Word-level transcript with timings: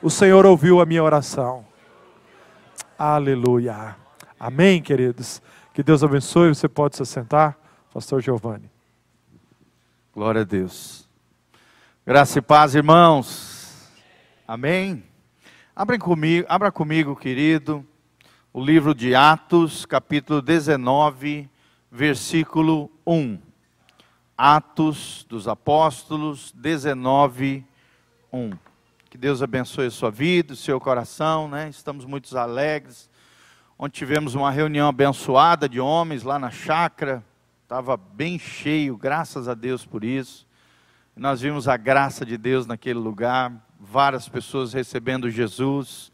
O 0.00 0.08
Senhor 0.08 0.46
ouviu 0.46 0.80
a 0.80 0.86
minha 0.86 1.02
oração. 1.02 1.66
Aleluia. 2.96 3.96
Amém, 4.38 4.80
queridos. 4.80 5.42
Que 5.74 5.82
Deus 5.82 6.04
abençoe. 6.04 6.54
Você 6.54 6.68
pode 6.68 6.96
se 6.96 7.04
sentar, 7.04 7.58
Pastor 7.92 8.22
Giovanni. 8.22 8.70
Glória 10.14 10.42
a 10.42 10.44
Deus. 10.44 11.08
Graça 12.06 12.38
e 12.38 12.42
paz, 12.42 12.76
irmãos. 12.76 13.90
Amém. 14.46 15.02
Abra 15.74 15.98
comigo, 15.98 16.46
abra 16.48 16.70
comigo, 16.70 17.16
querido, 17.16 17.84
o 18.52 18.64
livro 18.64 18.94
de 18.94 19.16
Atos, 19.16 19.84
capítulo 19.84 20.40
19, 20.40 21.50
versículo 21.90 22.88
1. 23.04 23.36
Atos 24.36 25.26
dos 25.28 25.48
Apóstolos 25.48 26.52
19, 26.52 27.64
1. 28.32 28.67
Que 29.18 29.22
Deus 29.22 29.42
abençoe 29.42 29.86
a 29.86 29.90
sua 29.90 30.12
vida, 30.12 30.52
o 30.52 30.56
seu 30.56 30.78
coração, 30.78 31.48
né? 31.48 31.68
Estamos 31.68 32.04
muito 32.04 32.38
alegres. 32.38 33.10
Ontem 33.76 33.98
tivemos 33.98 34.36
uma 34.36 34.48
reunião 34.48 34.88
abençoada 34.88 35.68
de 35.68 35.80
homens 35.80 36.22
lá 36.22 36.38
na 36.38 36.52
chácara. 36.52 37.24
Estava 37.64 37.96
bem 37.96 38.38
cheio, 38.38 38.96
graças 38.96 39.48
a 39.48 39.54
Deus 39.54 39.84
por 39.84 40.04
isso. 40.04 40.46
Nós 41.16 41.40
vimos 41.40 41.66
a 41.66 41.76
graça 41.76 42.24
de 42.24 42.38
Deus 42.38 42.64
naquele 42.64 43.00
lugar, 43.00 43.52
várias 43.80 44.28
pessoas 44.28 44.72
recebendo 44.72 45.28
Jesus. 45.28 46.12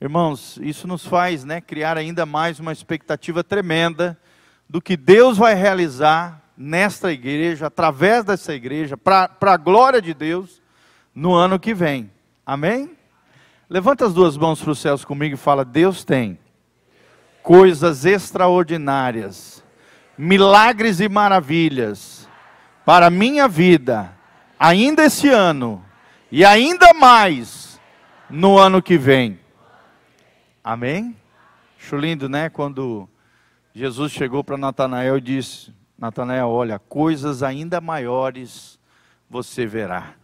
Irmãos, 0.00 0.56
isso 0.62 0.86
nos 0.86 1.04
faz 1.04 1.44
né, 1.44 1.60
criar 1.60 1.98
ainda 1.98 2.24
mais 2.24 2.60
uma 2.60 2.70
expectativa 2.70 3.42
tremenda 3.42 4.16
do 4.70 4.80
que 4.80 4.96
Deus 4.96 5.36
vai 5.36 5.54
realizar 5.54 6.40
nesta 6.56 7.10
igreja, 7.10 7.66
através 7.66 8.24
dessa 8.24 8.54
igreja, 8.54 8.96
para 8.96 9.28
a 9.40 9.56
glória 9.56 10.00
de 10.00 10.14
Deus, 10.14 10.62
no 11.12 11.34
ano 11.34 11.58
que 11.58 11.74
vem. 11.74 12.13
Amém? 12.46 12.96
Levanta 13.68 14.06
as 14.06 14.12
duas 14.12 14.36
mãos 14.36 14.60
para 14.60 14.70
os 14.70 14.78
céus 14.78 15.04
comigo 15.04 15.34
e 15.34 15.38
fala: 15.38 15.64
Deus 15.64 16.04
tem 16.04 16.38
coisas 17.42 18.04
extraordinárias, 18.04 19.64
milagres 20.16 21.00
e 21.00 21.08
maravilhas 21.08 22.28
para 22.84 23.06
a 23.06 23.10
minha 23.10 23.48
vida, 23.48 24.14
ainda 24.58 25.04
esse 25.04 25.28
ano 25.28 25.84
e 26.30 26.44
ainda 26.44 26.92
mais 26.92 27.80
no 28.28 28.58
ano 28.58 28.82
que 28.82 28.98
vem. 28.98 29.38
Amém? 30.62 31.16
Acho 31.78 31.96
lindo, 31.96 32.28
né? 32.28 32.48
Quando 32.48 33.08
Jesus 33.74 34.12
chegou 34.12 34.44
para 34.44 34.56
Natanael 34.56 35.18
e 35.18 35.20
disse: 35.20 35.74
Natanael, 35.98 36.48
olha, 36.48 36.78
coisas 36.78 37.42
ainda 37.42 37.80
maiores 37.80 38.78
você 39.28 39.66
verá. 39.66 40.14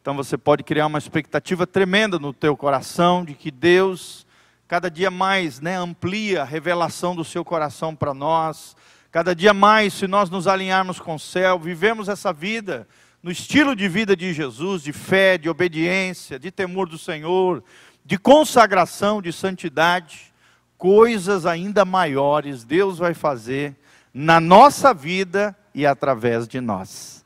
Então 0.00 0.16
você 0.16 0.38
pode 0.38 0.62
criar 0.62 0.86
uma 0.86 0.98
expectativa 0.98 1.66
tremenda 1.66 2.18
no 2.18 2.32
teu 2.32 2.56
coração 2.56 3.24
de 3.24 3.34
que 3.34 3.50
Deus 3.50 4.26
cada 4.70 4.88
dia 4.88 5.10
mais, 5.10 5.60
né, 5.60 5.76
amplia 5.76 6.42
a 6.42 6.44
revelação 6.44 7.16
do 7.16 7.24
seu 7.24 7.44
coração 7.44 7.92
para 7.92 8.14
nós. 8.14 8.76
Cada 9.10 9.34
dia 9.34 9.52
mais, 9.52 9.94
se 9.94 10.06
nós 10.06 10.30
nos 10.30 10.46
alinharmos 10.46 11.00
com 11.00 11.16
o 11.16 11.18
céu, 11.18 11.58
vivemos 11.58 12.08
essa 12.08 12.32
vida 12.32 12.86
no 13.20 13.32
estilo 13.32 13.74
de 13.74 13.88
vida 13.88 14.14
de 14.16 14.32
Jesus, 14.32 14.84
de 14.84 14.92
fé, 14.92 15.36
de 15.36 15.48
obediência, 15.48 16.38
de 16.38 16.52
temor 16.52 16.88
do 16.88 16.96
Senhor, 16.96 17.64
de 18.04 18.16
consagração, 18.16 19.20
de 19.20 19.32
santidade, 19.32 20.32
coisas 20.78 21.46
ainda 21.46 21.84
maiores 21.84 22.62
Deus 22.62 22.96
vai 22.96 23.12
fazer 23.12 23.76
na 24.14 24.40
nossa 24.40 24.94
vida 24.94 25.56
e 25.74 25.84
através 25.84 26.46
de 26.46 26.60
nós. 26.60 27.19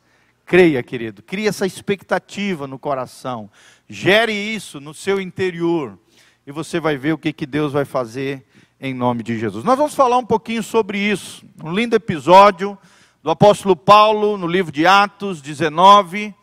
Creia, 0.47 0.83
querido, 0.83 1.23
crie 1.23 1.49
essa 1.49 1.67
expectativa 1.67 2.67
no 2.67 2.79
coração, 2.79 3.51
gere 3.89 4.33
isso 4.33 4.79
no 4.79 4.93
seu 4.93 5.19
interior, 5.19 5.99
e 6.47 6.53
você 6.53 6.79
vai 6.79 6.99
ver 6.99 7.15
o 7.15 7.19
que, 7.19 7.33
que 7.33 7.47
Deus 7.47 7.73
vai 7.73 7.87
fazer 7.87 8.45
em 8.79 8.93
nome 8.93 9.23
de 9.23 9.39
Jesus. 9.39 9.65
Nós 9.65 9.79
vamos 9.79 9.95
falar 9.95 10.19
um 10.19 10.27
pouquinho 10.27 10.63
sobre 10.63 10.99
isso, 10.99 11.47
um 11.63 11.73
lindo 11.73 11.97
episódio 11.97 12.77
do 13.23 13.31
apóstolo 13.31 13.75
Paulo 13.75 14.37
no 14.37 14.47
livro 14.47 14.71
de 14.71 14.87
Atos 14.87 15.41
19, 15.41 16.35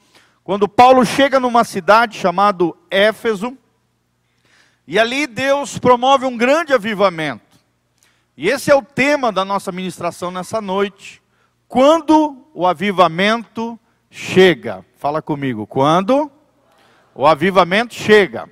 quando 0.43 0.67
Paulo 0.67 1.05
chega 1.05 1.39
numa 1.39 1.63
cidade 1.63 2.17
chamada 2.17 2.71
Éfeso, 2.89 3.55
e 4.87 4.97
ali 4.97 5.27
Deus 5.27 5.77
promove 5.77 6.25
um 6.25 6.35
grande 6.35 6.73
avivamento. 6.73 7.51
E 8.35 8.49
esse 8.49 8.71
é 8.71 8.75
o 8.75 8.81
tema 8.81 9.31
da 9.31 9.45
nossa 9.45 9.71
ministração 9.71 10.31
nessa 10.31 10.59
noite. 10.59 11.21
Quando 11.67 12.47
o 12.53 12.65
avivamento 12.65 13.79
chega. 14.11 14.85
Fala 14.97 15.21
comigo, 15.21 15.65
quando 15.65 16.29
o 17.15 17.25
avivamento 17.25 17.95
chega. 17.95 18.47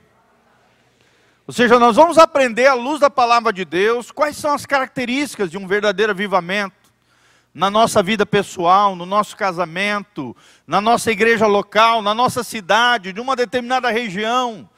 Ou 1.45 1.53
seja, 1.53 1.77
nós 1.77 1.95
vamos 1.95 2.17
aprender 2.17 2.67
à 2.67 2.73
luz 2.73 2.99
da 2.99 3.09
palavra 3.09 3.51
de 3.51 3.65
Deus 3.65 4.11
quais 4.11 4.37
são 4.37 4.53
as 4.53 4.65
características 4.65 5.51
de 5.51 5.57
um 5.57 5.67
verdadeiro 5.67 6.11
avivamento 6.11 6.75
na 7.53 7.69
nossa 7.69 8.01
vida 8.01 8.25
pessoal, 8.25 8.95
no 8.95 9.05
nosso 9.05 9.35
casamento, 9.35 10.35
na 10.65 10.79
nossa 10.79 11.11
igreja 11.11 11.47
local, 11.47 12.01
na 12.01 12.13
nossa 12.13 12.43
cidade, 12.43 13.11
de 13.11 13.19
uma 13.19 13.35
determinada 13.35 13.89
região. 13.89 14.69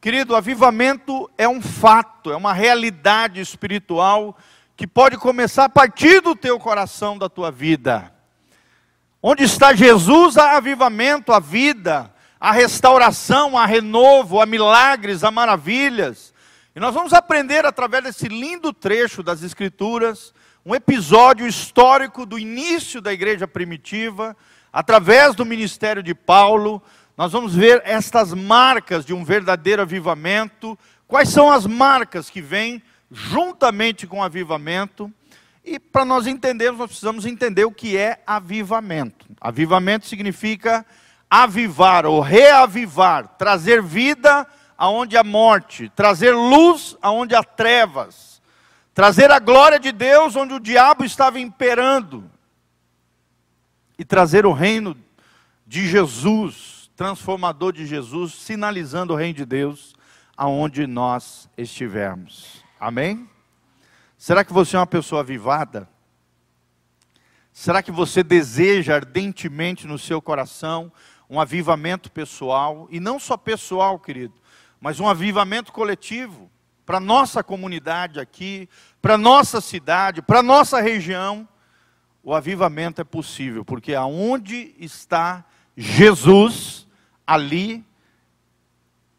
Querido, 0.00 0.34
avivamento 0.34 1.30
é 1.36 1.48
um 1.48 1.60
fato, 1.60 2.32
é 2.32 2.36
uma 2.36 2.52
realidade 2.52 3.40
espiritual 3.40 4.36
que 4.76 4.86
pode 4.86 5.16
começar 5.16 5.64
a 5.64 5.68
partir 5.68 6.20
do 6.20 6.34
teu 6.34 6.58
coração, 6.58 7.18
da 7.18 7.28
tua 7.28 7.50
vida. 7.50 8.12
Onde 9.24 9.44
está 9.44 9.72
Jesus, 9.72 10.36
há 10.36 10.56
avivamento, 10.56 11.32
a 11.32 11.38
vida, 11.38 12.12
a 12.40 12.50
restauração, 12.50 13.56
a 13.56 13.64
renovo, 13.64 14.40
a 14.40 14.46
milagres, 14.46 15.22
a 15.22 15.30
maravilhas. 15.30 16.34
E 16.74 16.80
nós 16.80 16.92
vamos 16.92 17.12
aprender 17.12 17.64
através 17.64 18.02
desse 18.02 18.26
lindo 18.26 18.72
trecho 18.72 19.22
das 19.22 19.44
Escrituras, 19.44 20.34
um 20.66 20.74
episódio 20.74 21.46
histórico 21.46 22.26
do 22.26 22.36
início 22.36 23.00
da 23.00 23.12
igreja 23.12 23.46
primitiva, 23.46 24.36
através 24.72 25.36
do 25.36 25.46
ministério 25.46 26.02
de 26.02 26.16
Paulo. 26.16 26.82
Nós 27.16 27.30
vamos 27.30 27.54
ver 27.54 27.80
estas 27.84 28.34
marcas 28.34 29.04
de 29.04 29.14
um 29.14 29.22
verdadeiro 29.22 29.82
avivamento. 29.82 30.76
Quais 31.06 31.28
são 31.28 31.48
as 31.48 31.64
marcas 31.64 32.28
que 32.28 32.40
vêm 32.40 32.82
juntamente 33.12 34.06
com 34.06 34.18
o 34.18 34.22
avivamento. 34.22 35.12
E 35.64 35.78
para 35.78 36.04
nós 36.04 36.26
entendermos, 36.26 36.80
nós 36.80 36.88
precisamos 36.88 37.24
entender 37.24 37.64
o 37.64 37.72
que 37.72 37.96
é 37.96 38.22
avivamento. 38.26 39.26
Avivamento 39.40 40.06
significa 40.06 40.84
avivar 41.30 42.04
ou 42.04 42.20
reavivar, 42.20 43.28
trazer 43.38 43.80
vida 43.80 44.46
aonde 44.76 45.16
há 45.16 45.22
morte, 45.22 45.90
trazer 45.94 46.34
luz 46.34 46.96
aonde 47.00 47.34
há 47.34 47.44
trevas, 47.44 48.42
trazer 48.92 49.30
a 49.30 49.38
glória 49.38 49.78
de 49.78 49.92
Deus 49.92 50.34
onde 50.34 50.54
o 50.54 50.60
diabo 50.60 51.04
estava 51.04 51.38
imperando, 51.38 52.30
e 53.98 54.04
trazer 54.04 54.44
o 54.44 54.52
reino 54.52 54.96
de 55.66 55.88
Jesus, 55.88 56.90
transformador 56.96 57.72
de 57.72 57.86
Jesus, 57.86 58.34
sinalizando 58.34 59.12
o 59.12 59.16
reino 59.16 59.34
de 59.34 59.46
Deus 59.46 59.94
aonde 60.36 60.86
nós 60.86 61.48
estivermos. 61.56 62.64
Amém? 62.80 63.28
Será 64.22 64.44
que 64.44 64.52
você 64.52 64.76
é 64.76 64.78
uma 64.78 64.86
pessoa 64.86 65.22
avivada? 65.22 65.88
Será 67.52 67.82
que 67.82 67.90
você 67.90 68.22
deseja 68.22 68.94
ardentemente 68.94 69.84
no 69.84 69.98
seu 69.98 70.22
coração 70.22 70.92
um 71.28 71.40
avivamento 71.40 72.08
pessoal? 72.08 72.86
E 72.88 73.00
não 73.00 73.18
só 73.18 73.36
pessoal, 73.36 73.98
querido, 73.98 74.32
mas 74.80 75.00
um 75.00 75.08
avivamento 75.08 75.72
coletivo 75.72 76.48
para 76.86 77.00
nossa 77.00 77.42
comunidade 77.42 78.20
aqui, 78.20 78.68
para 79.00 79.18
nossa 79.18 79.60
cidade, 79.60 80.22
para 80.22 80.40
nossa 80.40 80.80
região. 80.80 81.48
O 82.22 82.32
avivamento 82.32 83.00
é 83.00 83.04
possível, 83.04 83.64
porque 83.64 83.92
aonde 83.92 84.72
está 84.78 85.44
Jesus, 85.76 86.86
ali 87.26 87.84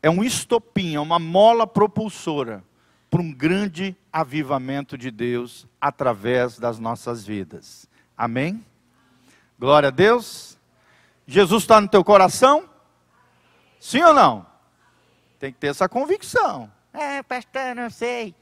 é 0.02 0.10
um 0.10 0.24
estopim, 0.24 0.96
é 0.96 1.00
uma 1.02 1.20
mola 1.20 1.68
propulsora 1.68 2.64
para 3.14 3.22
um 3.22 3.32
grande 3.32 3.96
avivamento 4.12 4.98
de 4.98 5.12
Deus 5.12 5.68
através 5.80 6.58
das 6.58 6.80
nossas 6.80 7.24
vidas. 7.24 7.88
Amém? 8.18 8.66
Glória 9.60 9.90
a 9.90 9.92
Deus. 9.92 10.58
Jesus 11.28 11.62
está 11.62 11.80
no 11.80 11.88
teu 11.88 12.04
coração? 12.04 12.68
Sim 13.80 14.02
ou 14.02 14.16
não? 14.16 14.48
Tem 15.38 15.54
que 15.54 15.60
ter 15.60 15.68
essa 15.68 15.88
convicção. 15.88 16.72
É, 16.92 17.22
pastor, 17.22 17.76
não 17.76 17.88
sei. 17.88 18.34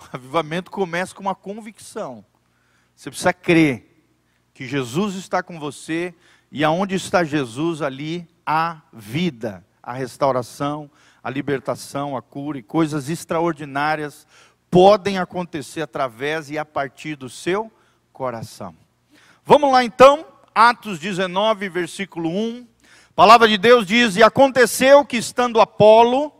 O 0.00 0.16
avivamento 0.16 0.70
começa 0.70 1.14
com 1.14 1.20
uma 1.20 1.34
convicção. 1.34 2.24
Você 2.96 3.10
precisa 3.10 3.34
crer 3.34 4.02
que 4.54 4.66
Jesus 4.66 5.14
está 5.14 5.42
com 5.42 5.60
você 5.60 6.14
e 6.50 6.64
aonde 6.64 6.94
está 6.94 7.22
Jesus, 7.22 7.82
ali 7.82 8.26
há 8.46 8.80
vida, 8.94 9.62
a 9.88 9.94
restauração, 9.94 10.90
a 11.24 11.30
libertação, 11.30 12.14
a 12.14 12.20
cura 12.20 12.58
e 12.58 12.62
coisas 12.62 13.08
extraordinárias 13.08 14.26
podem 14.70 15.18
acontecer 15.18 15.80
através 15.80 16.50
e 16.50 16.58
a 16.58 16.64
partir 16.64 17.16
do 17.16 17.30
seu 17.30 17.72
coração. 18.12 18.74
Vamos 19.46 19.72
lá 19.72 19.82
então, 19.82 20.26
Atos 20.54 20.98
19, 20.98 21.70
versículo 21.70 22.28
1. 22.28 22.66
palavra 23.16 23.48
de 23.48 23.56
Deus 23.56 23.86
diz: 23.86 24.14
E 24.14 24.22
aconteceu 24.22 25.06
que 25.06 25.16
estando 25.16 25.58
Apolo, 25.58 26.34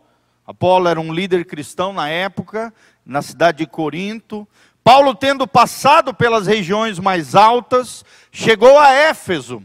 Apolo 0.45 0.87
era 0.87 1.01
um 1.01 1.11
líder 1.11 1.43
cristão 1.43 1.91
na 1.91 2.07
época, 2.07 2.71
na 3.03 3.23
cidade 3.23 3.57
de 3.57 3.65
Corinto, 3.65 4.47
Paulo, 4.83 5.15
tendo 5.15 5.47
passado 5.47 6.13
pelas 6.13 6.45
regiões 6.45 6.99
mais 6.99 7.33
altas, 7.33 8.05
chegou 8.31 8.77
a 8.77 8.91
Éfeso. 8.91 9.63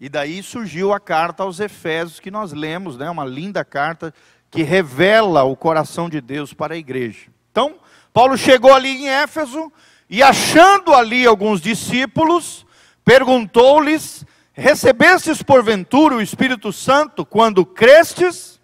E 0.00 0.08
daí 0.08 0.42
surgiu 0.42 0.92
a 0.92 0.98
carta 0.98 1.42
aos 1.42 1.60
Efésios 1.60 2.18
que 2.18 2.30
nós 2.30 2.52
lemos, 2.52 2.96
né? 2.96 3.10
Uma 3.10 3.24
linda 3.24 3.64
carta 3.64 4.12
que 4.50 4.62
revela 4.62 5.44
o 5.44 5.54
coração 5.54 6.08
de 6.08 6.20
Deus 6.20 6.52
para 6.54 6.74
a 6.74 6.78
igreja. 6.78 7.26
Então, 7.52 7.76
Paulo 8.12 8.36
chegou 8.36 8.72
ali 8.72 8.88
em 8.88 9.08
Éfeso 9.08 9.70
e 10.08 10.22
achando 10.22 10.94
ali 10.94 11.26
alguns 11.26 11.60
discípulos, 11.60 12.66
perguntou-lhes 13.04 14.24
Recebestes 14.60 15.42
porventura 15.42 16.16
o 16.16 16.20
Espírito 16.20 16.70
Santo 16.70 17.24
quando 17.24 17.64
crestes? 17.64 18.60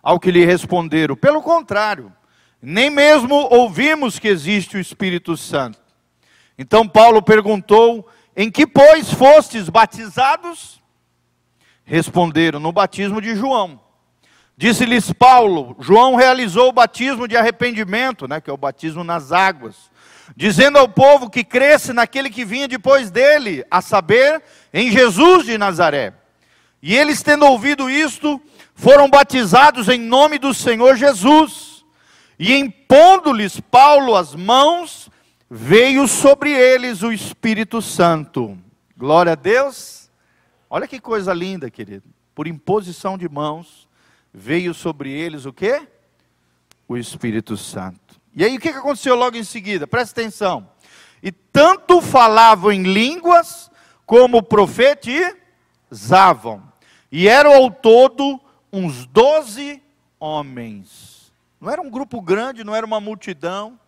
Ao 0.00 0.20
que 0.20 0.30
lhe 0.30 0.44
responderam: 0.44 1.16
Pelo 1.16 1.42
contrário, 1.42 2.12
nem 2.62 2.88
mesmo 2.88 3.34
ouvimos 3.50 4.16
que 4.16 4.28
existe 4.28 4.76
o 4.76 4.80
Espírito 4.80 5.36
Santo. 5.36 5.80
Então 6.56 6.86
Paulo 6.86 7.20
perguntou: 7.20 8.08
Em 8.36 8.50
que, 8.50 8.66
pois, 8.66 9.12
fostes 9.12 9.68
batizados? 9.68 10.82
Responderam: 11.84 12.58
No 12.58 12.72
batismo 12.72 13.20
de 13.20 13.34
João. 13.36 13.80
Disse-lhes 14.56 15.12
Paulo: 15.12 15.76
João 15.80 16.14
realizou 16.14 16.68
o 16.68 16.72
batismo 16.72 17.28
de 17.28 17.36
arrependimento, 17.36 18.26
né, 18.28 18.40
que 18.40 18.50
é 18.50 18.52
o 18.52 18.56
batismo 18.56 19.04
nas 19.04 19.32
águas 19.32 19.90
dizendo 20.36 20.78
ao 20.78 20.88
povo 20.88 21.28
que 21.28 21.44
cresce 21.44 21.92
naquele 21.92 22.30
que 22.30 22.44
vinha 22.44 22.68
depois 22.68 23.10
dele, 23.10 23.64
a 23.70 23.80
saber, 23.80 24.42
em 24.72 24.90
Jesus 24.90 25.46
de 25.46 25.58
Nazaré. 25.58 26.14
E 26.82 26.94
eles, 26.94 27.22
tendo 27.22 27.46
ouvido 27.46 27.90
isto, 27.90 28.40
foram 28.74 29.08
batizados 29.08 29.88
em 29.88 29.98
nome 29.98 30.38
do 30.38 30.54
Senhor 30.54 30.96
Jesus. 30.96 31.84
E 32.38 32.54
impondo-lhes 32.54 33.60
Paulo 33.60 34.16
as 34.16 34.34
mãos, 34.34 35.08
veio 35.56 36.08
sobre 36.08 36.50
eles 36.50 37.04
o 37.04 37.12
Espírito 37.12 37.80
Santo. 37.80 38.58
Glória 38.96 39.30
a 39.32 39.36
Deus. 39.36 40.10
Olha 40.68 40.88
que 40.88 40.98
coisa 40.98 41.32
linda, 41.32 41.70
querido. 41.70 42.02
Por 42.34 42.48
imposição 42.48 43.16
de 43.16 43.28
mãos, 43.28 43.88
veio 44.32 44.74
sobre 44.74 45.12
eles 45.12 45.46
o 45.46 45.52
que? 45.52 45.86
O 46.88 46.96
Espírito 46.96 47.56
Santo. 47.56 48.20
E 48.34 48.44
aí 48.44 48.56
o 48.56 48.60
que 48.60 48.70
aconteceu 48.70 49.14
logo 49.14 49.36
em 49.36 49.44
seguida? 49.44 49.86
Presta 49.86 50.20
atenção. 50.20 50.68
E 51.22 51.30
tanto 51.30 52.00
falavam 52.00 52.72
em 52.72 52.82
línguas, 52.82 53.70
como 54.04 54.42
profetizavam. 54.42 56.64
E 57.12 57.28
eram 57.28 57.52
ao 57.52 57.70
todo 57.70 58.40
uns 58.72 59.06
doze 59.06 59.80
homens. 60.18 61.32
Não 61.60 61.70
era 61.70 61.80
um 61.80 61.88
grupo 61.88 62.20
grande, 62.20 62.64
não 62.64 62.74
era 62.74 62.84
uma 62.84 62.98
multidão, 62.98 63.78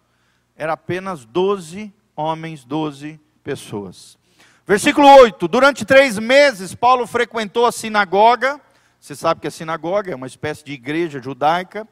era 0.57 0.73
apenas 0.73 1.25
doze 1.25 1.93
homens, 2.15 2.65
doze 2.65 3.21
pessoas. 3.43 4.19
Versículo 4.67 5.07
8: 5.07 5.47
Durante 5.47 5.85
três 5.85 6.19
meses, 6.19 6.75
Paulo 6.75 7.07
frequentou 7.07 7.67
a 7.67 7.73
sinagoga. 7.73 8.61
Você 8.99 9.15
sabe 9.15 9.41
que 9.41 9.47
a 9.47 9.51
sinagoga 9.51 10.13
é 10.13 10.17
uma 10.17 10.27
espécie 10.27 10.65
de 10.65 10.73
igreja 10.73 11.21
judaica 11.21 11.87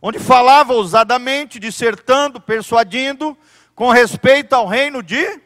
onde 0.00 0.18
falava 0.18 0.74
ousadamente, 0.74 1.58
dissertando, 1.58 2.40
persuadindo, 2.40 3.36
com 3.74 3.90
respeito 3.90 4.52
ao 4.54 4.66
reino 4.66 5.02
de 5.02 5.40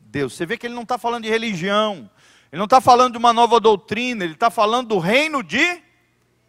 Deus. 0.00 0.34
Você 0.34 0.46
vê 0.46 0.56
que 0.56 0.66
ele 0.66 0.74
não 0.74 0.82
está 0.82 0.98
falando 0.98 1.24
de 1.24 1.30
religião, 1.30 2.10
ele 2.50 2.58
não 2.58 2.64
está 2.64 2.80
falando 2.80 3.12
de 3.12 3.18
uma 3.18 3.32
nova 3.32 3.60
doutrina, 3.60 4.24
ele 4.24 4.34
está 4.34 4.50
falando 4.50 4.88
do 4.88 4.98
reino 4.98 5.42
de 5.42 5.82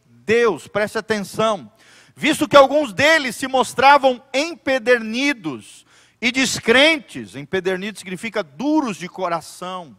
Deus, 0.05 0.67
preste 0.67 0.97
atenção. 0.97 1.71
Visto 2.19 2.49
que 2.49 2.57
alguns 2.57 2.91
deles 2.91 3.37
se 3.37 3.47
mostravam 3.47 4.21
empedernidos 4.33 5.85
e 6.21 6.33
descrentes, 6.33 7.33
empedernido 7.33 7.97
significa 7.97 8.43
duros 8.43 8.97
de 8.97 9.07
coração, 9.07 9.95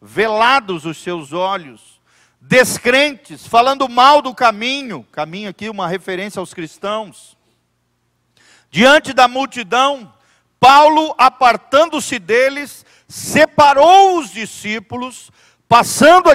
velados 0.00 0.86
os 0.86 0.96
seus 0.96 1.34
olhos, 1.34 2.00
descrentes, 2.40 3.46
falando 3.46 3.86
mal 3.86 4.22
do 4.22 4.34
caminho, 4.34 5.06
caminho 5.12 5.50
aqui 5.50 5.68
uma 5.68 5.86
referência 5.86 6.40
aos 6.40 6.54
cristãos. 6.54 7.36
Diante 8.70 9.12
da 9.12 9.28
multidão, 9.28 10.10
Paulo, 10.58 11.14
apartando-se 11.18 12.18
deles, 12.18 12.82
separou 13.06 14.18
os 14.18 14.30
discípulos, 14.30 15.30
passando 15.68 16.30
a 16.30 16.34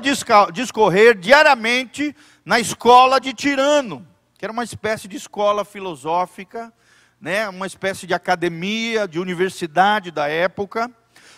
discorrer 0.51 1.17
diariamente 1.17 2.15
na 2.45 2.59
escola 2.59 3.19
de 3.19 3.33
Tirano, 3.33 4.12
que 4.43 4.45
era 4.45 4.51
uma 4.51 4.65
espécie 4.65 5.07
de 5.07 5.15
escola 5.15 5.63
filosófica, 5.63 6.73
né, 7.21 7.47
uma 7.47 7.65
espécie 7.65 8.05
de 8.05 8.13
academia, 8.13 9.07
de 9.07 9.17
universidade 9.17 10.11
da 10.11 10.27
época. 10.27 10.91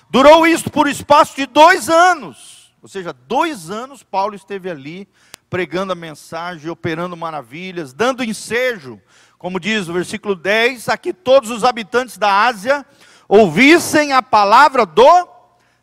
Durou 0.09 0.47
isso 0.47 0.71
por 0.71 0.87
espaço 0.87 1.35
de 1.35 1.45
dois 1.45 1.87
anos. 1.87 2.73
Ou 2.81 2.89
seja, 2.89 3.13
dois 3.13 3.69
anos 3.69 4.01
Paulo 4.01 4.33
esteve 4.33 4.71
ali 4.71 5.07
pregando 5.51 5.93
a 5.93 5.95
mensagem, 5.95 6.67
operando 6.67 7.15
maravilhas, 7.15 7.93
dando 7.93 8.23
ensejo, 8.23 8.99
como 9.37 9.59
diz 9.59 9.87
o 9.87 9.93
versículo 9.93 10.33
10, 10.33 10.89
a 10.89 10.97
que 10.97 11.13
todos 11.13 11.51
os 11.51 11.63
habitantes 11.63 12.17
da 12.17 12.47
Ásia 12.47 12.83
ouvissem 13.27 14.13
a 14.13 14.23
palavra 14.23 14.83
do 14.83 15.29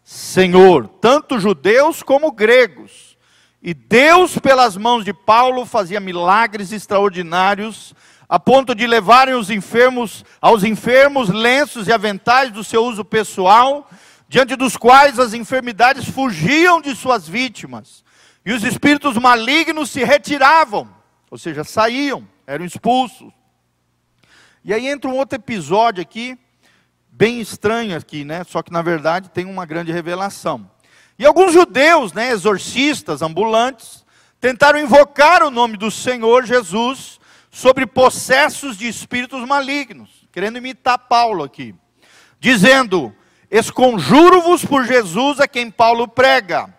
Senhor, 0.02 0.88
tanto 1.00 1.38
judeus 1.38 2.02
como 2.02 2.32
gregos. 2.32 3.11
E 3.64 3.72
Deus, 3.72 4.36
pelas 4.38 4.76
mãos 4.76 5.04
de 5.04 5.12
Paulo, 5.12 5.64
fazia 5.64 6.00
milagres 6.00 6.72
extraordinários, 6.72 7.94
a 8.28 8.40
ponto 8.40 8.74
de 8.74 8.88
levarem 8.88 9.34
os 9.34 9.50
enfermos, 9.50 10.24
aos 10.40 10.64
enfermos 10.64 11.28
lenços 11.28 11.86
e 11.86 11.92
aventais 11.92 12.50
do 12.50 12.64
seu 12.64 12.84
uso 12.84 13.04
pessoal, 13.04 13.88
diante 14.28 14.56
dos 14.56 14.76
quais 14.76 15.20
as 15.20 15.32
enfermidades 15.32 16.08
fugiam 16.08 16.80
de 16.80 16.96
suas 16.96 17.28
vítimas, 17.28 18.02
e 18.44 18.52
os 18.52 18.64
espíritos 18.64 19.16
malignos 19.16 19.90
se 19.90 20.02
retiravam, 20.02 20.88
ou 21.30 21.38
seja, 21.38 21.62
saíam, 21.62 22.26
eram 22.44 22.64
expulsos. 22.64 23.32
E 24.64 24.74
aí 24.74 24.88
entra 24.88 25.08
um 25.08 25.16
outro 25.16 25.36
episódio 25.36 26.02
aqui, 26.02 26.36
bem 27.12 27.40
estranho 27.40 27.96
aqui, 27.96 28.24
né? 28.24 28.42
Só 28.42 28.60
que 28.60 28.72
na 28.72 28.82
verdade 28.82 29.28
tem 29.28 29.46
uma 29.46 29.64
grande 29.64 29.92
revelação. 29.92 30.68
E 31.18 31.26
alguns 31.26 31.52
judeus, 31.52 32.12
né, 32.12 32.30
exorcistas, 32.30 33.22
ambulantes, 33.22 34.04
tentaram 34.40 34.78
invocar 34.78 35.42
o 35.42 35.50
nome 35.50 35.76
do 35.76 35.90
Senhor 35.90 36.44
Jesus 36.44 37.20
sobre 37.50 37.86
possessos 37.86 38.76
de 38.76 38.88
espíritos 38.88 39.46
malignos, 39.46 40.26
querendo 40.32 40.58
imitar 40.58 40.98
Paulo 40.98 41.44
aqui, 41.44 41.74
dizendo: 42.40 43.14
Esconjuro-vos 43.50 44.64
por 44.64 44.86
Jesus 44.86 45.38
a 45.38 45.46
quem 45.46 45.70
Paulo 45.70 46.08
prega. 46.08 46.74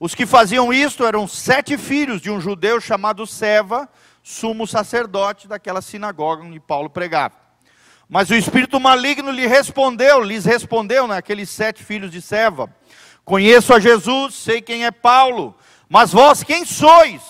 Os 0.00 0.14
que 0.14 0.26
faziam 0.26 0.72
isto 0.72 1.06
eram 1.06 1.26
sete 1.26 1.78
filhos 1.78 2.20
de 2.20 2.30
um 2.30 2.40
judeu 2.40 2.80
chamado 2.80 3.26
Seva, 3.26 3.88
sumo 4.22 4.66
sacerdote 4.66 5.48
daquela 5.48 5.80
sinagoga 5.80 6.44
onde 6.44 6.60
Paulo 6.60 6.90
pregava. 6.90 7.34
Mas 8.08 8.30
o 8.30 8.34
espírito 8.34 8.78
maligno 8.80 9.30
lhe 9.30 9.46
respondeu, 9.46 10.22
lhes 10.22 10.44
respondeu, 10.44 11.06
né, 11.06 11.16
aqueles 11.16 11.50
sete 11.50 11.84
filhos 11.84 12.10
de 12.10 12.20
Seva: 12.20 12.68
Conheço 13.28 13.74
a 13.74 13.78
Jesus, 13.78 14.36
sei 14.36 14.62
quem 14.62 14.86
é 14.86 14.90
Paulo, 14.90 15.54
mas 15.86 16.12
vós 16.12 16.42
quem 16.42 16.64
sois? 16.64 17.20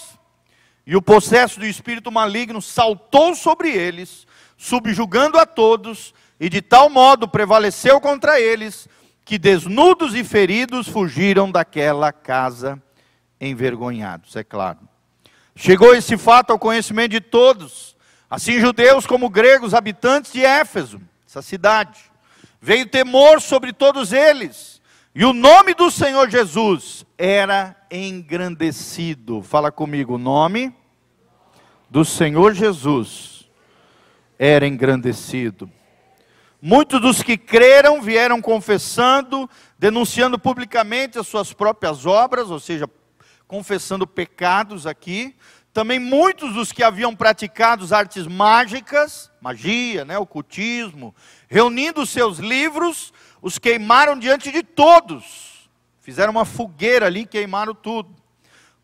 E 0.86 0.94
o 0.94 1.02
possesso 1.02 1.58
do 1.58 1.66
espírito 1.66 2.12
maligno 2.12 2.62
saltou 2.62 3.34
sobre 3.34 3.72
eles, 3.72 4.24
subjugando 4.56 5.40
a 5.40 5.44
todos, 5.44 6.14
e 6.38 6.48
de 6.48 6.62
tal 6.62 6.88
modo 6.88 7.26
prevaleceu 7.26 8.00
contra 8.00 8.40
eles, 8.40 8.88
que 9.24 9.40
desnudos 9.40 10.14
e 10.14 10.22
feridos 10.22 10.86
fugiram 10.86 11.50
daquela 11.50 12.12
casa 12.12 12.80
envergonhados, 13.40 14.36
é 14.36 14.44
claro. 14.44 14.78
Chegou 15.56 15.96
esse 15.96 16.16
fato 16.16 16.52
ao 16.52 16.60
conhecimento 16.60 17.10
de 17.10 17.20
todos, 17.20 17.96
assim 18.30 18.60
judeus 18.60 19.04
como 19.04 19.28
gregos, 19.28 19.74
habitantes 19.74 20.32
de 20.32 20.44
Éfeso, 20.44 21.00
essa 21.26 21.42
cidade. 21.42 21.98
Veio 22.60 22.86
temor 22.86 23.40
sobre 23.40 23.72
todos 23.72 24.12
eles, 24.12 24.77
e 25.20 25.24
o 25.24 25.32
nome 25.32 25.74
do 25.74 25.90
Senhor 25.90 26.30
Jesus 26.30 27.04
era 27.18 27.74
engrandecido. 27.90 29.42
Fala 29.42 29.72
comigo, 29.72 30.14
o 30.14 30.18
nome 30.18 30.72
do 31.90 32.04
Senhor 32.04 32.54
Jesus 32.54 33.50
era 34.38 34.64
engrandecido. 34.64 35.68
Muitos 36.62 37.00
dos 37.00 37.20
que 37.20 37.36
creram 37.36 38.00
vieram 38.00 38.40
confessando, 38.40 39.50
denunciando 39.76 40.38
publicamente 40.38 41.18
as 41.18 41.26
suas 41.26 41.52
próprias 41.52 42.06
obras, 42.06 42.48
ou 42.48 42.60
seja, 42.60 42.88
confessando 43.48 44.06
pecados 44.06 44.86
aqui. 44.86 45.34
Também 45.72 45.98
muitos 45.98 46.54
dos 46.54 46.72
que 46.72 46.82
haviam 46.82 47.14
praticado 47.14 47.94
artes 47.94 48.26
mágicas, 48.26 49.30
magia, 49.40 50.04
né, 50.04 50.18
ocultismo, 50.18 51.14
reunindo 51.48 52.04
seus 52.06 52.38
livros, 52.38 53.12
os 53.40 53.58
queimaram 53.58 54.18
diante 54.18 54.50
de 54.50 54.62
todos. 54.62 55.70
Fizeram 56.00 56.32
uma 56.32 56.44
fogueira 56.44 57.06
ali, 57.06 57.26
queimaram 57.26 57.74
tudo. 57.74 58.14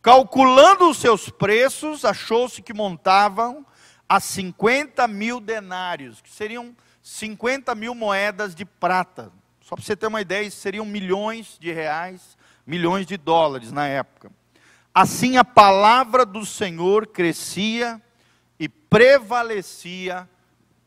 Calculando 0.02 0.90
os 0.90 0.98
seus 0.98 1.30
preços, 1.30 2.04
achou-se 2.04 2.60
que 2.60 2.74
montavam 2.74 3.64
a 4.06 4.20
50 4.20 5.08
mil 5.08 5.40
denários, 5.40 6.20
que 6.20 6.30
seriam 6.30 6.76
50 7.02 7.74
mil 7.74 7.94
moedas 7.94 8.54
de 8.54 8.64
prata. 8.64 9.32
Só 9.62 9.74
para 9.74 9.84
você 9.84 9.96
ter 9.96 10.06
uma 10.06 10.20
ideia, 10.20 10.50
seriam 10.50 10.84
milhões 10.84 11.56
de 11.58 11.72
reais, 11.72 12.36
milhões 12.66 13.06
de 13.06 13.16
dólares 13.16 13.72
na 13.72 13.86
época. 13.86 14.30
Assim 14.94 15.36
a 15.36 15.44
palavra 15.44 16.24
do 16.24 16.46
Senhor 16.46 17.08
crescia 17.08 18.00
e 18.60 18.68
prevalecia 18.68 20.28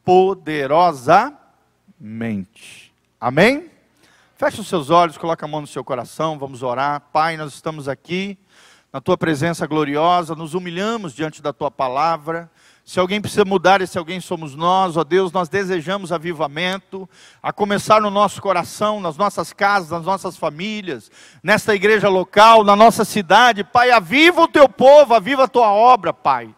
poderosamente. 0.02 2.94
Amém? 3.20 3.70
Feche 4.38 4.62
os 4.62 4.70
seus 4.70 4.90
olhos, 4.90 5.18
coloque 5.18 5.44
a 5.44 5.48
mão 5.48 5.60
no 5.60 5.68
seu 5.68 5.84
coração, 5.84 6.40
vamos 6.40 6.64
orar. 6.64 7.02
Pai, 7.12 7.36
nós 7.36 7.54
estamos 7.54 7.90
aqui 7.90 8.38
na 8.94 9.02
tua 9.02 9.18
presença 9.18 9.68
gloriosa, 9.68 10.36
nos 10.36 10.54
humilhamos 10.54 11.14
diante 11.14 11.42
da 11.42 11.52
tua 11.52 11.70
palavra. 11.70 12.50
Se 12.88 13.01
alguém 13.01 13.20
precisa 13.20 13.44
mudar, 13.44 13.82
esse 13.82 13.98
alguém 13.98 14.22
somos 14.22 14.56
nós, 14.56 14.96
ó 14.96 15.03
Deus, 15.03 15.29
nós 15.34 15.50
desejamos 15.50 16.13
avivamento, 16.13 17.08
a 17.44 17.51
começar 17.51 18.00
no 18.00 18.10
nosso 18.10 18.41
coração, 18.41 19.01
nas 19.01 19.17
nossas 19.17 19.51
casas, 19.51 19.89
nas 19.89 20.06
nossas 20.06 20.38
famílias, 20.38 21.12
nesta 21.44 21.75
igreja 21.75 22.08
local, 22.08 22.63
na 22.63 22.77
nossa 22.77 23.03
cidade. 23.03 23.62
Pai, 23.62 23.91
aviva 23.91 24.39
o 24.39 24.48
teu 24.48 24.70
povo, 24.70 25.13
aviva 25.13 25.44
a 25.44 25.48
tua 25.50 25.70
obra, 25.70 26.13
Pai. 26.13 26.56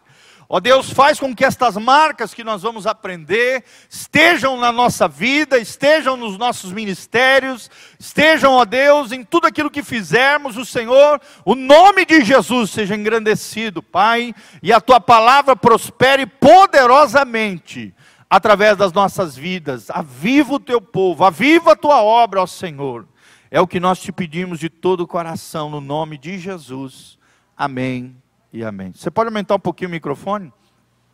Ó 0.52 0.60
Deus, 0.60 0.90
faz 0.90 1.20
com 1.20 1.36
que 1.36 1.46
estas 1.46 1.78
marcas 1.78 2.34
que 2.34 2.44
nós 2.44 2.64
vamos 2.64 2.88
aprender 2.88 3.64
estejam 3.88 4.58
na 4.58 4.72
nossa 4.72 5.08
vida, 5.08 5.60
estejam 5.60 6.18
nos 6.18 6.40
nossos 6.40 6.72
ministérios, 6.72 7.70
estejam, 8.00 8.54
ó 8.54 8.66
Deus, 8.66 9.12
em 9.12 9.24
tudo 9.24 9.46
aquilo 9.46 9.70
que 9.70 9.84
fizermos, 9.84 10.58
o 10.58 10.66
Senhor, 10.66 11.22
o 11.46 11.54
nome 11.54 12.04
de 12.04 12.26
Jesus 12.26 12.72
seja 12.72 12.96
engrandecido, 12.96 13.84
Pai, 13.84 14.34
e 14.64 14.74
a 14.74 14.82
tua 14.82 15.00
palavra 15.00 15.56
prospere 15.56 16.26
poderosamente 16.26 17.94
através 18.28 18.76
das 18.76 18.92
nossas 18.92 19.36
vidas. 19.36 19.92
Aviva 19.92 20.56
o 20.56 20.60
teu 20.60 20.82
povo, 20.82 21.26
aviva 21.26 21.74
a 21.74 21.76
tua 21.76 22.02
obra, 22.02 22.42
ó 22.42 22.48
Senhor. 22.48 23.08
É 23.52 23.62
o 23.62 23.68
que 23.68 23.80
nós 23.80 24.00
te 24.00 24.12
pedimos 24.12 24.60
de 24.60 24.68
todo 24.68 25.02
o 25.02 25.08
coração, 25.08 25.70
no 25.70 25.80
nome 25.80 26.18
de 26.18 26.40
Jesus. 26.40 27.20
Amém 27.56 28.20
e 28.52 28.64
amém. 28.64 28.92
Você 28.94 29.12
pode 29.12 29.28
aumentar 29.28 29.56
um 29.56 29.60
pouquinho 29.60 29.90
o 29.90 29.92
microfone? 29.92 30.52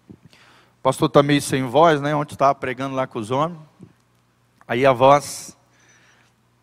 O 0.10 0.82
pastor 0.82 1.08
está 1.08 1.22
meio 1.22 1.42
sem 1.42 1.64
voz, 1.64 2.00
né? 2.00 2.16
Ontem 2.16 2.34
estava 2.34 2.56
pregando 2.56 2.96
lá 2.96 3.08
com 3.08 3.20
os 3.20 3.32
homens. 3.32 3.60
Aí 4.68 4.86
a 4.86 4.94
voz. 4.94 5.58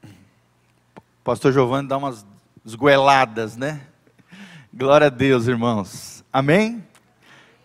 O 0.04 1.24
pastor 1.24 1.52
Giovanni 1.52 1.88
dá 1.88 1.96
umas 1.96 2.26
esgoeladas, 2.64 3.56
né? 3.56 3.86
Glória 4.72 5.08
a 5.08 5.10
Deus, 5.10 5.46
irmãos. 5.46 6.24
Amém? 6.32 6.82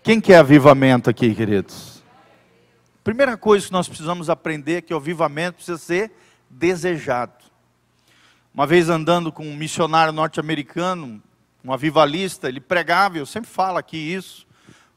Quem 0.03 0.19
quer 0.19 0.37
avivamento 0.37 1.09
aqui, 1.09 1.33
queridos? 1.33 2.03
Primeira 3.03 3.37
coisa 3.37 3.65
que 3.65 3.71
nós 3.71 3.87
precisamos 3.87 4.29
aprender 4.29 4.75
é 4.75 4.81
que 4.81 4.93
o 4.93 4.97
avivamento 4.97 5.55
precisa 5.55 5.77
ser 5.77 6.11
desejado. 6.49 7.45
Uma 8.53 8.67
vez 8.67 8.89
andando 8.89 9.31
com 9.31 9.47
um 9.47 9.55
missionário 9.55 10.11
norte-americano, 10.11 11.21
um 11.63 11.73
avivalista, 11.73 12.47
ele 12.47 12.59
pregava, 12.59 13.17
eu 13.17 13.25
sempre 13.25 13.49
falo 13.49 13.77
aqui 13.77 13.97
isso. 13.97 14.45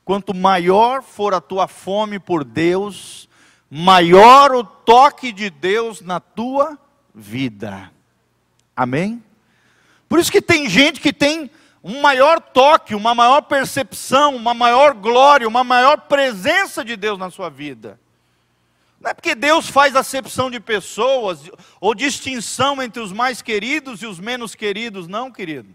Quanto 0.04 0.34
maior 0.34 1.02
for 1.02 1.34
a 1.34 1.40
tua 1.40 1.68
fome 1.68 2.18
por 2.18 2.44
Deus, 2.44 3.28
maior 3.70 4.52
o 4.52 4.64
toque 4.64 5.32
de 5.32 5.50
Deus 5.50 6.00
na 6.00 6.20
tua 6.20 6.78
vida. 7.14 7.92
Amém? 8.74 9.22
Por 10.08 10.18
isso 10.18 10.32
que 10.32 10.42
tem 10.42 10.68
gente 10.68 11.00
que 11.00 11.12
tem 11.12 11.50
um 11.82 12.00
maior 12.00 12.40
toque, 12.40 12.94
uma 12.94 13.14
maior 13.14 13.42
percepção, 13.42 14.36
uma 14.36 14.52
maior 14.52 14.94
glória, 14.94 15.48
uma 15.48 15.64
maior 15.64 15.96
presença 16.02 16.84
de 16.84 16.96
Deus 16.96 17.18
na 17.18 17.30
sua 17.30 17.48
vida. 17.48 17.98
Não 19.00 19.10
é 19.10 19.14
porque 19.14 19.34
Deus 19.34 19.68
faz 19.68 19.96
acepção 19.96 20.50
de 20.50 20.60
pessoas 20.60 21.50
ou 21.80 21.94
distinção 21.94 22.82
entre 22.82 23.00
os 23.00 23.12
mais 23.12 23.40
queridos 23.40 24.02
e 24.02 24.06
os 24.06 24.20
menos 24.20 24.54
queridos, 24.54 25.08
não, 25.08 25.30
querido. 25.30 25.74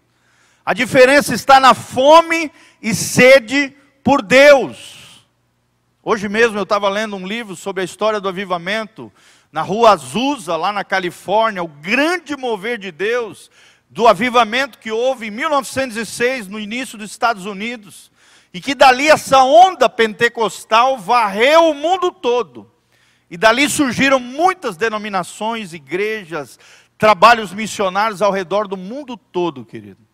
A 0.66 0.74
diferença 0.74 1.36
está 1.36 1.60
na 1.60 1.76
fome 1.76 2.52
e 2.82 2.96
sede 2.96 3.72
por 4.04 4.24
Deus. 4.24 5.24
Hoje 6.02 6.28
mesmo 6.28 6.58
eu 6.58 6.64
estava 6.64 6.90
lendo 6.90 7.16
um 7.16 7.28
livro 7.28 7.56
sobre 7.56 7.82
a 7.82 7.86
história 7.86 8.20
do 8.20 8.28
avivamento 8.28 9.14
na 9.52 9.62
rua 9.62 9.92
Azusa, 9.92 10.56
lá 10.56 10.74
na 10.74 10.84
Califórnia, 10.84 11.64
o 11.64 11.68
grande 11.68 12.36
mover 12.36 12.80
de 12.80 12.92
Deus, 12.92 13.52
do 13.92 14.08
avivamento 14.08 14.80
que 14.80 14.92
houve 14.92 15.28
em 15.28 15.32
1906, 15.32 16.48
no 16.48 16.60
início 16.60 16.98
dos 16.98 17.12
Estados 17.12 17.46
Unidos, 17.46 18.12
e 18.52 18.60
que 18.60 18.74
dali 18.74 19.08
essa 19.08 19.44
onda 19.44 19.88
pentecostal 19.88 20.98
varreu 20.98 21.70
o 21.70 21.76
mundo 21.76 22.12
todo. 22.12 22.72
E 23.30 23.38
dali 23.38 23.70
surgiram 23.70 24.20
muitas 24.20 24.76
denominações, 24.76 25.74
igrejas, 25.74 26.60
trabalhos 26.98 27.54
missionários 27.54 28.22
ao 28.24 28.32
redor 28.32 28.68
do 28.68 28.76
mundo 28.76 29.16
todo, 29.16 29.64
querido. 29.64 30.05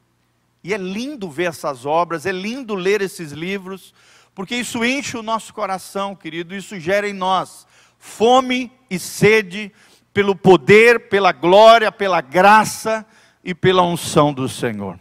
E 0.64 0.74
é 0.74 0.78
lindo 0.78 1.30
ver 1.30 1.46
essas 1.46 1.86
obras, 1.86 2.26
é 2.26 2.32
lindo 2.32 2.76
ler 2.76 3.02
esses 3.02 3.32
livros, 3.32 3.94
porque 4.36 4.56
isso 4.56 4.86
enche 4.86 5.18
o 5.18 5.24
nosso 5.24 5.54
coração, 5.54 6.16
querido, 6.16 6.56
isso 6.56 6.80
gera 6.80 7.08
em 7.08 7.14
nós 7.14 7.66
fome 8.02 8.72
e 8.90 8.98
sede 8.98 9.72
pelo 10.12 10.36
poder, 10.36 11.08
pela 11.08 11.32
glória, 11.32 11.92
pela 11.92 12.20
graça 12.20 13.06
e 13.44 13.54
pela 13.54 13.84
unção 13.84 14.34
do 14.34 14.50
Senhor. 14.50 15.00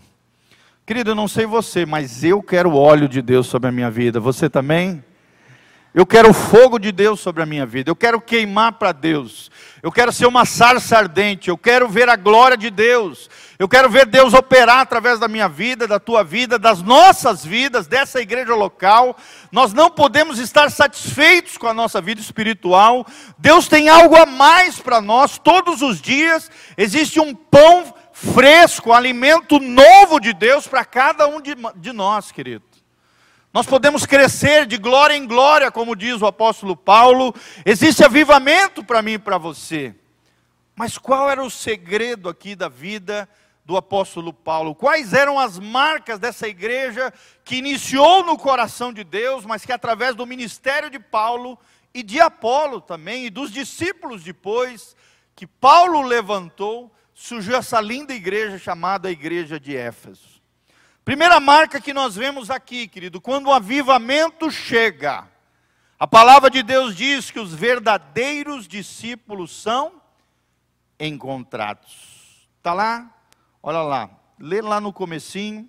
Querido, 0.84 1.12
eu 1.12 1.14
não 1.14 1.26
sei 1.26 1.46
você, 1.46 1.86
mas 1.86 2.22
eu 2.22 2.42
quero 2.42 2.70
o 2.70 2.76
óleo 2.76 3.08
de 3.08 3.22
Deus 3.22 3.46
sobre 3.46 3.70
a 3.70 3.72
minha 3.72 3.90
vida. 3.90 4.20
Você 4.20 4.50
também? 4.50 5.02
Eu 5.94 6.04
quero 6.04 6.30
o 6.30 6.34
fogo 6.34 6.78
de 6.78 6.92
Deus 6.92 7.20
sobre 7.20 7.42
a 7.42 7.46
minha 7.46 7.64
vida. 7.64 7.90
Eu 7.90 7.96
quero 7.96 8.20
queimar 8.20 8.74
para 8.74 8.92
Deus. 8.92 9.50
Eu 9.82 9.90
quero 9.90 10.12
ser 10.12 10.26
uma 10.26 10.44
sarça 10.44 10.98
ardente. 10.98 11.48
Eu 11.48 11.56
quero 11.56 11.88
ver 11.88 12.08
a 12.08 12.16
glória 12.16 12.56
de 12.56 12.70
Deus. 12.70 13.30
Eu 13.58 13.68
quero 13.68 13.88
ver 13.88 14.06
Deus 14.06 14.34
operar 14.34 14.80
através 14.80 15.18
da 15.18 15.28
minha 15.28 15.48
vida, 15.48 15.86
da 15.86 15.98
tua 15.98 16.22
vida, 16.22 16.58
das 16.58 16.82
nossas 16.82 17.44
vidas, 17.44 17.86
dessa 17.86 18.20
igreja 18.20 18.54
local. 18.54 19.16
Nós 19.50 19.72
não 19.72 19.90
podemos 19.90 20.38
estar 20.38 20.70
satisfeitos 20.70 21.56
com 21.56 21.66
a 21.66 21.74
nossa 21.74 22.00
vida 22.00 22.20
espiritual. 22.20 23.06
Deus 23.38 23.68
tem 23.68 23.88
algo 23.88 24.16
a 24.16 24.26
mais 24.26 24.78
para 24.78 25.00
nós 25.00 25.38
todos 25.38 25.82
os 25.82 26.00
dias. 26.00 26.50
Existe 26.76 27.18
um 27.18 27.34
pão 27.34 27.94
fresco, 28.12 28.90
um 28.90 28.94
alimento 28.94 29.58
novo 29.58 30.20
de 30.20 30.34
Deus 30.34 30.66
para 30.66 30.84
cada 30.84 31.26
um 31.26 31.40
de, 31.40 31.56
de 31.76 31.92
nós, 31.92 32.30
querido. 32.30 32.69
Nós 33.52 33.66
podemos 33.66 34.06
crescer 34.06 34.64
de 34.64 34.76
glória 34.76 35.16
em 35.16 35.26
glória, 35.26 35.72
como 35.72 35.96
diz 35.96 36.22
o 36.22 36.26
apóstolo 36.26 36.76
Paulo. 36.76 37.34
Existe 37.66 38.04
avivamento 38.04 38.84
para 38.84 39.02
mim 39.02 39.14
e 39.14 39.18
para 39.18 39.38
você. 39.38 39.92
Mas 40.76 40.96
qual 40.96 41.28
era 41.28 41.42
o 41.42 41.50
segredo 41.50 42.28
aqui 42.28 42.54
da 42.54 42.68
vida 42.68 43.28
do 43.64 43.76
apóstolo 43.76 44.32
Paulo? 44.32 44.72
Quais 44.72 45.12
eram 45.12 45.36
as 45.36 45.58
marcas 45.58 46.20
dessa 46.20 46.46
igreja 46.46 47.12
que 47.44 47.56
iniciou 47.56 48.24
no 48.24 48.38
coração 48.38 48.92
de 48.92 49.02
Deus, 49.02 49.44
mas 49.44 49.64
que 49.64 49.72
através 49.72 50.14
do 50.14 50.24
ministério 50.24 50.88
de 50.88 51.00
Paulo 51.00 51.58
e 51.92 52.04
de 52.04 52.20
Apolo 52.20 52.80
também, 52.80 53.26
e 53.26 53.30
dos 53.30 53.50
discípulos 53.50 54.22
depois, 54.22 54.94
que 55.34 55.44
Paulo 55.44 56.02
levantou, 56.02 56.88
surgiu 57.12 57.56
essa 57.56 57.80
linda 57.80 58.14
igreja 58.14 58.58
chamada 58.58 59.10
Igreja 59.10 59.58
de 59.58 59.76
Éfeso. 59.76 60.39
Primeira 61.04 61.40
marca 61.40 61.80
que 61.80 61.94
nós 61.94 62.14
vemos 62.14 62.50
aqui, 62.50 62.86
querido, 62.86 63.20
quando 63.20 63.46
o 63.46 63.52
avivamento 63.52 64.50
chega, 64.50 65.26
a 65.98 66.06
palavra 66.06 66.50
de 66.50 66.62
Deus 66.62 66.94
diz 66.94 67.30
que 67.30 67.40
os 67.40 67.54
verdadeiros 67.54 68.68
discípulos 68.68 69.50
são 69.62 70.00
encontrados. 70.98 72.46
Está 72.58 72.74
lá? 72.74 73.10
Olha 73.62 73.80
lá, 73.80 74.10
lê 74.38 74.60
lá 74.60 74.78
no 74.78 74.92
comecinho, 74.92 75.68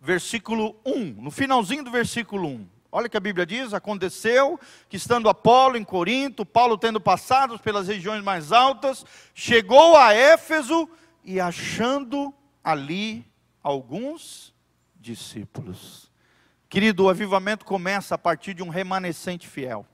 versículo 0.00 0.74
1, 0.86 1.22
no 1.22 1.30
finalzinho 1.30 1.84
do 1.84 1.90
versículo 1.90 2.48
1. 2.48 2.68
Olha 2.90 3.08
que 3.10 3.16
a 3.16 3.20
Bíblia 3.20 3.44
diz: 3.44 3.74
aconteceu 3.74 4.58
que 4.88 4.96
estando 4.96 5.28
Apolo 5.28 5.76
em 5.76 5.84
Corinto, 5.84 6.46
Paulo 6.46 6.78
tendo 6.78 7.00
passado 7.00 7.58
pelas 7.58 7.88
regiões 7.88 8.24
mais 8.24 8.52
altas, 8.52 9.04
chegou 9.34 9.96
a 9.96 10.14
Éfeso 10.14 10.88
e 11.22 11.38
achando 11.38 12.34
ali 12.64 13.30
alguns 13.62 14.54
discípulos. 14.96 16.10
Querido, 16.68 17.04
o 17.04 17.08
avivamento 17.08 17.64
começa 17.64 18.14
a 18.14 18.18
partir 18.18 18.54
de 18.54 18.62
um 18.62 18.68
remanescente 18.68 19.46
fiel. 19.46 19.86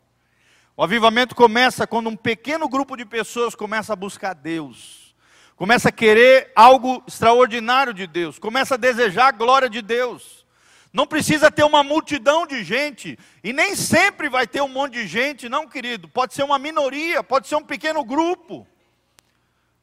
O 0.77 0.83
avivamento 0.83 1.35
começa 1.35 1.89
quando 1.89 2.09
um 2.09 2.17
pequeno 2.17 2.69
grupo 2.69 2.97
de 2.97 3.05
pessoas 3.05 3.55
começa 3.55 3.93
a 3.93 3.97
buscar 3.97 4.33
Deus, 4.33 5.13
começa 5.57 5.89
a 5.89 5.93
querer 5.93 6.53
algo 6.55 7.03
extraordinário 7.05 7.93
de 7.93 8.07
Deus, 8.07 8.39
começa 8.39 8.75
a 8.75 8.79
desejar 8.79 9.27
a 9.27 9.33
glória 9.33 9.69
de 9.69 9.83
Deus. 9.83 10.47
Não 10.93 11.05
precisa 11.07 11.51
ter 11.51 11.65
uma 11.65 11.83
multidão 11.83 12.47
de 12.47 12.63
gente, 12.63 13.19
e 13.43 13.53
nem 13.53 13.75
sempre 13.75 14.29
vai 14.29 14.47
ter 14.47 14.63
um 14.63 14.69
monte 14.69 14.95
de 14.95 15.07
gente, 15.07 15.49
não, 15.49 15.67
querido. 15.67 16.09
Pode 16.09 16.33
ser 16.33 16.45
uma 16.45 16.59
minoria, 16.59 17.25
pode 17.25 17.49
ser 17.49 17.57
um 17.57 17.65
pequeno 17.65 18.05
grupo. 18.05 18.67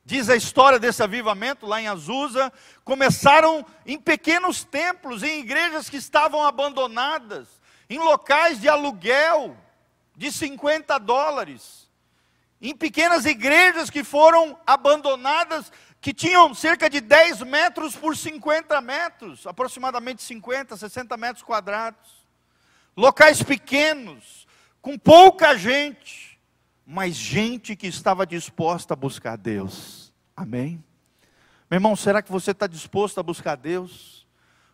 Diz 0.05 0.29
a 0.29 0.35
história 0.35 0.77
desse 0.77 1.01
avivamento 1.01 1.65
lá 1.65 1.81
em 1.81 1.87
Azusa, 1.87 2.53
começaram 2.83 3.65
em 3.85 3.97
pequenos 3.97 4.63
templos, 4.63 5.23
em 5.23 5.39
igrejas 5.39 5.89
que 5.89 5.97
estavam 5.97 6.43
abandonadas, 6.43 7.47
em 7.89 7.97
locais 7.97 8.61
de 8.61 8.69
aluguel 8.69 9.57
de 10.15 10.31
50 10.31 10.99
dólares, 10.99 11.89
em 12.61 12.75
pequenas 12.75 13.25
igrejas 13.25 13.89
que 13.89 14.03
foram 14.03 14.57
abandonadas, 14.65 15.71
que 15.99 16.13
tinham 16.13 16.53
cerca 16.53 16.87
de 16.87 17.01
10 17.01 17.41
metros 17.41 17.95
por 17.95 18.15
50 18.15 18.79
metros, 18.81 19.47
aproximadamente 19.47 20.21
50, 20.21 20.77
60 20.77 21.17
metros 21.17 21.43
quadrados. 21.43 22.23
Locais 22.95 23.41
pequenos, 23.41 24.47
com 24.81 24.97
pouca 24.99 25.57
gente 25.57 26.24
mas 26.85 27.15
gente 27.15 27.75
que 27.75 27.87
estava 27.87 28.25
disposta 28.25 28.93
a 28.93 28.97
buscar 28.97 29.37
Deus. 29.37 30.13
Amém? 30.35 30.83
Meu 31.69 31.77
irmão, 31.77 31.95
será 31.95 32.21
que 32.21 32.31
você 32.31 32.51
está 32.51 32.67
disposto 32.67 33.19
a 33.19 33.23
buscar 33.23 33.55
Deus? 33.55 34.25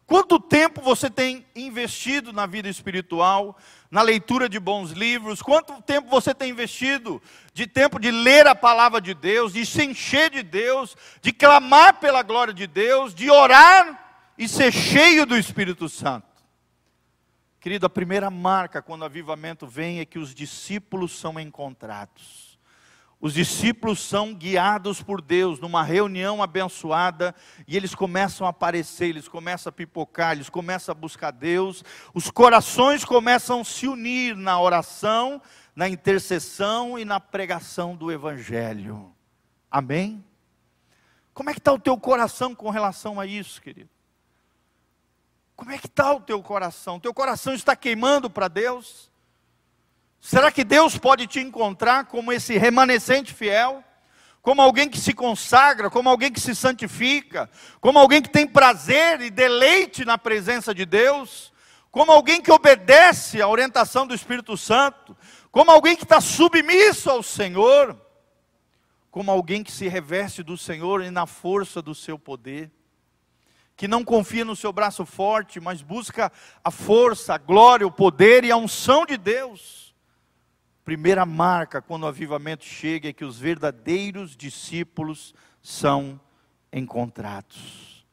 Quanto 0.06 0.38
tempo 0.42 0.82
você 0.82 1.10
tem 1.10 1.46
investido 1.56 2.34
na 2.34 2.46
vida 2.46 2.68
espiritual, 2.68 3.58
na 3.90 4.02
leitura 4.02 4.50
de 4.50 4.60
bons 4.60 4.92
livros? 4.92 5.42
Quanto 5.42 5.82
tempo 5.84 6.10
você 6.10 6.36
tem 6.36 6.50
investido 6.50 7.22
de 7.54 7.66
tempo 7.66 7.98
de 7.98 8.12
ler 8.12 8.46
a 8.46 8.54
palavra 8.54 9.00
de 9.00 9.14
Deus, 9.14 9.54
de 9.54 9.66
se 9.66 9.86
encher 9.86 10.30
de 10.30 10.44
Deus, 10.44 10.98
de 11.22 11.32
clamar 11.32 12.02
pela 12.02 12.24
glória 12.24 12.54
de 12.54 12.68
Deus, 12.68 13.16
de 13.16 13.32
orar 13.32 14.34
e 14.38 14.50
ser 14.50 14.74
cheio 14.74 15.26
do 15.26 15.38
Espírito 15.38 15.88
Santo? 15.88 16.31
Querido, 17.62 17.86
a 17.86 17.90
primeira 17.92 18.32
marca 18.32 18.82
quando 18.82 19.04
o 19.04 19.06
avivamento 19.06 19.68
vem 19.68 20.00
é 20.00 20.06
que 20.06 20.18
os 20.18 20.34
discípulos 20.34 21.16
são 21.20 21.40
encontrados. 21.40 22.58
Os 23.20 23.36
discípulos 23.36 24.00
são 24.00 24.34
guiados 24.34 25.04
por 25.04 25.22
Deus 25.22 25.60
numa 25.60 25.84
reunião 25.84 26.42
abençoada 26.42 27.36
e 27.68 27.78
eles 27.78 27.94
começam 27.94 28.48
a 28.48 28.50
aparecer, 28.50 29.10
eles 29.10 29.28
começam 29.28 29.70
a 29.70 29.72
pipocar, 29.74 30.32
eles 30.32 30.50
começam 30.50 30.92
a 30.92 30.96
buscar 30.96 31.30
Deus, 31.30 31.86
os 32.16 32.32
corações 32.32 33.06
começam 33.06 33.62
a 33.62 33.64
se 33.64 33.88
unir 33.88 34.36
na 34.36 34.60
oração, 34.60 35.40
na 35.76 35.88
intercessão 35.88 36.98
e 36.98 37.06
na 37.06 37.20
pregação 37.20 37.96
do 37.96 38.12
Evangelho. 38.12 39.14
Amém? 39.70 40.26
Como 41.32 41.52
é 41.52 41.54
que 41.54 41.60
está 41.60 41.72
o 41.72 41.80
teu 41.80 41.96
coração 41.96 42.56
com 42.56 42.72
relação 42.72 43.20
a 43.20 43.28
isso, 43.28 43.62
querido? 43.62 44.01
Como 45.62 45.70
é 45.70 45.78
que 45.78 45.86
está 45.86 46.12
o 46.12 46.20
teu 46.20 46.42
coração? 46.42 47.00
Teu 47.00 47.14
coração 47.14 47.54
está 47.54 47.76
queimando 47.76 48.32
para 48.32 48.48
Deus? 48.48 49.12
Será 50.20 50.52
que 50.52 50.64
Deus 50.64 50.98
pode 50.98 51.28
te 51.28 51.40
encontrar 51.40 52.06
como 52.06 52.34
esse 52.34 52.58
remanescente 52.58 53.32
fiel? 53.32 53.84
Como 54.42 54.60
alguém 54.60 54.90
que 54.90 55.00
se 55.00 55.14
consagra, 55.14 55.88
como 55.88 56.10
alguém 56.10 56.34
que 56.34 56.40
se 56.40 56.56
santifica, 56.56 57.48
como 57.80 58.00
alguém 58.00 58.24
que 58.24 58.30
tem 58.32 58.48
prazer 58.48 59.22
e 59.22 59.30
deleite 59.30 60.04
na 60.04 60.18
presença 60.18 60.74
de 60.74 60.84
Deus, 60.84 61.54
como 61.92 62.12
alguém 62.12 62.42
que 62.42 62.52
obedece 62.52 63.40
à 63.40 63.48
orientação 63.48 64.08
do 64.08 64.16
Espírito 64.16 64.58
Santo, 64.58 65.16
como 65.52 65.70
alguém 65.70 65.96
que 65.96 66.06
está 66.06 66.20
submisso 66.20 67.08
ao 67.08 67.22
Senhor, 67.22 67.96
como 69.12 69.30
alguém 69.30 69.64
que 69.64 69.72
se 69.72 69.88
reveste 69.88 70.42
do 70.42 70.58
Senhor 70.58 71.04
e 71.04 71.12
na 71.12 71.28
força 71.28 71.84
do 71.84 71.94
seu 71.94 72.18
poder 72.18 72.72
que 73.82 73.88
não 73.88 74.06
confia 74.06 74.46
no 74.46 74.56
seu 74.56 74.72
braço 74.72 75.04
forte, 75.08 75.60
mas 75.60 75.82
busca 75.82 76.32
a 76.64 76.70
força, 76.70 77.34
a 77.34 77.38
glória, 77.40 77.88
o 77.88 77.92
poder 77.92 78.44
e 78.44 78.52
a 78.52 78.56
unção 78.56 79.08
de 79.08 79.18
Deus. 79.18 79.96
Primeira 80.86 81.26
marca 81.26 81.82
quando 81.82 82.04
o 82.04 82.06
avivamento 82.06 82.64
chega 82.64 83.10
é 83.10 83.14
que 83.14 83.26
os 83.26 83.40
verdadeiros 83.40 84.38
discípulos 84.38 85.34
são 85.64 86.22
encontrados. 86.72 88.06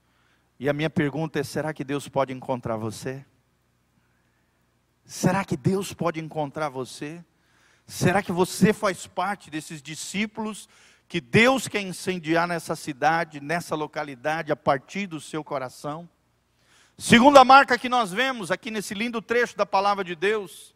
E 0.59 0.71
a 0.71 0.73
minha 0.73 0.89
pergunta 0.89 1.39
é: 1.39 1.43
será 1.45 1.75
que 1.75 1.85
Deus 1.85 2.09
pode 2.09 2.33
encontrar 2.33 2.79
você? 2.79 3.23
Será 5.05 5.45
que 5.45 5.55
Deus 5.55 5.93
pode 5.93 6.19
encontrar 6.19 6.71
você? 6.71 7.23
Será 7.87 8.23
que 8.23 8.33
você 8.33 8.73
faz 8.73 9.07
parte 9.07 9.51
desses 9.51 9.83
discípulos 9.83 10.67
que 11.09 11.21
Deus 11.23 11.67
quer 11.67 11.81
incendiar 11.81 12.47
nessa 12.47 12.77
cidade, 12.77 13.41
nessa 13.41 13.75
localidade, 13.75 14.53
a 14.53 14.57
partir 14.57 15.07
do 15.07 15.19
seu 15.19 15.43
coração. 15.43 16.07
Segunda 16.99 17.45
marca 17.45 17.79
que 17.79 17.89
nós 17.89 18.13
vemos 18.13 18.51
aqui 18.51 18.71
nesse 18.71 18.93
lindo 18.93 19.23
trecho 19.23 19.57
da 19.57 19.65
palavra 19.65 20.05
de 20.05 20.15
Deus, 20.15 20.75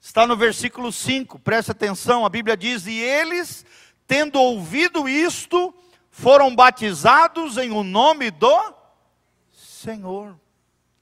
está 0.00 0.26
no 0.26 0.36
versículo 0.36 0.90
5, 0.90 1.38
preste 1.40 1.70
atenção, 1.70 2.24
a 2.24 2.30
Bíblia 2.30 2.56
diz: 2.56 2.86
E 2.86 2.98
eles, 2.98 3.66
tendo 4.06 4.40
ouvido 4.40 5.06
isto, 5.06 5.74
foram 6.10 6.54
batizados 6.56 7.58
em 7.58 7.70
o 7.70 7.82
nome 7.82 8.30
do 8.30 8.74
Senhor. 9.52 10.38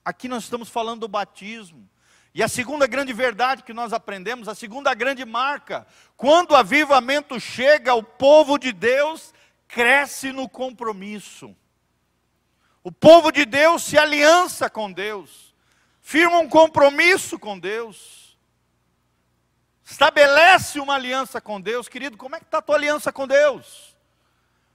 Aqui 0.05 0.27
nós 0.27 0.45
estamos 0.45 0.69
falando 0.69 1.01
do 1.01 1.09
batismo. 1.09 1.89
E 2.37 2.43
a 2.43 2.49
segunda 2.49 2.87
grande 2.87 3.15
verdade 3.15 3.63
que 3.63 3.73
nós 3.73 3.95
aprendemos, 3.95 4.47
a 4.47 4.55
segunda 4.55 4.93
grande 4.93 5.25
marca, 5.25 5.87
quando 6.19 6.51
o 6.51 6.55
avivamento 6.55 7.41
chega, 7.41 7.95
o 7.95 8.03
povo 8.03 8.59
de 8.59 8.75
Deus 8.75 9.33
cresce 9.67 10.33
no 10.33 10.47
compromisso. 10.47 11.57
O 12.85 12.93
povo 12.93 13.33
de 13.33 13.47
Deus 13.47 13.85
se 13.85 13.97
aliança 13.97 14.69
com 14.69 14.93
Deus, 14.93 15.55
firma 16.03 16.37
um 16.37 16.47
compromisso 16.47 17.39
com 17.39 17.59
Deus, 17.59 18.37
estabelece 19.83 20.79
uma 20.79 20.97
aliança 20.97 21.41
com 21.41 21.59
Deus. 21.59 21.89
Querido, 21.89 22.19
como 22.19 22.37
é 22.37 22.39
que 22.39 22.45
está 22.45 22.59
a 22.59 22.63
tua 22.63 22.77
aliança 22.77 23.11
com 23.11 23.27
Deus? 23.27 23.97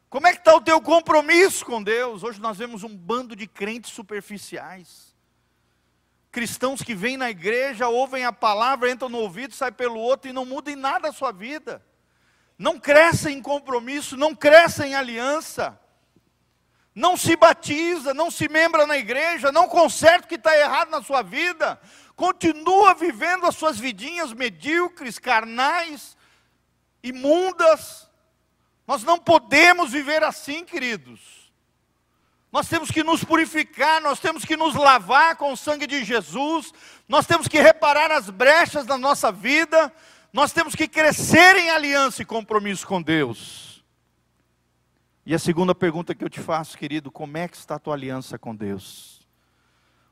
Como 0.10 0.26
é 0.26 0.32
que 0.34 0.39
está 0.39 0.56
o 0.56 0.62
teu 0.62 0.82
compromisso 0.82 1.63
com 1.63 1.84
Deus? 1.84 2.24
Hoje 2.24 2.41
nós 2.41 2.58
vemos 2.58 2.82
um 2.82 2.97
bando 2.97 3.36
de 3.36 3.45
crentes 3.45 3.91
superficiais 3.91 5.11
cristãos 6.32 6.82
que 6.82 6.96
vêm 6.96 7.17
na 7.17 7.30
igreja, 7.30 7.89
ouvem 7.89 8.24
a 8.24 8.32
palavra, 8.32 8.89
entram 8.89 9.10
no 9.10 9.17
ouvido, 9.17 9.54
saem 9.54 9.74
pelo 9.74 10.00
outro 10.00 10.30
e 10.30 10.34
não 10.34 10.46
mudam 10.46 10.74
em 10.74 10.78
nada 10.78 11.10
a 11.10 11.13
sua 11.13 11.32
vida. 11.32 11.84
Não 12.58 12.80
crescem 12.80 13.38
em 13.38 13.41
compromisso, 13.41 14.15
não 14.15 14.34
crescem 14.34 14.91
em 14.91 14.96
aliança. 14.96 15.78
Não 16.94 17.17
se 17.17 17.36
batiza, 17.36 18.13
não 18.13 18.30
se 18.30 18.48
membra 18.48 18.86
na 18.86 18.98
igreja, 18.98 19.52
não 19.52 19.67
conserta 19.67 20.26
o 20.26 20.28
que 20.28 20.36
está 20.36 20.58
errado 20.58 20.89
na 20.89 21.02
sua 21.02 21.22
vida. 21.22 21.80
Continua 22.15 22.94
vivendo 22.94 23.46
as 23.46 23.56
suas 23.56 23.80
vidinhas 23.80 24.34
medíocres, 24.34 25.17
carnais, 25.17 26.15
imundas. 27.02 28.10
Nós 28.86 29.04
não 29.04 29.17
podemos 29.17 29.91
viver 29.91 30.24
assim, 30.24 30.63
queridos. 30.63 31.40
Nós 32.52 32.68
temos 32.68 32.92
que 32.92 33.02
nos 33.02 33.24
purificar, 33.24 34.02
nós 34.02 34.20
temos 34.20 34.44
que 34.44 34.58
nos 34.58 34.76
lavar 34.76 35.38
com 35.38 35.54
o 35.54 35.58
sangue 35.58 35.88
de 35.88 36.04
Jesus, 36.04 36.74
nós 37.08 37.26
temos 37.26 37.48
que 37.48 37.62
reparar 37.62 38.12
as 38.12 38.30
brechas 38.30 38.86
da 38.86 38.98
nossa 38.98 39.32
vida, 39.32 39.92
nós 40.34 40.52
temos 40.52 40.76
que 40.76 40.88
crescer 40.88 41.56
em 41.56 41.70
aliança 41.70 42.22
e 42.22 42.26
compromisso 42.26 42.86
com 42.86 43.02
Deus. 43.02 43.82
E 45.26 45.34
a 45.34 45.40
segunda 45.40 45.74
pergunta 45.74 46.14
que 46.14 46.26
eu 46.26 46.30
te 46.30 46.42
faço, 46.42 46.78
querido, 46.78 47.10
como 47.10 47.38
é 47.38 47.48
que 47.48 47.56
está 47.56 47.76
a 47.76 47.80
tua 47.80 47.94
aliança 47.94 48.38
com 48.38 48.54
Deus? 48.54 49.22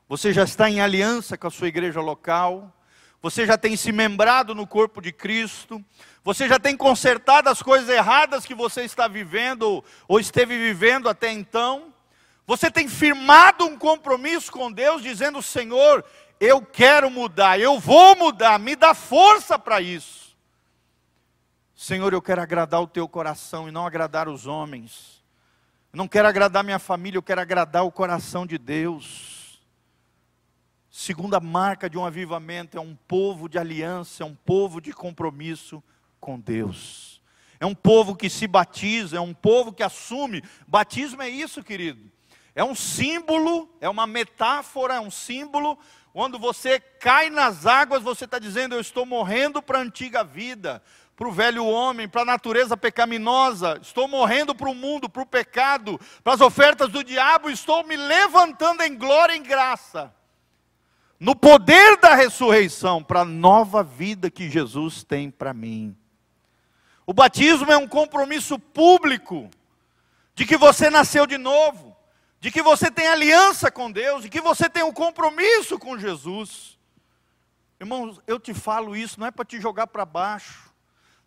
Você 0.08 0.32
já 0.32 0.44
está 0.44 0.70
em 0.70 0.80
aliança 0.80 1.36
com 1.36 1.46
a 1.46 1.50
sua 1.50 1.68
igreja 1.68 2.00
local? 2.00 2.74
Você 3.20 3.44
já 3.44 3.58
tem 3.58 3.76
se 3.76 3.92
membrado 3.92 4.54
no 4.54 4.66
corpo 4.66 5.02
de 5.02 5.12
Cristo? 5.12 5.84
Você 6.24 6.48
já 6.48 6.58
tem 6.58 6.74
consertado 6.74 7.50
as 7.50 7.60
coisas 7.60 7.88
erradas 7.90 8.46
que 8.46 8.54
você 8.54 8.82
está 8.82 9.06
vivendo 9.06 9.84
ou 10.08 10.18
esteve 10.18 10.56
vivendo 10.56 11.06
até 11.06 11.30
então? 11.30 11.92
Você 12.50 12.68
tem 12.68 12.88
firmado 12.88 13.64
um 13.64 13.78
compromisso 13.78 14.50
com 14.50 14.72
Deus, 14.72 15.04
dizendo: 15.04 15.40
Senhor, 15.40 16.04
eu 16.40 16.60
quero 16.60 17.08
mudar, 17.08 17.60
eu 17.60 17.78
vou 17.78 18.16
mudar, 18.16 18.58
me 18.58 18.74
dá 18.74 18.92
força 18.92 19.56
para 19.56 19.80
isso. 19.80 20.36
Senhor, 21.76 22.12
eu 22.12 22.20
quero 22.20 22.42
agradar 22.42 22.82
o 22.82 22.88
teu 22.88 23.08
coração 23.08 23.68
e 23.68 23.70
não 23.70 23.86
agradar 23.86 24.28
os 24.28 24.48
homens. 24.48 25.22
Não 25.92 26.08
quero 26.08 26.26
agradar 26.26 26.64
minha 26.64 26.80
família, 26.80 27.18
eu 27.18 27.22
quero 27.22 27.40
agradar 27.40 27.84
o 27.84 27.92
coração 27.92 28.44
de 28.44 28.58
Deus. 28.58 29.62
Segunda 30.90 31.38
marca 31.38 31.88
de 31.88 31.96
um 31.96 32.04
avivamento 32.04 32.76
é 32.76 32.80
um 32.80 32.96
povo 33.06 33.48
de 33.48 33.60
aliança, 33.60 34.24
é 34.24 34.26
um 34.26 34.34
povo 34.34 34.80
de 34.80 34.92
compromisso 34.92 35.80
com 36.18 36.36
Deus. 36.36 37.22
É 37.60 37.64
um 37.66 37.76
povo 37.76 38.16
que 38.16 38.28
se 38.28 38.48
batiza, 38.48 39.18
é 39.18 39.20
um 39.20 39.34
povo 39.34 39.72
que 39.72 39.84
assume. 39.84 40.42
Batismo 40.66 41.22
é 41.22 41.28
isso, 41.28 41.62
querido. 41.62 42.10
É 42.54 42.64
um 42.64 42.74
símbolo, 42.74 43.68
é 43.80 43.88
uma 43.88 44.06
metáfora, 44.06 44.94
é 44.94 45.00
um 45.00 45.10
símbolo. 45.10 45.78
Quando 46.12 46.38
você 46.38 46.80
cai 46.80 47.30
nas 47.30 47.66
águas, 47.66 48.02
você 48.02 48.24
está 48.24 48.38
dizendo: 48.38 48.74
Eu 48.74 48.80
estou 48.80 49.06
morrendo 49.06 49.62
para 49.62 49.78
a 49.78 49.82
antiga 49.82 50.24
vida, 50.24 50.82
para 51.20 51.28
o 51.28 51.32
velho 51.32 51.66
homem, 51.66 52.08
para 52.08 52.22
a 52.22 52.24
natureza 52.24 52.78
pecaminosa, 52.78 53.78
estou 53.82 54.08
morrendo 54.08 54.54
para 54.54 54.70
o 54.70 54.74
mundo, 54.74 55.06
para 55.06 55.22
o 55.22 55.26
pecado, 55.26 56.00
para 56.24 56.32
as 56.32 56.40
ofertas 56.40 56.88
do 56.88 57.04
diabo, 57.04 57.50
estou 57.50 57.86
me 57.86 57.94
levantando 57.94 58.82
em 58.82 58.96
glória 58.96 59.34
e 59.34 59.38
em 59.38 59.42
graça, 59.42 60.14
no 61.18 61.36
poder 61.36 61.98
da 61.98 62.14
ressurreição, 62.14 63.04
para 63.04 63.20
a 63.20 63.24
nova 63.26 63.82
vida 63.82 64.30
que 64.30 64.48
Jesus 64.48 65.04
tem 65.04 65.30
para 65.30 65.52
mim. 65.52 65.94
O 67.06 67.12
batismo 67.12 67.70
é 67.70 67.76
um 67.76 67.86
compromisso 67.86 68.58
público 68.58 69.50
de 70.34 70.46
que 70.46 70.56
você 70.56 70.88
nasceu 70.88 71.26
de 71.26 71.36
novo, 71.36 71.89
de 72.40 72.50
que 72.50 72.62
você 72.62 72.90
tem 72.90 73.06
aliança 73.06 73.70
com 73.70 73.92
Deus, 73.92 74.22
de 74.22 74.30
que 74.30 74.40
você 74.40 74.68
tem 74.68 74.82
um 74.82 74.92
compromisso 74.92 75.78
com 75.78 75.98
Jesus. 75.98 76.78
Irmãos, 77.78 78.20
eu 78.26 78.40
te 78.40 78.54
falo 78.54 78.96
isso, 78.96 79.20
não 79.20 79.26
é 79.26 79.30
para 79.30 79.44
te 79.44 79.60
jogar 79.60 79.86
para 79.86 80.04
baixo, 80.04 80.72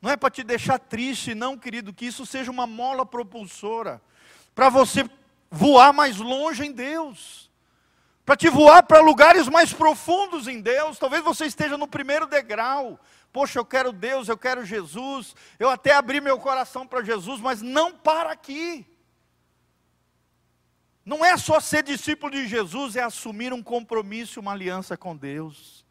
não 0.01 0.09
é 0.09 0.17
para 0.17 0.31
te 0.31 0.43
deixar 0.43 0.79
triste, 0.79 1.33
não, 1.35 1.57
querido, 1.57 1.93
que 1.93 2.05
isso 2.05 2.25
seja 2.25 2.51
uma 2.51 2.67
mola 2.67 3.05
propulsora, 3.05 4.01
para 4.55 4.69
você 4.69 5.09
voar 5.49 5.93
mais 5.93 6.17
longe 6.17 6.65
em 6.65 6.71
Deus, 6.71 7.49
para 8.25 8.35
te 8.35 8.49
voar 8.49 8.83
para 8.83 8.99
lugares 8.99 9.47
mais 9.47 9.71
profundos 9.71 10.47
em 10.47 10.59
Deus. 10.61 10.97
Talvez 10.97 11.23
você 11.23 11.45
esteja 11.45 11.77
no 11.77 11.87
primeiro 11.87 12.25
degrau, 12.25 12.99
Poxa, 13.33 13.57
eu 13.57 13.65
quero 13.65 13.91
Deus, 13.91 14.29
eu 14.29 14.37
quero 14.37 14.63
Jesus. 14.63 15.35
Eu 15.57 15.67
até 15.67 15.95
abri 15.95 16.21
meu 16.21 16.37
coração 16.37 16.85
para 16.85 17.03
Jesus, 17.03 17.41
mas 17.41 17.63
não 17.63 17.91
para 17.91 18.31
aqui. 18.31 18.85
Não 21.05 21.23
é 21.23 21.35
só 21.37 21.59
ser 21.59 21.83
discípulo 21.83 22.31
de 22.31 22.47
Jesus, 22.47 22.95
é 22.95 23.01
assumir 23.01 23.51
um 23.51 23.61
compromisso, 23.61 24.39
uma 24.39 24.53
aliança 24.53 24.95
com 24.95 25.15
Deus. 25.15 25.85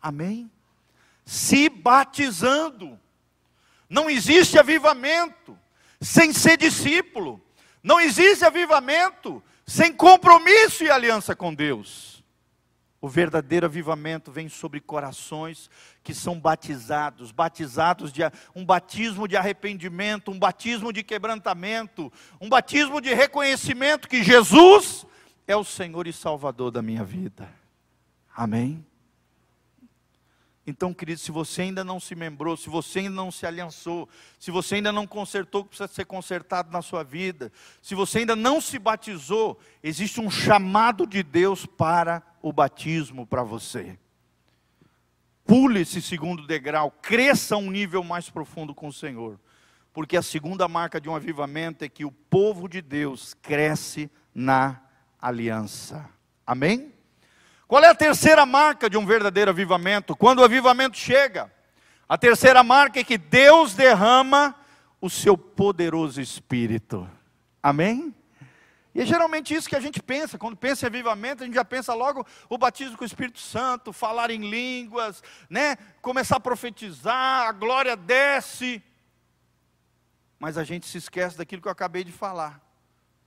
Amém? 0.00 0.50
Se 1.24 1.68
batizando. 1.68 2.98
Não 3.88 4.08
existe 4.08 4.58
avivamento 4.58 5.58
sem 6.00 6.32
ser 6.32 6.56
discípulo. 6.56 7.40
Não 7.82 8.00
existe 8.00 8.44
avivamento 8.44 9.42
sem 9.66 9.92
compromisso 9.92 10.84
e 10.84 10.90
aliança 10.90 11.34
com 11.34 11.52
Deus. 11.52 12.21
O 13.02 13.08
verdadeiro 13.08 13.66
avivamento 13.66 14.30
vem 14.30 14.48
sobre 14.48 14.80
corações 14.80 15.68
que 16.04 16.14
são 16.14 16.38
batizados, 16.38 17.32
batizados 17.32 18.12
de 18.12 18.22
um 18.54 18.64
batismo 18.64 19.26
de 19.26 19.36
arrependimento, 19.36 20.30
um 20.30 20.38
batismo 20.38 20.92
de 20.92 21.02
quebrantamento, 21.02 22.12
um 22.40 22.48
batismo 22.48 23.00
de 23.00 23.12
reconhecimento 23.12 24.08
que 24.08 24.22
Jesus 24.22 25.04
é 25.48 25.56
o 25.56 25.64
Senhor 25.64 26.06
e 26.06 26.12
Salvador 26.12 26.70
da 26.70 26.80
minha 26.80 27.02
vida. 27.02 27.52
Amém? 28.32 28.86
Então, 30.64 30.94
querido, 30.94 31.18
se 31.18 31.32
você 31.32 31.62
ainda 31.62 31.82
não 31.82 31.98
se 31.98 32.14
membrou, 32.14 32.56
se 32.56 32.70
você 32.70 33.00
ainda 33.00 33.16
não 33.16 33.32
se 33.32 33.44
aliançou, 33.44 34.08
se 34.38 34.50
você 34.50 34.76
ainda 34.76 34.92
não 34.92 35.06
consertou 35.06 35.60
o 35.60 35.64
que 35.64 35.70
precisa 35.70 35.92
ser 35.92 36.04
consertado 36.04 36.70
na 36.70 36.80
sua 36.80 37.02
vida, 37.02 37.50
se 37.80 37.96
você 37.96 38.20
ainda 38.20 38.36
não 38.36 38.60
se 38.60 38.78
batizou, 38.78 39.58
existe 39.82 40.20
um 40.20 40.30
chamado 40.30 41.04
de 41.04 41.22
Deus 41.22 41.66
para 41.66 42.22
o 42.40 42.52
batismo 42.52 43.26
para 43.26 43.42
você. 43.42 43.98
Pule 45.44 45.80
esse 45.80 46.00
segundo 46.00 46.46
degrau, 46.46 46.92
cresça 47.02 47.56
um 47.56 47.68
nível 47.68 48.04
mais 48.04 48.30
profundo 48.30 48.72
com 48.72 48.86
o 48.86 48.92
Senhor. 48.92 49.40
Porque 49.92 50.16
a 50.16 50.22
segunda 50.22 50.68
marca 50.68 51.00
de 51.00 51.08
um 51.08 51.14
avivamento 51.14 51.84
é 51.84 51.88
que 51.88 52.04
o 52.04 52.12
povo 52.12 52.68
de 52.68 52.80
Deus 52.80 53.34
cresce 53.34 54.08
na 54.32 54.80
aliança. 55.20 56.08
Amém? 56.46 56.92
Qual 57.72 57.82
é 57.82 57.88
a 57.88 57.94
terceira 57.94 58.44
marca 58.44 58.90
de 58.90 58.98
um 58.98 59.06
verdadeiro 59.06 59.50
avivamento? 59.50 60.14
Quando 60.14 60.40
o 60.40 60.44
avivamento 60.44 60.94
chega, 60.94 61.50
a 62.06 62.18
terceira 62.18 62.62
marca 62.62 63.00
é 63.00 63.02
que 63.02 63.16
Deus 63.16 63.72
derrama 63.72 64.54
o 65.00 65.08
seu 65.08 65.38
poderoso 65.38 66.20
espírito. 66.20 67.08
Amém? 67.62 68.14
E 68.94 69.00
é 69.00 69.06
geralmente 69.06 69.54
isso 69.54 69.70
que 69.70 69.74
a 69.74 69.80
gente 69.80 70.02
pensa, 70.02 70.36
quando 70.36 70.54
pensa 70.54 70.84
em 70.84 70.88
avivamento, 70.88 71.44
a 71.44 71.46
gente 71.46 71.54
já 71.54 71.64
pensa 71.64 71.94
logo 71.94 72.26
o 72.46 72.58
batismo 72.58 72.98
com 72.98 73.04
o 73.04 73.06
Espírito 73.06 73.40
Santo, 73.40 73.90
falar 73.90 74.30
em 74.30 74.50
línguas, 74.50 75.22
né? 75.48 75.76
começar 76.02 76.36
a 76.36 76.40
profetizar, 76.40 77.48
a 77.48 77.52
glória 77.52 77.96
desce. 77.96 78.82
Mas 80.38 80.58
a 80.58 80.62
gente 80.62 80.86
se 80.86 80.98
esquece 80.98 81.38
daquilo 81.38 81.62
que 81.62 81.68
eu 81.68 81.72
acabei 81.72 82.04
de 82.04 82.12
falar. 82.12 82.60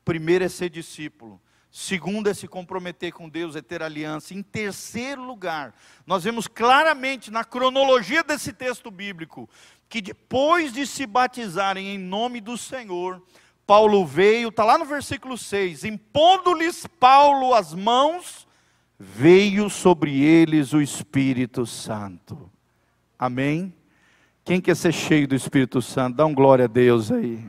Primeiro 0.04 0.46
é 0.46 0.50
ser 0.50 0.70
discípulo. 0.70 1.42
Segundo 1.78 2.30
é 2.30 2.34
se 2.34 2.48
comprometer 2.48 3.12
com 3.12 3.28
Deus, 3.28 3.54
é 3.54 3.62
ter 3.62 3.84
aliança. 3.84 4.34
Em 4.34 4.42
terceiro 4.42 5.22
lugar, 5.22 5.76
nós 6.08 6.24
vemos 6.24 6.48
claramente 6.48 7.30
na 7.30 7.44
cronologia 7.44 8.24
desse 8.24 8.54
texto 8.54 8.90
bíblico 8.90 9.50
que 9.90 10.02
depois 10.02 10.72
de 10.72 10.88
se 10.88 11.06
batizarem 11.06 11.90
em 11.90 11.98
nome 11.98 12.40
do 12.40 12.58
Senhor, 12.58 13.22
Paulo 13.68 14.06
veio, 14.06 14.48
está 14.48 14.64
lá 14.64 14.78
no 14.78 14.86
versículo 14.86 15.38
6, 15.38 15.84
impondo-lhes 15.84 16.88
Paulo 16.88 17.54
as 17.54 17.74
mãos, 17.74 18.48
veio 18.98 19.70
sobre 19.70 20.24
eles 20.24 20.72
o 20.72 20.82
Espírito 20.82 21.66
Santo. 21.66 22.50
Amém? 23.20 23.76
Quem 24.46 24.62
quer 24.62 24.78
ser 24.78 24.94
cheio 24.94 25.28
do 25.28 25.36
Espírito 25.36 25.82
Santo? 25.82 26.16
Dá 26.16 26.26
um 26.26 26.34
glória 26.34 26.64
a 26.64 26.70
Deus 26.70 27.12
aí. 27.12 27.46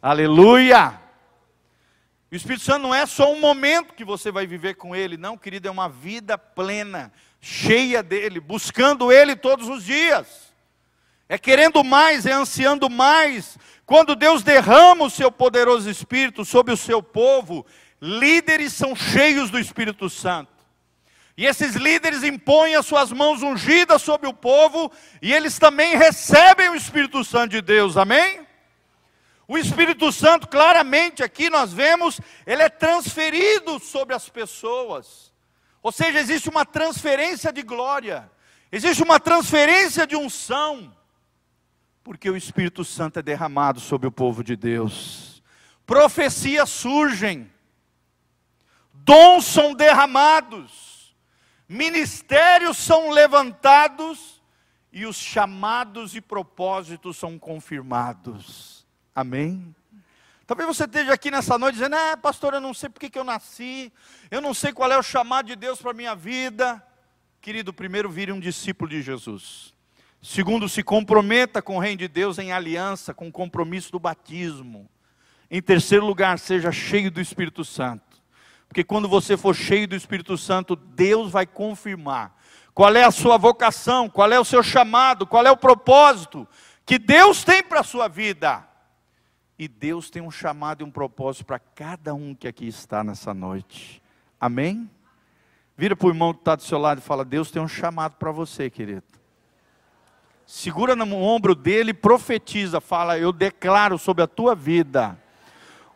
Aleluia! 0.00 1.09
O 2.30 2.36
Espírito 2.36 2.64
Santo 2.64 2.82
não 2.82 2.94
é 2.94 3.06
só 3.06 3.32
um 3.32 3.40
momento 3.40 3.92
que 3.92 4.04
você 4.04 4.30
vai 4.30 4.46
viver 4.46 4.74
com 4.74 4.94
Ele, 4.94 5.16
não, 5.16 5.36
querido, 5.36 5.66
é 5.66 5.70
uma 5.70 5.88
vida 5.88 6.38
plena, 6.38 7.12
cheia 7.40 8.04
dEle, 8.04 8.38
buscando 8.38 9.10
Ele 9.10 9.34
todos 9.34 9.68
os 9.68 9.84
dias. 9.84 10.54
É 11.28 11.36
querendo 11.36 11.82
mais, 11.82 12.26
é 12.26 12.32
ansiando 12.32 12.88
mais, 12.88 13.58
quando 13.84 14.14
Deus 14.14 14.44
derrama 14.44 15.06
o 15.06 15.10
seu 15.10 15.32
poderoso 15.32 15.90
Espírito 15.90 16.44
sobre 16.44 16.72
o 16.72 16.76
seu 16.76 17.02
povo, 17.02 17.66
líderes 18.00 18.72
são 18.74 18.94
cheios 18.94 19.50
do 19.50 19.58
Espírito 19.58 20.08
Santo. 20.08 20.52
E 21.36 21.46
esses 21.46 21.74
líderes 21.74 22.22
impõem 22.22 22.76
as 22.76 22.86
suas 22.86 23.10
mãos 23.10 23.42
ungidas 23.42 24.02
sobre 24.02 24.28
o 24.28 24.34
povo, 24.34 24.92
e 25.20 25.32
eles 25.32 25.58
também 25.58 25.96
recebem 25.96 26.68
o 26.68 26.76
Espírito 26.76 27.24
Santo 27.24 27.50
de 27.50 27.60
Deus, 27.60 27.96
amém? 27.96 28.46
O 29.50 29.58
Espírito 29.58 30.12
Santo, 30.12 30.46
claramente 30.46 31.24
aqui 31.24 31.50
nós 31.50 31.72
vemos, 31.72 32.20
ele 32.46 32.62
é 32.62 32.68
transferido 32.68 33.80
sobre 33.80 34.14
as 34.14 34.28
pessoas. 34.28 35.32
Ou 35.82 35.90
seja, 35.90 36.20
existe 36.20 36.48
uma 36.48 36.64
transferência 36.64 37.52
de 37.52 37.62
glória, 37.62 38.30
existe 38.70 39.02
uma 39.02 39.18
transferência 39.18 40.06
de 40.06 40.14
unção 40.14 40.94
porque 42.02 42.30
o 42.30 42.36
Espírito 42.36 42.84
Santo 42.84 43.18
é 43.18 43.22
derramado 43.22 43.78
sobre 43.80 44.08
o 44.08 44.12
povo 44.12 44.42
de 44.42 44.56
Deus. 44.56 45.42
Profecias 45.84 46.70
surgem, 46.70 47.50
dons 48.92 49.44
são 49.44 49.74
derramados, 49.74 51.14
ministérios 51.68 52.78
são 52.78 53.10
levantados 53.10 54.40
e 54.92 55.06
os 55.06 55.16
chamados 55.16 56.14
e 56.14 56.20
propósitos 56.20 57.16
são 57.16 57.38
confirmados. 57.38 58.79
Amém? 59.14 59.74
Talvez 60.46 60.66
você 60.66 60.84
esteja 60.84 61.12
aqui 61.12 61.30
nessa 61.30 61.58
noite 61.58 61.74
dizendo: 61.74 61.96
É, 61.96 62.16
pastor, 62.16 62.54
eu 62.54 62.60
não 62.60 62.74
sei 62.74 62.88
porque 62.88 63.10
que 63.10 63.18
eu 63.18 63.24
nasci, 63.24 63.92
eu 64.30 64.40
não 64.40 64.54
sei 64.54 64.72
qual 64.72 64.90
é 64.90 64.98
o 64.98 65.02
chamado 65.02 65.46
de 65.46 65.56
Deus 65.56 65.80
para 65.80 65.90
a 65.90 65.94
minha 65.94 66.14
vida. 66.14 66.82
Querido, 67.40 67.72
primeiro 67.72 68.10
vire 68.10 68.32
um 68.32 68.40
discípulo 68.40 68.90
de 68.90 69.00
Jesus. 69.02 69.74
Segundo, 70.22 70.68
se 70.68 70.82
comprometa 70.82 71.62
com 71.62 71.76
o 71.76 71.80
reino 71.80 71.98
de 71.98 72.08
Deus 72.08 72.38
em 72.38 72.52
aliança, 72.52 73.14
com 73.14 73.28
o 73.28 73.32
compromisso 73.32 73.90
do 73.90 73.98
batismo. 73.98 74.88
Em 75.50 75.62
terceiro 75.62 76.04
lugar, 76.04 76.38
seja 76.38 76.70
cheio 76.70 77.10
do 77.10 77.20
Espírito 77.20 77.64
Santo. 77.64 78.20
Porque 78.68 78.84
quando 78.84 79.08
você 79.08 79.36
for 79.36 79.54
cheio 79.54 79.88
do 79.88 79.96
Espírito 79.96 80.36
Santo, 80.38 80.76
Deus 80.76 81.32
vai 81.32 81.46
confirmar 81.46 82.36
qual 82.72 82.94
é 82.94 83.02
a 83.02 83.10
sua 83.10 83.36
vocação, 83.36 84.08
qual 84.08 84.30
é 84.30 84.38
o 84.38 84.44
seu 84.44 84.62
chamado, 84.62 85.26
qual 85.26 85.44
é 85.44 85.50
o 85.50 85.56
propósito 85.56 86.46
que 86.84 86.98
Deus 86.98 87.42
tem 87.42 87.62
para 87.62 87.80
a 87.80 87.84
sua 87.84 88.06
vida. 88.06 88.69
E 89.60 89.68
Deus 89.68 90.08
tem 90.08 90.22
um 90.22 90.30
chamado 90.30 90.80
e 90.80 90.84
um 90.84 90.90
propósito 90.90 91.44
para 91.44 91.58
cada 91.58 92.14
um 92.14 92.34
que 92.34 92.48
aqui 92.48 92.66
está 92.66 93.04
nessa 93.04 93.34
noite. 93.34 94.02
Amém? 94.40 94.90
Vira 95.76 95.94
para 95.94 96.06
o 96.06 96.10
irmão 96.10 96.32
que 96.32 96.40
está 96.40 96.56
do 96.56 96.62
seu 96.62 96.78
lado 96.78 96.98
e 96.98 97.02
fala: 97.02 97.24
Deus 97.24 97.50
tem 97.50 97.60
um 97.60 97.68
chamado 97.68 98.16
para 98.16 98.32
você, 98.32 98.70
querido 98.70 99.04
segura 100.50 100.96
no 100.96 101.14
ombro 101.14 101.54
dele 101.54 101.92
e 101.92 101.94
profetiza, 101.94 102.80
fala: 102.80 103.16
Eu 103.16 103.32
declaro 103.32 103.96
sobre 103.96 104.24
a 104.24 104.26
tua 104.26 104.54
vida 104.54 105.16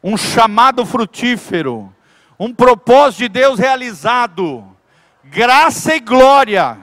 um 0.00 0.16
chamado 0.16 0.86
frutífero, 0.86 1.92
um 2.38 2.54
propósito 2.54 3.20
de 3.20 3.28
Deus 3.30 3.58
realizado, 3.58 4.64
graça 5.24 5.96
e 5.96 6.00
glória 6.00 6.78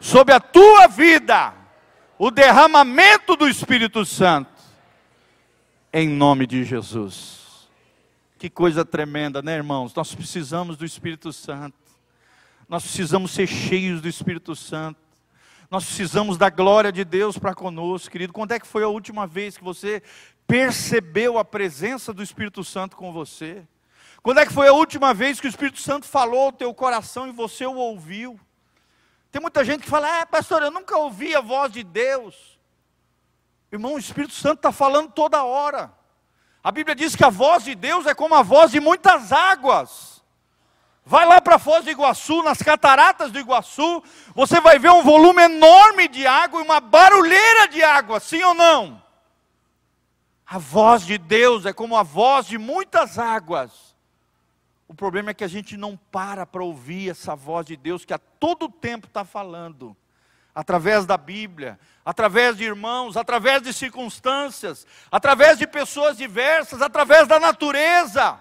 sobre 0.00 0.32
a 0.32 0.40
tua 0.40 0.86
vida, 0.86 1.52
o 2.18 2.30
derramamento 2.30 3.36
do 3.36 3.46
Espírito 3.46 4.06
Santo, 4.06 4.51
em 5.92 6.08
nome 6.08 6.46
de 6.46 6.64
Jesus. 6.64 7.68
Que 8.38 8.48
coisa 8.48 8.84
tremenda, 8.84 9.42
né, 9.42 9.56
irmãos? 9.56 9.94
Nós 9.94 10.14
precisamos 10.14 10.76
do 10.76 10.84
Espírito 10.84 11.32
Santo, 11.32 11.76
nós 12.68 12.82
precisamos 12.82 13.32
ser 13.32 13.46
cheios 13.46 14.00
do 14.00 14.08
Espírito 14.08 14.56
Santo. 14.56 14.98
Nós 15.70 15.84
precisamos 15.84 16.36
da 16.36 16.50
glória 16.50 16.92
de 16.92 17.02
Deus 17.04 17.38
para 17.38 17.54
conosco, 17.54 18.10
querido. 18.10 18.32
Quando 18.32 18.52
é 18.52 18.60
que 18.60 18.66
foi 18.66 18.82
a 18.82 18.88
última 18.88 19.26
vez 19.26 19.56
que 19.56 19.64
você 19.64 20.02
percebeu 20.46 21.38
a 21.38 21.44
presença 21.44 22.12
do 22.12 22.22
Espírito 22.22 22.62
Santo 22.62 22.94
com 22.94 23.10
você? 23.10 23.66
Quando 24.22 24.38
é 24.38 24.46
que 24.46 24.52
foi 24.52 24.68
a 24.68 24.72
última 24.72 25.14
vez 25.14 25.40
que 25.40 25.46
o 25.46 25.48
Espírito 25.48 25.80
Santo 25.80 26.06
falou 26.06 26.46
ao 26.46 26.52
teu 26.52 26.72
coração 26.74 27.26
e 27.26 27.32
você 27.32 27.64
o 27.64 27.74
ouviu? 27.74 28.38
Tem 29.30 29.40
muita 29.40 29.64
gente 29.64 29.82
que 29.82 29.88
fala, 29.88 30.20
é 30.20 30.26
pastor, 30.26 30.62
eu 30.62 30.70
nunca 30.70 30.96
ouvi 30.96 31.34
a 31.34 31.40
voz 31.40 31.72
de 31.72 31.82
Deus. 31.82 32.51
Irmão, 33.72 33.94
o 33.94 33.98
Espírito 33.98 34.34
Santo 34.34 34.58
está 34.58 34.70
falando 34.70 35.10
toda 35.10 35.42
hora. 35.42 35.90
A 36.62 36.70
Bíblia 36.70 36.94
diz 36.94 37.16
que 37.16 37.24
a 37.24 37.30
voz 37.30 37.64
de 37.64 37.74
Deus 37.74 38.06
é 38.06 38.14
como 38.14 38.34
a 38.34 38.42
voz 38.42 38.70
de 38.70 38.78
muitas 38.78 39.32
águas. 39.32 40.22
Vai 41.04 41.26
lá 41.26 41.40
para 41.40 41.56
a 41.56 41.58
Foz 41.58 41.84
do 41.84 41.90
Iguaçu, 41.90 42.42
nas 42.42 42.58
cataratas 42.58 43.32
do 43.32 43.38
Iguaçu, 43.38 44.04
você 44.34 44.60
vai 44.60 44.78
ver 44.78 44.90
um 44.90 45.02
volume 45.02 45.42
enorme 45.42 46.06
de 46.06 46.24
água 46.26 46.60
e 46.60 46.64
uma 46.64 46.78
barulheira 46.78 47.66
de 47.66 47.82
água, 47.82 48.20
sim 48.20 48.40
ou 48.42 48.54
não? 48.54 49.02
A 50.46 50.58
voz 50.58 51.04
de 51.04 51.18
Deus 51.18 51.66
é 51.66 51.72
como 51.72 51.96
a 51.96 52.04
voz 52.04 52.46
de 52.46 52.56
muitas 52.56 53.18
águas. 53.18 53.96
O 54.86 54.94
problema 54.94 55.30
é 55.30 55.34
que 55.34 55.42
a 55.42 55.48
gente 55.48 55.76
não 55.76 55.96
para 55.96 56.46
para 56.46 56.62
ouvir 56.62 57.10
essa 57.10 57.34
voz 57.34 57.66
de 57.66 57.76
Deus 57.76 58.04
que 58.04 58.14
a 58.14 58.18
todo 58.18 58.68
tempo 58.68 59.08
está 59.08 59.24
falando, 59.24 59.96
através 60.54 61.06
da 61.06 61.16
Bíblia, 61.16 61.78
através 62.04 62.56
de 62.56 62.64
irmãos, 62.64 63.16
através 63.16 63.62
de 63.62 63.72
circunstâncias, 63.72 64.86
através 65.10 65.58
de 65.58 65.66
pessoas 65.66 66.16
diversas, 66.16 66.82
através 66.82 67.26
da 67.26 67.40
natureza. 67.40 68.38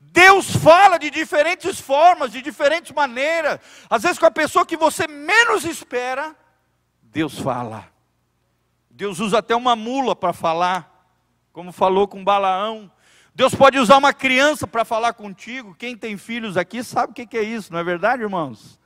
Deus 0.00 0.54
fala 0.56 0.98
de 0.98 1.10
diferentes 1.10 1.80
formas, 1.80 2.30
de 2.30 2.40
diferentes 2.40 2.92
maneiras. 2.92 3.58
Às 3.88 4.02
vezes 4.02 4.18
com 4.18 4.26
a 4.26 4.30
pessoa 4.30 4.66
que 4.66 4.76
você 4.76 5.06
menos 5.06 5.64
espera, 5.64 6.36
Deus 7.02 7.38
fala. 7.38 7.88
Deus 8.90 9.18
usa 9.18 9.38
até 9.38 9.56
uma 9.56 9.74
mula 9.74 10.14
para 10.14 10.32
falar, 10.32 11.08
como 11.52 11.72
falou 11.72 12.06
com 12.06 12.24
Balaão. 12.24 12.90
Deus 13.34 13.54
pode 13.54 13.78
usar 13.78 13.96
uma 13.96 14.12
criança 14.12 14.66
para 14.66 14.84
falar 14.84 15.14
contigo. 15.14 15.74
Quem 15.74 15.96
tem 15.96 16.16
filhos 16.16 16.56
aqui 16.56 16.84
sabe 16.84 17.10
o 17.10 17.14
que 17.14 17.36
é 17.36 17.42
isso, 17.42 17.72
não 17.72 17.80
é 17.80 17.84
verdade, 17.84 18.22
irmãos? 18.22 18.78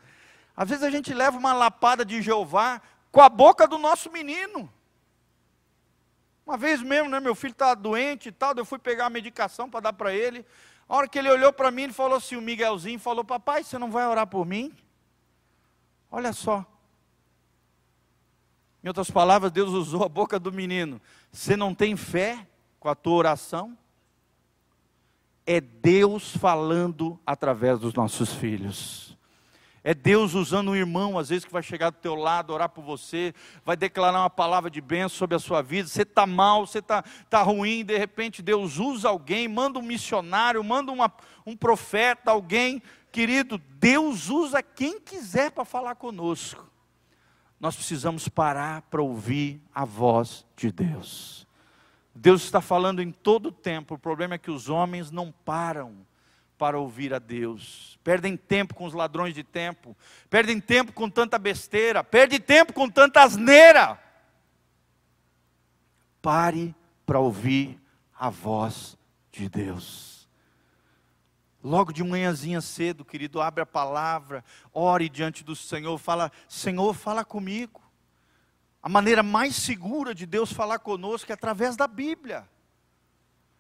Às 0.59 0.69
vezes 0.69 0.83
a 0.83 0.91
gente 0.91 1.15
leva 1.15 1.39
uma 1.39 1.53
lapada 1.53 2.05
de 2.05 2.21
Jeová 2.21 2.83
com 3.13 3.21
a 3.21 3.29
boca 3.29 3.65
do 3.65 3.79
nosso 3.79 4.11
menino. 4.11 4.69
Uma 6.45 6.57
vez 6.57 6.83
mesmo, 6.83 7.09
né, 7.09 7.21
meu 7.21 7.37
filho 7.37 7.53
estava 7.53 7.77
doente 7.77 8.31
e 8.31 8.33
tal, 8.33 8.55
eu 8.57 8.65
fui 8.65 8.77
pegar 8.77 9.07
a 9.07 9.11
medicação 9.11 9.71
para 9.71 9.79
dar 9.79 9.93
para 9.93 10.13
ele. 10.13 10.45
A 10.89 10.97
hora 10.97 11.07
que 11.07 11.17
ele 11.17 11.31
olhou 11.31 11.53
para 11.53 11.71
mim, 11.71 11.83
ele 11.83 11.93
falou 11.93 12.17
assim: 12.17 12.35
o 12.35 12.43
Miguelzinho 12.43 12.99
falou, 12.99 13.25
papai, 13.25 13.63
você 13.63 13.79
não 13.79 13.89
vai 13.89 14.05
orar 14.05 14.27
por 14.27 14.45
mim? 14.45 14.75
Olha 16.11 16.33
só. 16.33 16.67
Em 18.83 18.89
outras 18.89 19.13
palavras, 19.13 19.53
Deus 19.53 19.71
usou 19.71 20.03
a 20.03 20.09
boca 20.09 20.41
do 20.41 20.51
menino. 20.51 21.01
Você 21.31 21.57
não 21.57 21.73
tem 21.73 21.95
fé 21.95 22.45
com 22.81 22.89
a 22.89 22.97
tua 22.97 23.15
oração? 23.15 23.79
É 25.47 25.61
Deus 25.61 26.37
falando 26.37 27.17
através 27.25 27.79
dos 27.79 27.95
nossos 27.95 28.33
filhos. 28.33 29.17
É 29.85 29.95
Deus 29.95 30.35
usando 30.35 30.71
um 30.71 30.77
irmão, 30.77 31.19
às 31.19 31.29
vezes, 31.29 31.45
que 31.45 31.53
vai 31.53 31.63
chegar 31.63 31.91
do 31.91 31.97
teu 31.97 32.15
lado, 32.15 32.53
orar 32.53 32.69
por 32.69 32.83
você, 32.83 33.33
vai 33.65 33.77
declarar 33.77 34.21
uma 34.21 34.31
palavra 34.31 34.71
de 34.71 34.81
bênção 34.81 35.11
sobre 35.11 35.37
a 35.37 35.39
sua 35.39 35.63
vida. 35.63 35.89
Você 35.89 36.03
está 36.03 36.27
mal, 36.27 36.67
você 36.67 36.81
está 36.81 37.03
tá 37.31 37.43
ruim, 37.43 37.85
de 37.85 37.97
repente 37.97 38.43
Deus 38.43 38.79
usa 38.79 39.09
alguém, 39.09 39.47
manda 39.49 39.79
um 39.79 39.83
missionário, 39.83 40.63
manda 40.63 40.91
uma, 40.91 41.13
um 41.47 41.57
profeta, 41.57 42.31
alguém. 42.31 42.83
Querido, 43.13 43.59
Deus 43.79 44.29
usa 44.29 44.63
quem 44.63 45.01
quiser 45.01 45.51
para 45.51 45.65
falar 45.65 45.95
conosco. 45.95 46.69
Nós 47.61 47.75
precisamos 47.75 48.29
parar 48.29 48.83
para 48.83 49.03
ouvir 49.03 49.61
a 49.75 49.85
voz 49.85 50.47
de 50.57 50.71
Deus. 50.71 51.47
Deus 52.15 52.43
está 52.43 52.61
falando 52.61 53.01
em 53.01 53.13
todo 53.13 53.47
o 53.47 53.53
tempo, 53.53 53.95
o 53.95 53.99
problema 53.99 54.35
é 54.35 54.39
que 54.39 54.51
os 54.51 54.69
homens 54.69 55.11
não 55.11 55.31
param 55.31 56.07
para 56.59 56.79
ouvir 56.79 57.15
a 57.15 57.19
Deus. 57.19 57.99
Perdem 58.03 58.37
tempo 58.37 58.75
com 58.75 58.85
os 58.85 58.93
ladrões 58.93 59.35
de 59.35 59.45
tempo, 59.45 59.97
perdem 60.29 60.61
tempo 60.61 60.93
com 60.93 61.09
tanta 61.09 61.39
besteira, 61.39 62.03
perdem 62.03 62.41
tempo 62.41 62.73
com 62.73 62.91
tanta 62.91 63.23
asneira. 63.23 63.99
Pare 66.21 66.75
para 67.07 67.21
ouvir 67.21 67.81
a 68.19 68.29
voz 68.29 68.99
de 69.31 69.49
Deus. 69.49 70.29
Logo 71.63 71.93
de 71.93 72.03
manhãzinha 72.03 72.61
cedo, 72.61 73.05
querido, 73.05 73.41
abre 73.41 73.63
a 73.63 73.67
palavra, 73.67 74.45
ore 74.73 75.09
diante 75.09 75.45
do 75.45 75.55
Senhor, 75.55 75.97
fala: 75.99 76.31
Senhor, 76.49 76.95
fala 76.95 77.25
comigo. 77.25 77.81
A 78.83 78.89
maneira 78.89 79.23
mais 79.23 79.57
segura 79.57 80.15
de 80.15 80.25
Deus 80.25 80.53
falar 80.53 80.79
conosco 80.79 81.31
é 81.31 81.35
através 81.35 81.77
da 81.77 81.87
Bíblia. 81.87 82.49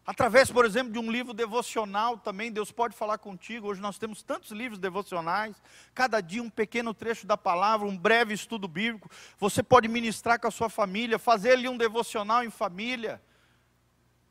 Através, 0.08 0.50
por 0.50 0.64
exemplo, 0.64 0.90
de 0.90 0.98
um 0.98 1.12
livro 1.12 1.34
devocional 1.34 2.16
também, 2.16 2.50
Deus 2.50 2.72
pode 2.72 2.96
falar 2.96 3.18
contigo. 3.18 3.68
Hoje 3.68 3.78
nós 3.78 3.98
temos 3.98 4.22
tantos 4.22 4.52
livros 4.52 4.78
devocionais, 4.78 5.54
cada 5.94 6.22
dia 6.22 6.42
um 6.42 6.48
pequeno 6.48 6.94
trecho 6.94 7.26
da 7.26 7.36
palavra, 7.36 7.86
um 7.86 7.94
breve 7.94 8.32
estudo 8.32 8.66
bíblico. 8.66 9.10
Você 9.38 9.62
pode 9.62 9.86
ministrar 9.86 10.40
com 10.40 10.48
a 10.48 10.50
sua 10.50 10.70
família, 10.70 11.18
fazer 11.18 11.50
ali 11.50 11.68
um 11.68 11.76
devocional 11.76 12.42
em 12.42 12.48
família. 12.48 13.20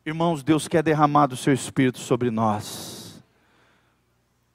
Irmãos, 0.03 0.41
Deus 0.41 0.67
quer 0.67 0.81
derramar 0.81 1.27
do 1.27 1.37
seu 1.37 1.53
espírito 1.53 1.99
sobre 1.99 2.31
nós. 2.31 3.23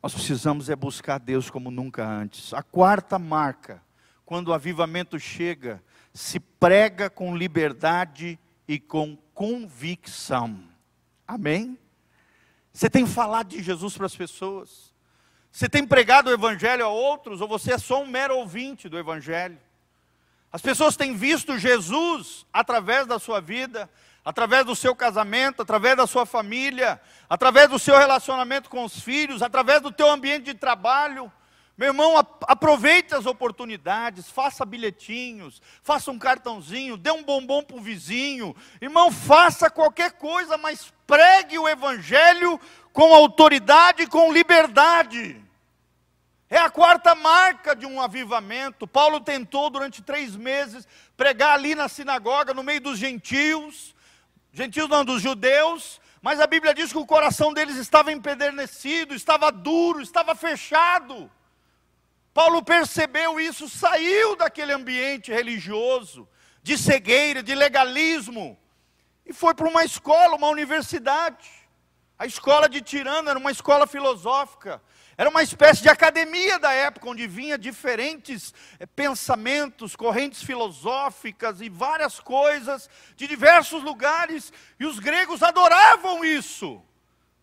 Nós 0.02 0.12
precisamos 0.12 0.68
é 0.68 0.74
buscar 0.74 1.18
Deus 1.18 1.48
como 1.48 1.70
nunca 1.70 2.04
antes. 2.04 2.52
A 2.52 2.64
quarta 2.64 3.16
marca, 3.16 3.80
quando 4.26 4.48
o 4.48 4.52
avivamento 4.52 5.20
chega, 5.20 5.80
se 6.12 6.40
prega 6.40 7.08
com 7.08 7.36
liberdade 7.36 8.40
e 8.66 8.80
com 8.80 9.16
convicção. 9.32 10.71
Amém? 11.26 11.78
Você 12.72 12.88
tem 12.88 13.06
falado 13.06 13.48
de 13.48 13.62
Jesus 13.62 13.96
para 13.96 14.06
as 14.06 14.16
pessoas? 14.16 14.92
Você 15.50 15.68
tem 15.68 15.86
pregado 15.86 16.30
o 16.30 16.32
Evangelho 16.32 16.84
a 16.84 16.88
outros? 16.88 17.40
Ou 17.40 17.48
você 17.48 17.74
é 17.74 17.78
só 17.78 18.02
um 18.02 18.06
mero 18.06 18.36
ouvinte 18.36 18.88
do 18.88 18.98
Evangelho? 18.98 19.58
As 20.50 20.62
pessoas 20.62 20.96
têm 20.96 21.14
visto 21.14 21.58
Jesus 21.58 22.46
através 22.52 23.06
da 23.06 23.18
sua 23.18 23.40
vida, 23.40 23.88
através 24.24 24.64
do 24.64 24.76
seu 24.76 24.94
casamento, 24.94 25.62
através 25.62 25.96
da 25.96 26.06
sua 26.06 26.24
família, 26.24 27.00
através 27.28 27.68
do 27.68 27.78
seu 27.78 27.96
relacionamento 27.96 28.70
com 28.70 28.84
os 28.84 29.00
filhos, 29.00 29.42
através 29.42 29.80
do 29.80 29.90
teu 29.90 30.10
ambiente 30.10 30.44
de 30.44 30.54
trabalho. 30.54 31.32
Meu 31.76 31.88
irmão, 31.88 32.16
aproveite 32.42 33.14
as 33.14 33.24
oportunidades, 33.24 34.30
faça 34.30 34.64
bilhetinhos, 34.64 35.62
faça 35.82 36.10
um 36.10 36.18
cartãozinho, 36.18 36.98
dê 36.98 37.10
um 37.10 37.22
bombom 37.22 37.62
para 37.62 37.76
o 37.76 37.80
vizinho. 37.80 38.54
Irmão, 38.80 39.10
faça 39.10 39.70
qualquer 39.70 40.12
coisa, 40.12 40.58
mas 40.58 40.92
pregue 41.06 41.58
o 41.58 41.68
Evangelho 41.68 42.60
com 42.92 43.14
autoridade 43.14 44.02
e 44.02 44.06
com 44.06 44.32
liberdade. 44.32 45.42
É 46.50 46.58
a 46.58 46.68
quarta 46.68 47.14
marca 47.14 47.74
de 47.74 47.86
um 47.86 47.98
avivamento. 47.98 48.86
Paulo 48.86 49.18
tentou 49.18 49.70
durante 49.70 50.02
três 50.02 50.36
meses 50.36 50.86
pregar 51.16 51.54
ali 51.54 51.74
na 51.74 51.88
sinagoga, 51.88 52.52
no 52.52 52.62
meio 52.62 52.82
dos 52.82 52.98
gentios, 52.98 53.94
gentios 54.52 54.86
não, 54.90 55.02
dos 55.02 55.22
judeus, 55.22 55.98
mas 56.20 56.38
a 56.38 56.46
Bíblia 56.46 56.74
diz 56.74 56.92
que 56.92 56.98
o 56.98 57.06
coração 57.06 57.54
deles 57.54 57.76
estava 57.76 58.12
empedernecido, 58.12 59.14
estava 59.14 59.50
duro, 59.50 60.02
estava 60.02 60.34
fechado. 60.34 61.30
Paulo 62.34 62.62
percebeu 62.62 63.38
isso, 63.38 63.68
saiu 63.68 64.34
daquele 64.36 64.72
ambiente 64.72 65.30
religioso, 65.30 66.26
de 66.62 66.78
cegueira, 66.78 67.42
de 67.42 67.54
legalismo, 67.54 68.58
e 69.26 69.32
foi 69.32 69.54
para 69.54 69.68
uma 69.68 69.84
escola, 69.84 70.36
uma 70.36 70.48
universidade. 70.48 71.50
A 72.18 72.24
escola 72.24 72.68
de 72.68 72.80
Tirana 72.80 73.30
era 73.30 73.38
uma 73.38 73.50
escola 73.50 73.86
filosófica, 73.86 74.82
era 75.18 75.28
uma 75.28 75.42
espécie 75.42 75.82
de 75.82 75.90
academia 75.90 76.58
da 76.58 76.72
época, 76.72 77.08
onde 77.08 77.26
vinha 77.26 77.58
diferentes 77.58 78.54
é, 78.78 78.86
pensamentos, 78.86 79.94
correntes 79.94 80.42
filosóficas 80.42 81.60
e 81.60 81.68
várias 81.68 82.18
coisas 82.18 82.88
de 83.14 83.26
diversos 83.26 83.82
lugares, 83.82 84.52
e 84.80 84.86
os 84.86 84.98
gregos 84.98 85.42
adoravam 85.42 86.24
isso, 86.24 86.82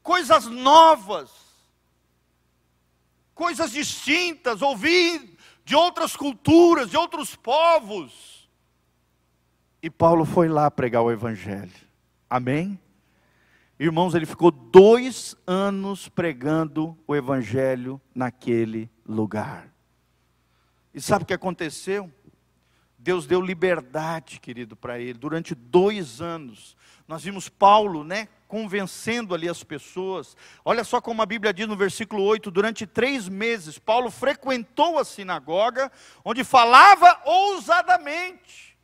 coisas 0.01 0.45
novas 0.45 1.48
coisas 3.39 3.71
distintas, 3.71 4.61
ouvir 4.61 5.37
de 5.63 5.73
outras 5.73 6.13
culturas, 6.13 6.89
de 6.89 6.97
outros 6.97 7.37
povos. 7.37 8.49
E 9.81 9.89
Paulo 9.89 10.25
foi 10.25 10.49
lá 10.49 10.69
pregar 10.69 11.03
o 11.03 11.09
Evangelho. 11.09 11.71
Amém? 12.29 12.77
Irmãos, 13.79 14.13
ele 14.13 14.25
ficou 14.25 14.51
dois 14.51 15.37
anos 15.47 16.09
pregando 16.09 16.97
o 17.07 17.15
Evangelho 17.15 18.01
naquele 18.13 18.91
lugar. 19.07 19.73
E 20.93 20.99
sabe 20.99 21.23
o 21.23 21.25
que 21.25 21.33
aconteceu? 21.33 22.11
Deus 22.97 23.25
deu 23.25 23.39
liberdade, 23.39 24.41
querido, 24.41 24.75
para 24.75 24.99
ele, 24.99 25.13
durante 25.13 25.55
dois 25.55 26.19
anos. 26.19 26.75
Nós 27.09 27.23
vimos 27.23 27.49
Paulo, 27.49 28.03
né, 28.03 28.27
convencendo 28.47 29.33
ali 29.33 29.49
as 29.49 29.63
pessoas. 29.63 30.37
Olha 30.63 30.83
só 30.83 31.01
como 31.01 31.23
a 31.23 31.25
Bíblia 31.25 31.51
diz 31.51 31.67
no 31.67 31.75
versículo 31.75 32.21
8: 32.21 32.51
durante 32.51 32.85
três 32.85 33.27
meses, 33.27 33.79
Paulo 33.79 34.11
frequentou 34.11 34.99
a 34.99 35.03
sinagoga, 35.03 35.91
onde 36.23 36.43
falava 36.43 37.19
ousadamente. 37.25 38.77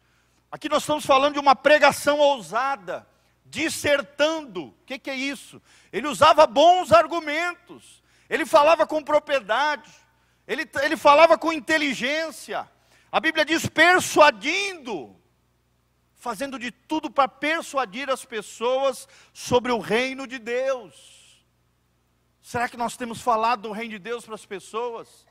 Aqui 0.51 0.67
nós 0.67 0.81
estamos 0.81 1.05
falando 1.05 1.33
de 1.33 1.39
uma 1.39 1.55
pregação 1.55 2.17
ousada, 2.17 3.07
dissertando. 3.45 4.69
O 4.69 4.85
que, 4.88 4.97
que 4.97 5.11
é 5.11 5.15
isso? 5.15 5.61
Ele 5.93 6.07
usava 6.07 6.47
bons 6.47 6.91
argumentos, 6.91 8.01
ele 8.27 8.43
falava 8.43 8.88
com 8.88 9.03
propriedade, 9.03 9.91
ele, 10.47 10.67
ele 10.81 10.97
falava 10.97 11.38
com 11.38 11.53
inteligência. 11.53 12.67
A 13.11 13.19
Bíblia 13.19 13.45
diz 13.45 13.67
persuadindo 13.67 15.15
fazendo 16.25 16.57
de 16.57 16.71
tudo 16.71 17.07
para 17.07 17.27
persuadir 17.27 18.09
as 18.09 18.25
pessoas 18.25 19.07
sobre 19.31 19.71
o 19.71 19.77
reino 19.77 20.25
de 20.25 20.39
Deus. 20.39 21.45
Será 22.41 22.67
que 22.67 22.75
nós 22.75 22.97
temos 22.97 23.21
falado 23.21 23.61
do 23.61 23.71
reino 23.71 23.91
de 23.91 23.99
Deus 23.99 24.25
para 24.25 24.33
as 24.33 24.43
pessoas? 24.43 25.27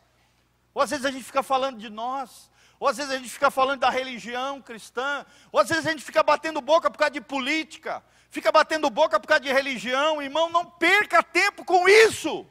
Ou 0.73 0.81
às 0.81 0.91
vezes 0.91 1.05
a 1.05 1.11
gente 1.11 1.25
fica 1.25 1.43
falando 1.43 1.79
de 1.79 1.91
nós, 1.91 2.49
ou 2.79 2.87
às 2.87 2.97
vezes 2.97 3.11
a 3.11 3.17
gente 3.17 3.29
fica 3.29 3.51
falando 3.51 3.81
da 3.81 3.91
religião 3.91 4.63
cristã, 4.63 5.27
ou 5.51 5.59
às 5.59 5.69
vezes 5.69 5.85
a 5.85 5.91
gente 5.91 6.05
fica 6.05 6.23
batendo 6.23 6.61
boca 6.61 6.89
por 6.89 6.99
causa 6.99 7.11
de 7.11 7.21
política, 7.21 8.01
fica 8.31 8.53
batendo 8.53 8.89
boca 8.89 9.19
por 9.19 9.27
causa 9.27 9.43
de 9.43 9.53
religião, 9.53 10.23
irmão, 10.23 10.49
não 10.49 10.65
perca 10.65 11.25
tempo 11.25 11.65
com 11.65 11.89
isso. 11.89 12.47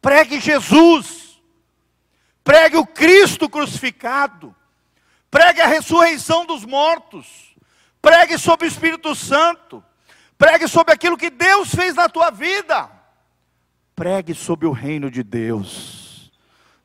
Pregue 0.00 0.40
Jesus, 0.40 1.40
pregue 2.42 2.76
o 2.76 2.84
Cristo 2.84 3.48
crucificado, 3.48 4.55
pregue 5.36 5.60
a 5.60 5.66
ressurreição 5.66 6.46
dos 6.46 6.64
mortos, 6.64 7.54
pregue 8.00 8.38
sobre 8.38 8.66
o 8.66 8.70
Espírito 8.70 9.14
Santo, 9.14 9.84
pregue 10.38 10.66
sobre 10.66 10.94
aquilo 10.94 11.14
que 11.14 11.28
Deus 11.28 11.74
fez 11.74 11.94
na 11.94 12.08
tua 12.08 12.30
vida, 12.30 12.90
pregue 13.94 14.32
sobre 14.32 14.66
o 14.66 14.72
reino 14.72 15.10
de 15.10 15.22
Deus, 15.22 16.32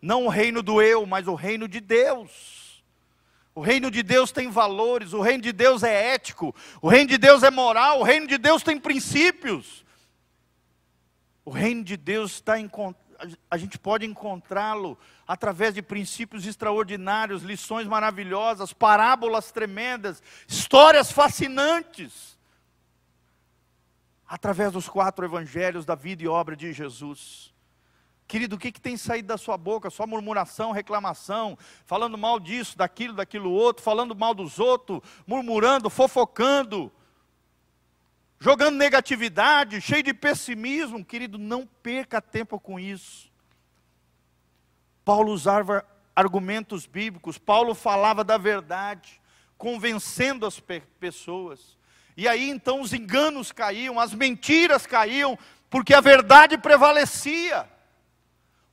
não 0.01 0.25
o 0.25 0.27
reino 0.27 0.61
do 0.61 0.81
eu, 0.81 1.05
mas 1.05 1.29
o 1.29 1.33
reino 1.33 1.65
de 1.65 1.79
Deus. 1.79 2.83
O 3.55 3.61
reino 3.61 3.89
de 3.89 4.03
Deus 4.03 4.33
tem 4.33 4.49
valores, 4.49 5.13
o 5.13 5.21
reino 5.21 5.43
de 5.43 5.53
Deus 5.53 5.81
é 5.81 6.13
ético, 6.13 6.53
o 6.81 6.89
reino 6.89 7.09
de 7.09 7.17
Deus 7.17 7.43
é 7.43 7.49
moral, 7.51 8.01
o 8.01 8.03
reino 8.03 8.27
de 8.27 8.37
Deus 8.37 8.63
tem 8.63 8.77
princípios. 8.77 9.85
O 11.45 11.51
reino 11.51 11.85
de 11.85 11.95
Deus 11.95 12.33
está 12.33 12.59
em, 12.59 12.69
a 13.49 13.57
gente 13.57 13.77
pode 13.79 14.05
encontrá-lo 14.05 14.97
através 15.31 15.73
de 15.73 15.81
princípios 15.81 16.45
extraordinários, 16.45 17.41
lições 17.41 17.87
maravilhosas, 17.87 18.73
parábolas 18.73 19.49
tremendas, 19.49 20.21
histórias 20.45 21.09
fascinantes. 21.09 22.37
Através 24.27 24.73
dos 24.73 24.89
quatro 24.89 25.23
evangelhos 25.23 25.85
da 25.85 25.95
vida 25.95 26.21
e 26.21 26.27
obra 26.27 26.53
de 26.53 26.73
Jesus. 26.73 27.53
Querido, 28.27 28.57
o 28.57 28.59
que, 28.59 28.73
que 28.73 28.81
tem 28.81 28.97
saído 28.97 29.29
da 29.29 29.37
sua 29.37 29.55
boca? 29.55 29.89
Só 29.89 30.05
murmuração, 30.05 30.73
reclamação, 30.73 31.57
falando 31.85 32.17
mal 32.17 32.37
disso, 32.37 32.77
daquilo, 32.77 33.13
daquilo 33.13 33.51
outro, 33.51 33.81
falando 33.81 34.13
mal 34.13 34.33
dos 34.33 34.59
outros, 34.59 34.99
murmurando, 35.25 35.89
fofocando 35.89 36.91
jogando 38.37 38.75
negatividade, 38.75 39.79
cheio 39.79 40.03
de 40.03 40.13
pessimismo, 40.13 41.05
querido, 41.05 41.37
não 41.37 41.65
perca 41.65 42.19
tempo 42.19 42.59
com 42.59 42.77
isso. 42.77 43.30
Paulo 45.03 45.31
usava 45.31 45.85
argumentos 46.15 46.85
bíblicos, 46.85 47.37
Paulo 47.37 47.73
falava 47.73 48.23
da 48.23 48.37
verdade, 48.37 49.21
convencendo 49.57 50.45
as 50.45 50.61
pessoas. 50.99 51.77
E 52.15 52.27
aí 52.27 52.49
então 52.49 52.81
os 52.81 52.93
enganos 52.93 53.51
caíam, 53.51 53.99
as 53.99 54.13
mentiras 54.13 54.85
caíam, 54.85 55.37
porque 55.69 55.93
a 55.93 56.01
verdade 56.01 56.57
prevalecia. 56.57 57.69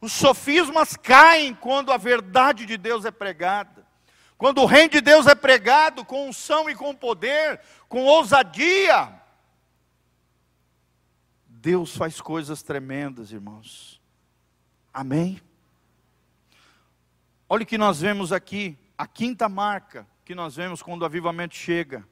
Os 0.00 0.12
sofismas 0.12 0.96
caem 0.96 1.54
quando 1.54 1.92
a 1.92 1.96
verdade 1.96 2.66
de 2.66 2.76
Deus 2.76 3.04
é 3.04 3.10
pregada. 3.10 3.86
Quando 4.36 4.62
o 4.62 4.66
reino 4.66 4.90
de 4.90 5.00
Deus 5.00 5.26
é 5.26 5.34
pregado 5.34 6.04
com 6.04 6.28
unção 6.28 6.70
e 6.70 6.74
com 6.74 6.94
poder, 6.94 7.60
com 7.88 8.04
ousadia, 8.04 9.12
Deus 11.46 11.96
faz 11.96 12.20
coisas 12.20 12.62
tremendas, 12.62 13.32
irmãos. 13.32 14.00
Amém? 14.94 15.40
Olha 17.50 17.62
o 17.62 17.66
que 17.66 17.78
nós 17.78 18.02
vemos 18.02 18.30
aqui, 18.30 18.76
a 18.96 19.06
quinta 19.06 19.48
marca 19.48 20.06
que 20.22 20.34
nós 20.34 20.56
vemos 20.56 20.82
quando 20.82 21.00
o 21.00 21.04
avivamento 21.06 21.54
chega. 21.54 22.06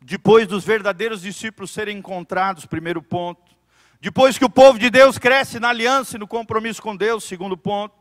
Depois 0.00 0.48
dos 0.48 0.64
verdadeiros 0.64 1.22
discípulos 1.22 1.70
serem 1.70 1.98
encontrados, 1.98 2.66
primeiro 2.66 3.00
ponto. 3.00 3.54
Depois 4.00 4.36
que 4.36 4.44
o 4.44 4.50
povo 4.50 4.76
de 4.76 4.90
Deus 4.90 5.18
cresce 5.18 5.60
na 5.60 5.68
aliança 5.68 6.16
e 6.16 6.18
no 6.18 6.26
compromisso 6.26 6.82
com 6.82 6.96
Deus, 6.96 7.22
segundo 7.22 7.56
ponto. 7.56 7.94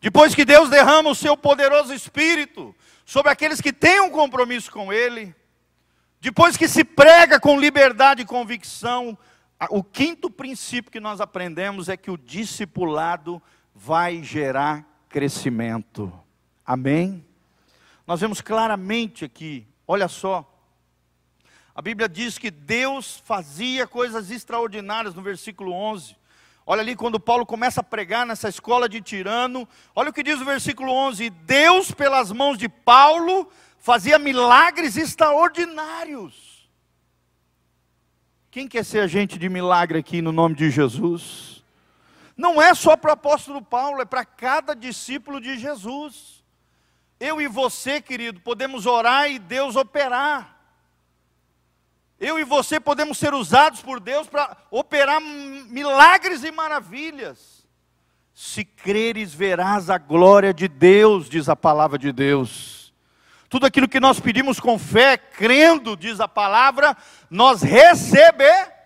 Depois 0.00 0.34
que 0.34 0.46
Deus 0.46 0.70
derrama 0.70 1.10
o 1.10 1.14
seu 1.14 1.36
poderoso 1.36 1.92
espírito 1.92 2.74
sobre 3.04 3.30
aqueles 3.30 3.60
que 3.60 3.72
têm 3.72 4.00
um 4.00 4.10
compromisso 4.10 4.70
com 4.72 4.90
Ele, 4.90 5.34
depois 6.22 6.56
que 6.56 6.68
se 6.68 6.84
prega 6.84 7.38
com 7.38 7.60
liberdade 7.60 8.22
e 8.22 8.26
convicção, 8.26 9.18
o 9.68 9.84
quinto 9.84 10.30
princípio 10.30 10.90
que 10.90 11.00
nós 11.00 11.20
aprendemos 11.20 11.90
é 11.90 11.98
que 11.98 12.10
o 12.10 12.16
discipulado 12.16 13.42
vai 13.80 14.24
gerar 14.24 14.84
crescimento. 15.08 16.12
Amém? 16.66 17.24
Nós 18.04 18.20
vemos 18.20 18.40
claramente 18.40 19.24
aqui, 19.24 19.66
olha 19.86 20.08
só. 20.08 20.44
A 21.74 21.80
Bíblia 21.80 22.08
diz 22.08 22.38
que 22.38 22.50
Deus 22.50 23.22
fazia 23.24 23.86
coisas 23.86 24.32
extraordinárias 24.32 25.14
no 25.14 25.22
versículo 25.22 25.72
11. 25.72 26.16
Olha 26.66 26.80
ali 26.80 26.96
quando 26.96 27.20
Paulo 27.20 27.46
começa 27.46 27.80
a 27.80 27.84
pregar 27.84 28.26
nessa 28.26 28.48
escola 28.48 28.88
de 28.88 29.00
tirano. 29.00 29.66
Olha 29.94 30.10
o 30.10 30.12
que 30.12 30.24
diz 30.24 30.40
o 30.40 30.44
versículo 30.44 30.92
11: 30.92 31.30
Deus, 31.30 31.92
pelas 31.92 32.32
mãos 32.32 32.58
de 32.58 32.68
Paulo, 32.68 33.48
fazia 33.78 34.18
milagres 34.18 34.96
extraordinários. 34.96 36.68
Quem 38.50 38.66
quer 38.66 38.84
ser 38.84 39.00
agente 39.00 39.38
de 39.38 39.48
milagre 39.48 40.00
aqui 40.00 40.20
no 40.20 40.32
nome 40.32 40.56
de 40.56 40.68
Jesus? 40.68 41.47
Não 42.38 42.62
é 42.62 42.72
só 42.72 42.96
para 42.96 43.10
o 43.10 43.14
apóstolo 43.14 43.60
Paulo, 43.60 44.00
é 44.00 44.04
para 44.04 44.24
cada 44.24 44.72
discípulo 44.72 45.40
de 45.40 45.58
Jesus. 45.58 46.44
Eu 47.18 47.40
e 47.40 47.48
você, 47.48 48.00
querido, 48.00 48.40
podemos 48.40 48.86
orar 48.86 49.28
e 49.28 49.40
Deus 49.40 49.74
operar. 49.74 50.56
Eu 52.20 52.38
e 52.38 52.44
você 52.44 52.78
podemos 52.78 53.18
ser 53.18 53.34
usados 53.34 53.82
por 53.82 53.98
Deus 53.98 54.28
para 54.28 54.56
operar 54.70 55.20
milagres 55.20 56.44
e 56.44 56.52
maravilhas. 56.52 57.66
Se 58.32 58.64
creres, 58.64 59.34
verás 59.34 59.90
a 59.90 59.98
glória 59.98 60.54
de 60.54 60.68
Deus, 60.68 61.28
diz 61.28 61.48
a 61.48 61.56
palavra 61.56 61.98
de 61.98 62.12
Deus. 62.12 62.94
Tudo 63.48 63.66
aquilo 63.66 63.88
que 63.88 63.98
nós 63.98 64.20
pedimos 64.20 64.60
com 64.60 64.78
fé, 64.78 65.16
crendo, 65.16 65.96
diz 65.96 66.20
a 66.20 66.28
palavra, 66.28 66.96
nós 67.28 67.62
receber. 67.62 68.77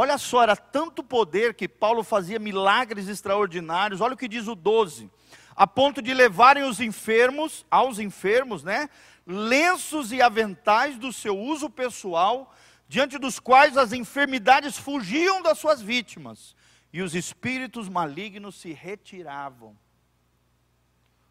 Olha 0.00 0.16
só, 0.16 0.44
era 0.44 0.54
tanto 0.54 1.02
poder 1.02 1.54
que 1.54 1.66
Paulo 1.66 2.04
fazia 2.04 2.38
milagres 2.38 3.08
extraordinários. 3.08 4.00
Olha 4.00 4.14
o 4.14 4.16
que 4.16 4.28
diz 4.28 4.46
o 4.46 4.54
12. 4.54 5.10
A 5.56 5.66
ponto 5.66 6.00
de 6.00 6.14
levarem 6.14 6.62
os 6.62 6.78
enfermos, 6.78 7.66
aos 7.68 7.98
enfermos, 7.98 8.62
né? 8.62 8.88
Lenços 9.26 10.12
e 10.12 10.22
aventais 10.22 10.96
do 10.96 11.12
seu 11.12 11.36
uso 11.36 11.68
pessoal, 11.68 12.54
diante 12.86 13.18
dos 13.18 13.40
quais 13.40 13.76
as 13.76 13.92
enfermidades 13.92 14.78
fugiam 14.78 15.42
das 15.42 15.58
suas 15.58 15.82
vítimas, 15.82 16.54
e 16.92 17.02
os 17.02 17.12
espíritos 17.16 17.88
malignos 17.88 18.54
se 18.54 18.72
retiravam. 18.72 19.76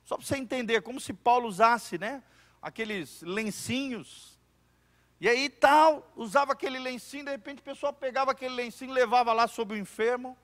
Só 0.03 0.17
para 0.17 0.25
você 0.25 0.35
entender, 0.35 0.81
como 0.81 0.99
se 0.99 1.13
Paulo 1.13 1.47
usasse, 1.47 1.97
né? 1.97 2.21
Aqueles 2.61 3.21
lencinhos. 3.21 4.36
E 5.19 5.27
aí 5.27 5.49
tal, 5.49 6.11
usava 6.15 6.53
aquele 6.53 6.77
lencinho, 6.77 7.25
de 7.25 7.31
repente 7.31 7.59
o 7.59 7.63
pessoal 7.63 7.91
pegava 7.91 8.31
aquele 8.31 8.53
lencinho, 8.53 8.93
levava 8.93 9.33
lá 9.33 9.47
sobre 9.47 9.75
o 9.75 9.79
enfermo, 9.79 10.37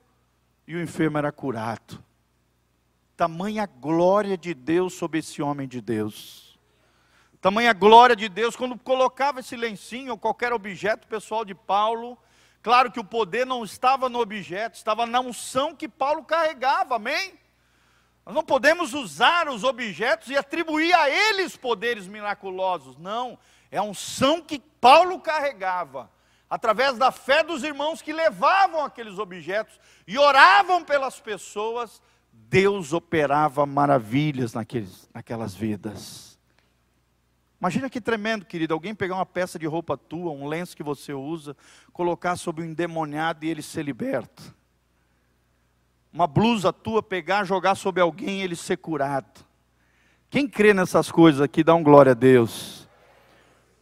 e 0.66 0.74
o 0.74 0.82
enfermo 0.82 1.18
era 1.18 1.30
curado. 1.30 2.02
Tamanha 3.16 3.66
glória 3.66 4.36
de 4.36 4.52
Deus 4.52 4.94
sobre 4.94 5.20
esse 5.20 5.40
homem 5.40 5.68
de 5.68 5.80
Deus. 5.80 6.58
Tamanha 7.40 7.72
glória 7.72 8.16
de 8.16 8.28
Deus, 8.28 8.56
quando 8.56 8.76
colocava 8.76 9.40
esse 9.40 9.54
lencinho 9.54 10.12
ou 10.12 10.18
qualquer 10.18 10.52
objeto 10.52 11.06
pessoal 11.06 11.44
de 11.44 11.54
Paulo, 11.54 12.18
claro 12.60 12.90
que 12.90 12.98
o 12.98 13.04
poder 13.04 13.46
não 13.46 13.62
estava 13.62 14.08
no 14.08 14.18
objeto, 14.18 14.76
estava 14.76 15.06
na 15.06 15.20
unção 15.20 15.76
que 15.76 15.86
Paulo 15.86 16.24
carregava, 16.24 16.96
amém? 16.96 17.38
Nós 18.26 18.34
não 18.34 18.42
podemos 18.42 18.94
usar 18.94 19.48
os 19.48 19.62
objetos 19.62 20.30
e 20.30 20.36
atribuir 20.36 20.94
a 20.94 21.10
eles 21.10 21.56
poderes 21.56 22.08
miraculosos. 22.08 22.96
Não, 22.96 23.38
é 23.74 23.78
a 23.78 23.82
unção 23.82 24.40
que 24.40 24.58
Paulo 24.80 25.18
carregava, 25.18 26.10
através 26.48 26.96
da 26.96 27.10
fé 27.10 27.42
dos 27.42 27.64
irmãos 27.64 28.00
que 28.00 28.12
levavam 28.12 28.84
aqueles 28.84 29.18
objetos 29.18 29.78
e 30.06 30.18
oravam 30.18 30.84
pelas 30.84 31.18
pessoas, 31.18 32.00
Deus 32.32 32.92
operava 32.92 33.66
maravilhas 33.66 34.54
naqueles, 34.54 35.08
naquelas 35.12 35.54
vidas. 35.54 36.38
Imagina 37.60 37.88
que 37.88 38.00
tremendo, 38.00 38.44
querido, 38.44 38.74
alguém 38.74 38.94
pegar 38.94 39.16
uma 39.16 39.26
peça 39.26 39.58
de 39.58 39.66
roupa 39.66 39.96
tua, 39.96 40.30
um 40.30 40.46
lenço 40.46 40.76
que 40.76 40.82
você 40.82 41.12
usa, 41.12 41.56
colocar 41.92 42.36
sobre 42.36 42.62
um 42.62 42.66
endemoniado 42.66 43.44
e 43.44 43.50
ele 43.50 43.62
ser 43.62 43.82
liberto 43.82 44.54
uma 46.14 46.28
blusa 46.28 46.72
tua, 46.72 47.02
pegar, 47.02 47.42
jogar 47.42 47.74
sobre 47.74 48.00
alguém 48.00 48.38
e 48.38 48.44
ele 48.44 48.54
ser 48.54 48.76
curado. 48.76 49.44
Quem 50.30 50.46
crê 50.46 50.72
nessas 50.72 51.10
coisas 51.10 51.40
aqui, 51.40 51.64
dá 51.64 51.74
um 51.74 51.82
glória 51.82 52.12
a 52.12 52.14
Deus. 52.14 52.83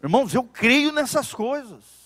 Irmãos, 0.02 0.34
eu 0.34 0.42
creio 0.42 0.90
nessas 0.90 1.32
coisas. 1.32 2.02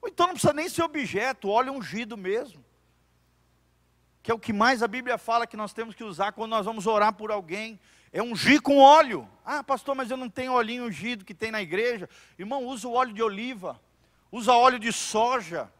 Ou 0.00 0.08
então 0.08 0.26
não 0.26 0.34
precisa 0.34 0.54
nem 0.54 0.68
ser 0.68 0.82
objeto, 0.82 1.50
óleo 1.50 1.72
ungido 1.72 2.16
mesmo. 2.16 2.64
que 4.22 4.30
é 4.30 4.34
o 4.34 4.38
que 4.38 4.52
mais 4.52 4.82
a 4.82 4.88
Bíblia 4.88 5.18
fala 5.18 5.46
que 5.48 5.56
nós 5.56 5.72
temos 5.72 5.94
que 5.94 6.04
usar 6.04 6.32
quando 6.32 6.52
nós 6.52 6.64
vamos 6.64 6.86
orar 6.86 7.12
por 7.12 7.32
alguém, 7.32 7.78
é 8.12 8.22
ungir 8.22 8.62
com 8.62 8.78
óleo. 8.78 9.28
Ah, 9.44 9.64
pastor, 9.64 9.96
mas 9.96 10.10
eu 10.10 10.16
não 10.16 10.30
tenho 10.30 10.52
olhinho 10.52 10.84
ungido 10.84 11.24
que 11.24 11.34
tem 11.34 11.50
na 11.50 11.60
igreja. 11.60 12.08
Irmão, 12.38 12.64
usa 12.64 12.86
o 12.86 12.92
óleo 12.92 13.12
de 13.12 13.22
oliva, 13.22 13.80
usa 14.30 14.54
óleo 14.54 14.78
de 14.78 14.92
soja, 14.92 15.70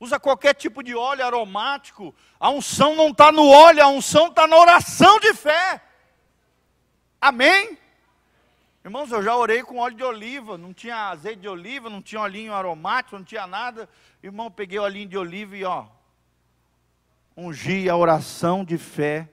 usa 0.00 0.18
qualquer 0.18 0.54
tipo 0.54 0.82
de 0.82 0.94
óleo 0.94 1.26
aromático. 1.26 2.14
A 2.40 2.48
unção 2.50 2.96
não 2.96 3.10
está 3.10 3.30
no 3.30 3.46
óleo, 3.46 3.82
a 3.82 3.88
unção 3.88 4.28
está 4.28 4.46
na 4.46 4.56
oração 4.56 5.20
de 5.20 5.34
fé. 5.34 5.82
Amém? 7.20 7.76
Irmãos, 8.84 9.10
eu 9.10 9.22
já 9.22 9.36
orei 9.36 9.62
com 9.62 9.78
óleo 9.78 9.96
de 9.96 10.04
oliva, 10.04 10.56
não 10.56 10.72
tinha 10.72 11.08
azeite 11.08 11.40
de 11.40 11.48
oliva, 11.48 11.90
não 11.90 12.00
tinha 12.00 12.20
olhinho 12.20 12.54
aromático, 12.54 13.16
não 13.16 13.24
tinha 13.24 13.46
nada. 13.46 13.88
Irmão, 14.22 14.50
peguei 14.50 14.78
o 14.78 14.82
olhinho 14.82 15.08
de 15.08 15.18
oliva 15.18 15.56
e 15.56 15.64
ó, 15.64 15.86
ungi 17.36 17.88
a 17.88 17.96
oração 17.96 18.64
de 18.64 18.78
fé 18.78 19.28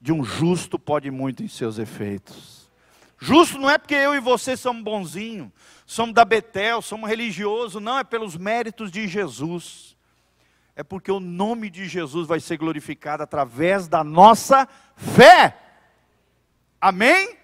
de 0.00 0.12
um 0.12 0.24
justo 0.24 0.78
pode 0.78 1.10
muito 1.10 1.42
em 1.42 1.48
seus 1.48 1.78
efeitos. 1.78 2.70
Justo 3.18 3.58
não 3.58 3.68
é 3.68 3.78
porque 3.78 3.94
eu 3.94 4.14
e 4.14 4.20
você 4.20 4.56
somos 4.56 4.82
bonzinhos, 4.82 5.50
somos 5.84 6.14
da 6.14 6.24
Betel, 6.24 6.80
somos 6.82 7.08
religiosos, 7.08 7.82
não, 7.82 7.98
é 7.98 8.04
pelos 8.04 8.36
méritos 8.36 8.90
de 8.90 9.08
Jesus. 9.08 9.96
É 10.74 10.82
porque 10.82 11.10
o 11.10 11.18
nome 11.18 11.70
de 11.70 11.88
Jesus 11.88 12.28
vai 12.28 12.38
ser 12.38 12.58
glorificado 12.58 13.22
através 13.22 13.88
da 13.88 14.04
nossa 14.04 14.68
fé. 14.94 15.56
Amém? 16.78 17.36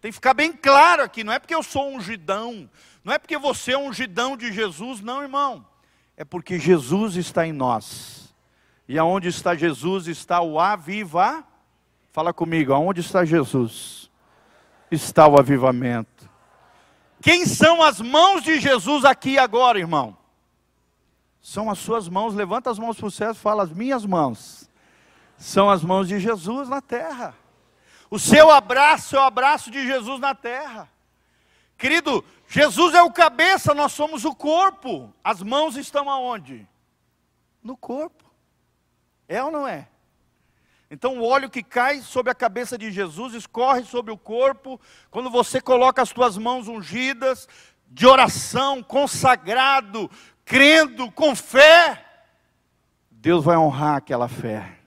Tem 0.00 0.10
que 0.10 0.14
ficar 0.14 0.34
bem 0.34 0.52
claro 0.52 1.02
aqui, 1.02 1.24
não 1.24 1.32
é 1.32 1.38
porque 1.38 1.54
eu 1.54 1.62
sou 1.62 1.88
ungidão, 1.88 2.70
não 3.02 3.12
é 3.12 3.18
porque 3.18 3.36
você 3.36 3.72
é 3.72 3.78
ungidão 3.78 4.36
de 4.36 4.52
Jesus, 4.52 5.00
não, 5.00 5.22
irmão. 5.22 5.66
É 6.16 6.24
porque 6.24 6.58
Jesus 6.58 7.16
está 7.16 7.46
em 7.46 7.52
nós. 7.52 8.34
E 8.88 8.98
aonde 8.98 9.28
está 9.28 9.54
Jesus 9.54 10.08
está 10.08 10.40
o 10.40 10.58
aviva. 10.58 11.44
Fala 12.10 12.32
comigo, 12.32 12.72
aonde 12.72 13.00
está 13.00 13.24
Jesus? 13.24 14.10
Está 14.90 15.28
o 15.28 15.38
avivamento. 15.38 16.28
Quem 17.20 17.44
são 17.44 17.82
as 17.82 18.00
mãos 18.00 18.42
de 18.42 18.58
Jesus 18.58 19.04
aqui 19.04 19.38
agora, 19.38 19.78
irmão? 19.78 20.16
São 21.40 21.70
as 21.70 21.78
suas 21.78 22.08
mãos. 22.08 22.34
Levanta 22.34 22.70
as 22.70 22.78
mãos 22.78 22.96
para 22.96 23.06
o 23.06 23.10
céu 23.10 23.32
e 23.32 23.34
fala: 23.34 23.62
As 23.62 23.72
minhas 23.72 24.04
mãos 24.04 24.68
são 25.36 25.70
as 25.70 25.84
mãos 25.84 26.08
de 26.08 26.18
Jesus 26.18 26.68
na 26.68 26.80
terra. 26.80 27.34
O 28.10 28.18
seu 28.18 28.50
abraço 28.50 29.16
é 29.16 29.18
o 29.18 29.24
abraço 29.24 29.70
de 29.70 29.86
Jesus 29.86 30.20
na 30.20 30.34
terra. 30.34 30.88
Querido, 31.76 32.24
Jesus 32.48 32.94
é 32.94 33.02
o 33.02 33.12
cabeça, 33.12 33.74
nós 33.74 33.92
somos 33.92 34.24
o 34.24 34.34
corpo. 34.34 35.12
As 35.22 35.42
mãos 35.42 35.76
estão 35.76 36.08
aonde? 36.08 36.66
No 37.62 37.76
corpo. 37.76 38.24
É 39.28 39.42
ou 39.42 39.50
não 39.50 39.68
é? 39.68 39.88
Então 40.90 41.18
o 41.18 41.24
óleo 41.24 41.50
que 41.50 41.62
cai 41.62 42.00
sobre 42.00 42.32
a 42.32 42.34
cabeça 42.34 42.78
de 42.78 42.90
Jesus 42.90 43.34
escorre 43.34 43.84
sobre 43.84 44.10
o 44.10 44.16
corpo. 44.16 44.80
Quando 45.10 45.28
você 45.28 45.60
coloca 45.60 46.00
as 46.00 46.08
suas 46.08 46.38
mãos 46.38 46.66
ungidas, 46.66 47.46
de 47.90 48.06
oração, 48.06 48.82
consagrado, 48.82 50.10
crendo, 50.44 51.10
com 51.10 51.36
fé, 51.36 52.04
Deus 53.10 53.44
vai 53.44 53.56
honrar 53.56 53.96
aquela 53.96 54.28
fé. 54.28 54.77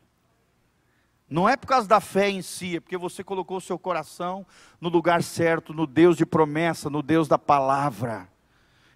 Não 1.32 1.48
é 1.48 1.56
por 1.56 1.66
causa 1.66 1.88
da 1.88 2.02
fé 2.02 2.30
em 2.30 2.42
si, 2.42 2.76
é 2.76 2.80
porque 2.82 2.98
você 2.98 3.24
colocou 3.24 3.56
o 3.56 3.62
seu 3.62 3.80
coração 3.80 4.46
no 4.82 4.90
lugar 4.90 5.24
certo, 5.24 5.74
no 5.74 5.88
Deus 5.88 6.18
de 6.18 6.26
promessa, 6.26 6.90
no 6.90 7.02
Deus 7.02 7.26
da 7.26 7.40
palavra. 7.40 8.28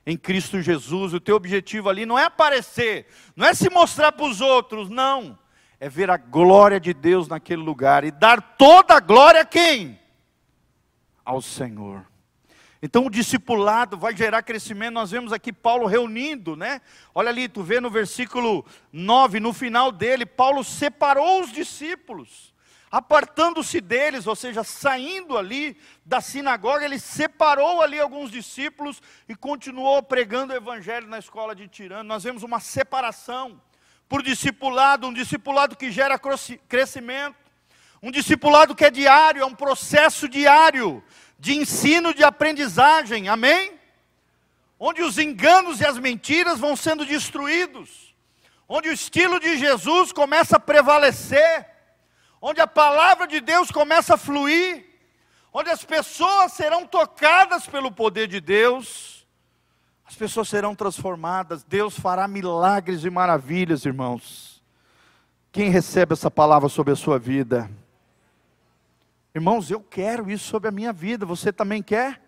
Em 0.05 0.17
Cristo 0.17 0.61
Jesus, 0.61 1.13
o 1.13 1.19
teu 1.21 1.37
objetivo 1.37 1.87
ali 1.87 2.05
não 2.05 2.19
é 2.19 2.25
aparecer, 2.25 3.07
não 3.37 3.47
é 3.47 3.53
se 3.53 3.69
mostrar 3.69 4.11
para 4.11 4.25
os 4.25 4.41
outros, 4.41 4.89
não. 4.89 5.39
É 5.79 5.87
ver 5.87 6.09
a 6.09 6.17
glória 6.17 6.77
de 6.77 6.93
Deus 6.93 7.29
naquele 7.29 7.61
lugar 7.61 8.03
e 8.03 8.11
dar 8.11 8.41
toda 8.57 8.97
a 8.97 8.99
glória 8.99 9.39
a 9.39 9.45
quem? 9.45 9.97
Ao 11.23 11.41
Senhor. 11.41 12.05
Então 12.85 13.07
o 13.07 13.09
discipulado 13.09 13.97
vai 13.97 14.15
gerar 14.15 14.43
crescimento. 14.43 14.93
Nós 14.93 15.09
vemos 15.09 15.33
aqui 15.33 15.51
Paulo 15.51 15.87
reunindo, 15.87 16.55
né? 16.55 16.81
Olha 17.15 17.29
ali, 17.29 17.49
tu 17.49 17.63
vê 17.63 17.79
no 17.79 17.89
versículo 17.89 18.63
9, 18.93 19.39
no 19.39 19.51
final 19.53 19.91
dele, 19.91 20.23
Paulo 20.23 20.63
separou 20.63 21.41
os 21.41 21.51
discípulos, 21.51 22.53
apartando-se 22.91 23.81
deles, 23.81 24.27
ou 24.27 24.35
seja, 24.35 24.63
saindo 24.63 25.35
ali 25.35 25.75
da 26.05 26.21
sinagoga, 26.21 26.85
ele 26.85 26.99
separou 26.99 27.81
ali 27.81 27.99
alguns 27.99 28.29
discípulos 28.29 29.01
e 29.27 29.33
continuou 29.33 30.03
pregando 30.03 30.53
o 30.53 30.55
evangelho 30.55 31.07
na 31.07 31.17
escola 31.17 31.55
de 31.55 31.67
Tirano. 31.67 32.03
Nós 32.03 32.23
vemos 32.23 32.43
uma 32.43 32.59
separação 32.59 33.59
por 34.07 34.21
discipulado, 34.21 35.07
um 35.07 35.13
discipulado 35.13 35.75
que 35.75 35.89
gera 35.89 36.19
crescimento, 36.69 37.35
um 37.99 38.11
discipulado 38.11 38.75
que 38.75 38.85
é 38.85 38.91
diário, 38.91 39.41
é 39.41 39.45
um 39.45 39.55
processo 39.55 40.29
diário 40.29 41.03
de 41.39 41.55
ensino, 41.55 42.13
de 42.13 42.23
aprendizagem, 42.23 43.27
amém? 43.27 43.73
Onde 44.79 45.01
os 45.01 45.17
enganos 45.17 45.79
e 45.79 45.85
as 45.85 45.97
mentiras 45.97 46.59
vão 46.59 46.75
sendo 46.75 47.05
destruídos, 47.05 48.15
onde 48.67 48.89
o 48.89 48.93
estilo 48.93 49.39
de 49.39 49.57
Jesus 49.57 50.11
começa 50.11 50.57
a 50.57 50.59
prevalecer, 50.59 51.67
onde 52.41 52.61
a 52.61 52.67
palavra 52.67 53.27
de 53.27 53.39
Deus 53.39 53.71
começa 53.71 54.15
a 54.15 54.17
fluir, 54.17 54.85
onde 55.53 55.69
as 55.69 55.83
pessoas 55.83 56.53
serão 56.53 56.85
tocadas 56.85 57.65
pelo 57.65 57.91
poder 57.91 58.27
de 58.27 58.41
Deus, 58.41 59.25
as 60.05 60.15
pessoas 60.15 60.49
serão 60.49 60.75
transformadas, 60.75 61.63
Deus 61.63 61.97
fará 61.97 62.27
milagres 62.27 63.03
e 63.03 63.09
maravilhas, 63.09 63.85
irmãos. 63.85 64.61
Quem 65.51 65.69
recebe 65.69 66.13
essa 66.13 66.29
palavra 66.29 66.69
sobre 66.69 66.93
a 66.93 66.95
sua 66.95 67.17
vida? 67.17 67.71
Irmãos, 69.35 69.69
eu 69.69 69.81
quero 69.81 70.31
isso 70.31 70.45
sobre 70.45 70.69
a 70.69 70.71
minha 70.71 70.93
vida, 70.93 71.25
você 71.25 71.51
também 71.51 71.83
quer? 71.83 72.21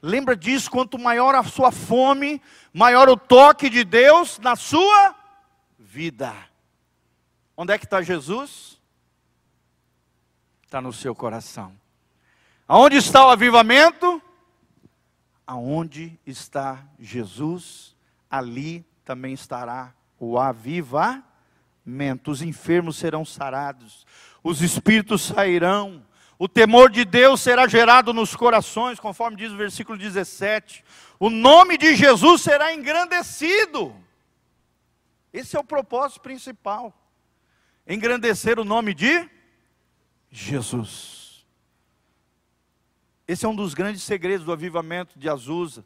Lembra 0.00 0.36
disso, 0.36 0.70
quanto 0.70 0.96
maior 0.96 1.34
a 1.34 1.42
sua 1.42 1.72
fome, 1.72 2.40
maior 2.72 3.08
o 3.08 3.16
toque 3.16 3.68
de 3.68 3.82
Deus 3.82 4.38
na 4.38 4.54
sua 4.54 5.12
vida. 5.76 6.32
Onde 7.56 7.72
é 7.72 7.78
que 7.78 7.84
está 7.84 8.00
Jesus? 8.00 8.80
Está 10.64 10.80
no 10.80 10.92
seu 10.92 11.16
coração. 11.16 11.76
Aonde 12.68 12.96
está 12.96 13.26
o 13.26 13.30
avivamento? 13.30 14.22
Aonde 15.44 16.16
está 16.24 16.86
Jesus, 16.96 17.96
ali 18.30 18.86
também 19.04 19.34
estará 19.34 19.92
o 20.16 20.38
avivamento. 20.38 21.24
Os 22.30 22.40
enfermos 22.40 22.96
serão 22.98 23.24
sarados, 23.24 24.06
os 24.44 24.62
espíritos 24.62 25.22
sairão, 25.22 26.08
o 26.40 26.48
temor 26.48 26.90
de 26.90 27.04
Deus 27.04 27.42
será 27.42 27.68
gerado 27.68 28.14
nos 28.14 28.34
corações, 28.34 28.98
conforme 28.98 29.36
diz 29.36 29.52
o 29.52 29.58
versículo 29.58 29.98
17. 29.98 30.82
O 31.18 31.28
nome 31.28 31.76
de 31.76 31.94
Jesus 31.94 32.40
será 32.40 32.72
engrandecido. 32.72 33.94
Esse 35.34 35.54
é 35.54 35.60
o 35.60 35.64
propósito 35.64 36.22
principal. 36.22 36.98
Engrandecer 37.86 38.58
o 38.58 38.64
nome 38.64 38.94
de 38.94 39.28
Jesus. 40.30 41.44
Esse 43.28 43.44
é 43.44 43.48
um 43.48 43.54
dos 43.54 43.74
grandes 43.74 44.02
segredos 44.02 44.46
do 44.46 44.52
avivamento 44.52 45.18
de 45.18 45.28
Azusa, 45.28 45.84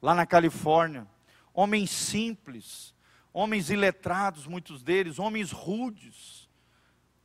lá 0.00 0.14
na 0.14 0.24
Califórnia. 0.24 1.04
Homens 1.52 1.90
simples, 1.90 2.94
homens 3.32 3.70
iletrados, 3.70 4.46
muitos 4.46 4.84
deles, 4.84 5.18
homens 5.18 5.50
rudes, 5.50 6.48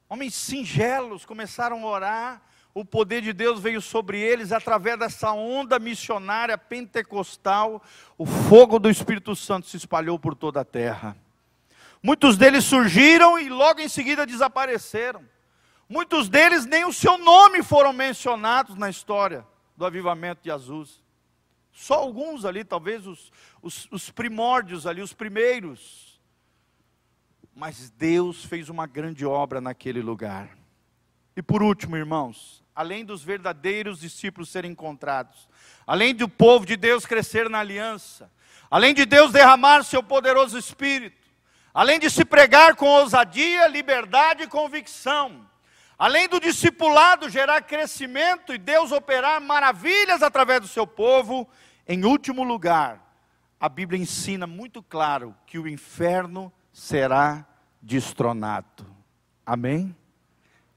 homens 0.10 0.34
singelos 0.34 1.26
começaram 1.26 1.86
a 1.86 1.92
orar 1.92 2.55
o 2.76 2.84
poder 2.84 3.22
de 3.22 3.32
Deus 3.32 3.62
veio 3.62 3.82
sobre 3.82 4.20
eles 4.20 4.52
através 4.52 5.00
dessa 5.00 5.32
onda 5.32 5.80
missionária 5.80 6.58
pentecostal, 6.58 7.82
o 8.18 8.26
fogo 8.26 8.78
do 8.78 8.90
Espírito 8.90 9.34
Santo 9.34 9.66
se 9.66 9.78
espalhou 9.78 10.20
por 10.20 10.36
toda 10.36 10.60
a 10.60 10.66
terra. 10.66 11.16
Muitos 12.04 12.36
deles 12.36 12.66
surgiram 12.66 13.40
e 13.40 13.48
logo 13.48 13.80
em 13.80 13.88
seguida 13.88 14.26
desapareceram. 14.26 15.24
Muitos 15.88 16.28
deles 16.28 16.66
nem 16.66 16.84
o 16.84 16.92
seu 16.92 17.18
nome 17.18 17.64
foram 17.64 17.94
mencionados 17.94 18.76
na 18.76 18.90
história 18.90 19.48
do 19.78 19.86
avivamento 19.86 20.42
de 20.44 20.50
Jesus. 20.50 21.02
Só 21.72 21.94
alguns 21.94 22.44
ali, 22.44 22.66
talvez 22.66 23.08
os, 23.08 23.32
os, 23.62 23.88
os 23.90 24.12
primórdios 24.12 24.86
ali, 24.86 25.02
os 25.02 25.14
primeiros. 25.14 26.20
Mas 27.56 27.90
Deus 27.90 28.44
fez 28.44 28.68
uma 28.68 28.86
grande 28.86 29.26
obra 29.26 29.62
naquele 29.62 30.02
lugar. 30.02 30.58
E 31.38 31.42
por 31.42 31.64
último, 31.64 31.96
irmãos, 31.96 32.65
além 32.76 33.06
dos 33.06 33.24
verdadeiros 33.24 34.00
discípulos 34.00 34.50
serem 34.50 34.72
encontrados, 34.72 35.48
além 35.88 36.14
do 36.14 36.28
povo 36.28 36.66
de 36.66 36.76
Deus 36.76 37.06
crescer 37.06 37.50
na 37.50 37.60
aliança, 37.60 38.30
além 38.70 38.94
de 38.94 39.06
Deus 39.06 39.32
derramar 39.32 39.84
seu 39.84 40.04
poderoso 40.04 40.58
espírito, 40.58 41.26
além 41.74 42.00
de 42.00 42.10
se 42.10 42.26
pregar 42.26 42.76
com 42.76 42.86
ousadia, 42.86 43.68
liberdade 43.68 44.44
e 44.44 44.48
convicção, 44.48 45.50
além 45.98 46.28
do 46.28 46.40
discipulado 46.40 47.30
gerar 47.30 47.62
crescimento 47.62 48.54
e 48.54 48.58
Deus 48.58 48.92
operar 48.92 49.40
maravilhas 49.40 50.22
através 50.22 50.60
do 50.60 50.68
seu 50.68 50.86
povo, 50.86 51.48
em 51.88 52.04
último 52.04 52.44
lugar, 52.44 53.02
a 53.60 53.70
Bíblia 53.70 54.02
ensina 54.02 54.46
muito 54.46 54.84
claro 54.84 55.34
que 55.46 55.58
o 55.58 55.68
inferno 55.68 56.52
será 56.74 57.46
destronado. 57.82 58.86
Amém? 59.46 59.96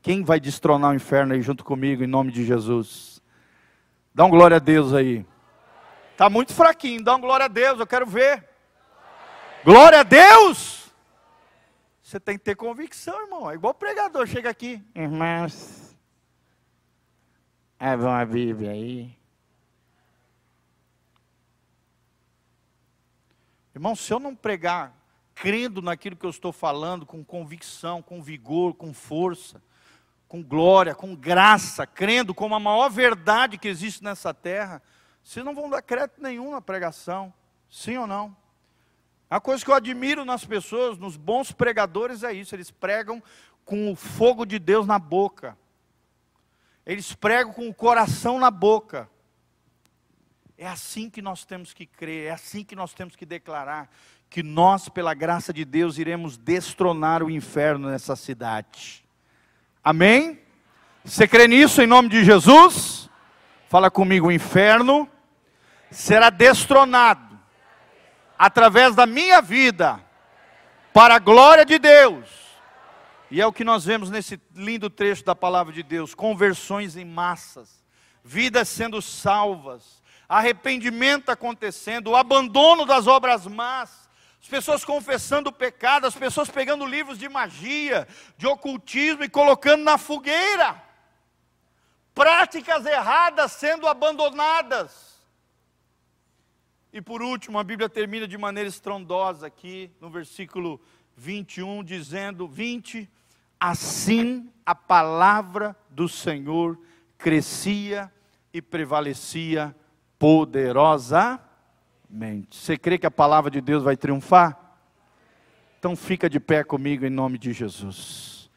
Quem 0.01 0.22
vai 0.22 0.38
destronar 0.38 0.92
o 0.92 0.94
inferno 0.94 1.34
aí 1.34 1.42
junto 1.42 1.64
comigo, 1.64 2.03
em 2.03 2.07
nome 2.07 2.30
de 2.30 2.44
Jesus? 2.44 3.20
Dá 4.14 4.24
um 4.24 4.30
glória 4.30 4.57
a 4.57 4.61
Deus 4.61 4.94
aí. 4.94 5.26
Está 6.12 6.30
muito 6.30 6.53
fraquinho, 6.53 7.03
dá 7.03 7.14
um 7.14 7.20
glória 7.20 7.46
a 7.46 7.49
Deus, 7.49 7.78
eu 7.78 7.86
quero 7.86 8.07
ver. 8.07 8.49
Glória 9.64 10.01
a 10.01 10.03
Deus! 10.03 10.92
Você 12.03 12.18
tem 12.18 12.38
que 12.38 12.44
ter 12.44 12.57
convicção, 12.57 13.20
irmão. 13.20 13.51
É 13.51 13.55
igual 13.55 13.74
pregador 13.74 14.26
chega 14.26 14.49
aqui. 14.49 14.82
Irmãos, 14.94 15.94
abram 17.78 18.12
a 18.12 18.24
Bíblia 18.24 18.70
aí. 18.70 19.14
Irmão, 23.74 23.94
se 23.94 24.12
eu 24.12 24.18
não 24.18 24.34
pregar 24.34 24.92
crendo 25.34 25.80
naquilo 25.80 26.16
que 26.16 26.26
eu 26.26 26.30
estou 26.30 26.51
falando, 26.51 27.07
com 27.07 27.22
convicção, 27.22 28.03
com 28.03 28.22
vigor, 28.22 28.74
com 28.74 28.92
força, 28.92 29.62
com 30.29 30.43
glória, 30.43 30.95
com 30.95 31.16
graça, 31.16 31.87
crendo 31.87 32.35
como 32.35 32.55
a 32.55 32.61
maior 32.61 32.91
verdade 32.91 33.57
que 33.57 33.66
existe 33.66 34.05
nessa 34.05 34.35
terra, 34.35 34.83
vocês 35.24 35.45
não 35.45 35.55
vão 35.55 35.70
dar 35.70 35.81
crédito 35.81 36.22
nenhum 36.22 36.51
na 36.51 36.61
pregação, 36.61 37.33
sim 37.70 37.97
ou 37.97 38.07
não? 38.07 38.37
A 39.31 39.41
coisa 39.41 39.64
que 39.64 39.70
eu 39.70 39.74
admiro 39.74 40.24
nas 40.24 40.45
pessoas, 40.45 40.99
nos 40.99 41.16
bons 41.16 41.51
pregadores, 41.51 42.22
é 42.22 42.33
isso: 42.33 42.55
eles 42.55 42.70
pregam 42.70 43.22
com 43.64 43.91
o 43.91 43.97
fogo 43.97 44.47
de 44.47 44.59
Deus 44.59 44.87
na 44.87 44.99
boca, 44.99 45.57
eles 46.85 47.14
pregam 47.14 47.53
com 47.53 47.68
o 47.68 47.74
coração 47.74 48.39
na 48.39 48.51
boca. 48.51 49.09
É 50.57 50.66
assim 50.66 51.09
que 51.09 51.22
nós 51.22 51.45
temos 51.45 51.72
que 51.72 51.87
crer, 51.87 52.26
é 52.26 52.31
assim 52.31 52.64
que 52.64 52.74
nós 52.74 52.93
temos 52.93 53.14
que 53.14 53.24
declarar 53.24 53.89
que 54.29 54.43
nós, 54.43 54.89
pela 54.89 55.14
graça 55.14 55.53
de 55.53 55.64
Deus, 55.64 55.99
iremos 55.99 56.37
destronar 56.37 57.22
o 57.22 57.31
inferno 57.31 57.89
nessa 57.89 58.16
cidade. 58.16 59.07
Amém? 59.83 60.41
Você 61.05 61.26
crê 61.26 61.49
nisso 61.49 61.81
em 61.81 61.87
nome 61.87 62.09
de 62.09 62.24
Jesus? 62.24 63.09
Fala 63.68 63.91
comigo, 63.91 64.29
o 64.29 64.33
inferno 64.33 65.09
será 65.91 66.31
destronado 66.31 67.39
através 68.39 68.95
da 68.95 69.07
minha 69.07 69.41
vida, 69.41 70.01
para 70.93 71.16
a 71.16 71.18
glória 71.18 71.64
de 71.64 71.79
Deus. 71.79 72.29
E 73.31 73.41
é 73.41 73.47
o 73.47 73.53
que 73.53 73.64
nós 73.64 73.85
vemos 73.85 74.11
nesse 74.11 74.41
lindo 74.55 74.89
trecho 74.89 75.24
da 75.24 75.35
palavra 75.35 75.72
de 75.72 75.83
Deus: 75.83 76.14
conversões 76.14 76.97
em 76.97 77.05
massas, 77.05 77.85
vidas 78.24 78.68
sendo 78.68 79.03
salvas, 79.03 80.03
arrependimento 80.29 81.31
acontecendo, 81.31 82.09
o 82.09 82.16
abandono 82.16 82.85
das 82.87 83.07
obras 83.07 83.47
más, 83.47 84.07
as 84.49 84.51
pessoas 84.51 84.82
confessando 84.82 85.51
o 85.51 85.53
pecado, 85.53 86.07
as 86.07 86.16
pessoas 86.16 86.49
pegando 86.49 86.86
livros 86.86 87.18
de 87.18 87.28
magia, 87.28 88.09
de 88.38 88.46
ocultismo 88.46 89.22
e 89.22 89.28
colocando 89.28 89.84
na 89.84 89.99
fogueira. 89.99 90.82
Práticas 92.14 92.86
erradas 92.86 93.53
sendo 93.53 93.86
abandonadas. 93.86 95.22
E 96.90 97.03
por 97.03 97.20
último, 97.20 97.59
a 97.59 97.62
Bíblia 97.62 97.90
termina 97.90 98.26
de 98.26 98.38
maneira 98.38 98.66
estrondosa 98.66 99.46
aqui, 99.46 99.90
no 100.01 100.09
versículo 100.09 100.80
21, 101.14 101.84
dizendo: 101.84 102.49
20, 102.49 103.07
assim 103.61 104.51
a 104.64 104.74
palavra 104.74 105.76
do 105.90 106.09
Senhor 106.09 106.80
crescia 107.18 108.11
e 108.51 108.62
prevalecia 108.62 109.76
poderosa 110.18 111.38
mente. 112.09 112.56
Você 112.56 112.76
crê 112.76 112.98
que 112.98 113.06
a 113.06 113.11
palavra 113.11 113.50
de 113.50 113.61
Deus 113.61 113.82
vai 113.82 113.96
triunfar? 113.96 114.59
Então 115.78 115.94
fica 115.94 116.28
de 116.28 116.40
pé 116.40 116.64
comigo 116.64 117.04
em 117.04 117.11
nome 117.11 117.38
de 117.38 117.52
Jesus. 117.52 118.50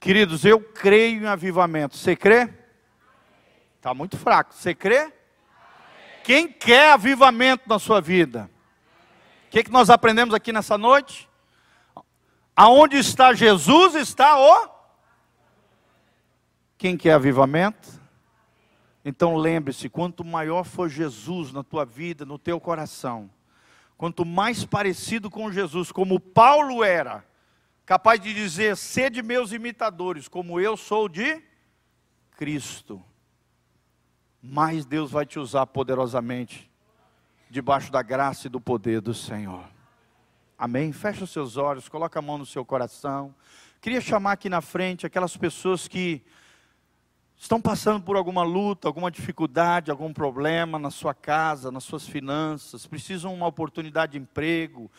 Queridos, 0.00 0.44
eu 0.44 0.60
creio 0.60 1.22
em 1.22 1.26
avivamento. 1.26 1.96
Você 1.96 2.14
crê? 2.14 2.48
Está 3.76 3.94
muito 3.94 4.16
fraco. 4.16 4.54
Você 4.54 4.74
crê? 4.74 5.12
Quem 6.22 6.46
quer 6.46 6.92
avivamento 6.92 7.68
na 7.68 7.78
sua 7.78 8.00
vida? 8.00 8.50
O 9.46 9.50
que, 9.50 9.64
que 9.64 9.70
nós 9.70 9.88
aprendemos 9.88 10.34
aqui 10.34 10.52
nessa 10.52 10.76
noite? 10.76 11.28
Aonde 12.54 12.98
está 12.98 13.32
Jesus, 13.32 13.94
está 13.94 14.38
o. 14.38 14.68
Quem 16.76 16.96
quer 16.96 17.14
avivamento? 17.14 17.97
Então 19.08 19.36
lembre-se: 19.36 19.88
quanto 19.88 20.22
maior 20.22 20.64
for 20.64 20.86
Jesus 20.86 21.50
na 21.50 21.64
tua 21.64 21.82
vida, 21.86 22.26
no 22.26 22.38
teu 22.38 22.60
coração, 22.60 23.30
quanto 23.96 24.22
mais 24.22 24.66
parecido 24.66 25.30
com 25.30 25.50
Jesus, 25.50 25.90
como 25.90 26.20
Paulo 26.20 26.84
era, 26.84 27.24
capaz 27.86 28.20
de 28.20 28.34
dizer: 28.34 28.76
sede 28.76 29.22
meus 29.22 29.50
imitadores, 29.50 30.28
como 30.28 30.60
eu 30.60 30.76
sou 30.76 31.08
de 31.08 31.42
Cristo, 32.32 33.02
mais 34.42 34.84
Deus 34.84 35.10
vai 35.10 35.24
te 35.24 35.38
usar 35.38 35.64
poderosamente, 35.66 36.70
debaixo 37.48 37.90
da 37.90 38.02
graça 38.02 38.46
e 38.46 38.50
do 38.50 38.60
poder 38.60 39.00
do 39.00 39.14
Senhor. 39.14 39.64
Amém? 40.58 40.92
Fecha 40.92 41.24
os 41.24 41.30
seus 41.30 41.56
olhos, 41.56 41.88
coloca 41.88 42.18
a 42.18 42.22
mão 42.22 42.36
no 42.36 42.44
seu 42.44 42.62
coração. 42.62 43.34
Queria 43.80 44.02
chamar 44.02 44.32
aqui 44.32 44.50
na 44.50 44.60
frente 44.60 45.06
aquelas 45.06 45.34
pessoas 45.34 45.88
que 45.88 46.22
estão 47.38 47.60
passando 47.60 48.02
por 48.02 48.16
alguma 48.16 48.42
luta, 48.42 48.88
alguma 48.88 49.10
dificuldade, 49.10 49.90
algum 49.90 50.12
problema 50.12 50.78
na 50.78 50.90
sua 50.90 51.14
casa, 51.14 51.70
nas 51.70 51.84
suas 51.84 52.06
finanças, 52.06 52.86
precisam 52.86 53.30
de 53.30 53.36
uma 53.36 53.46
oportunidade 53.46 54.12
de 54.12 54.18
emprego, 54.18 54.90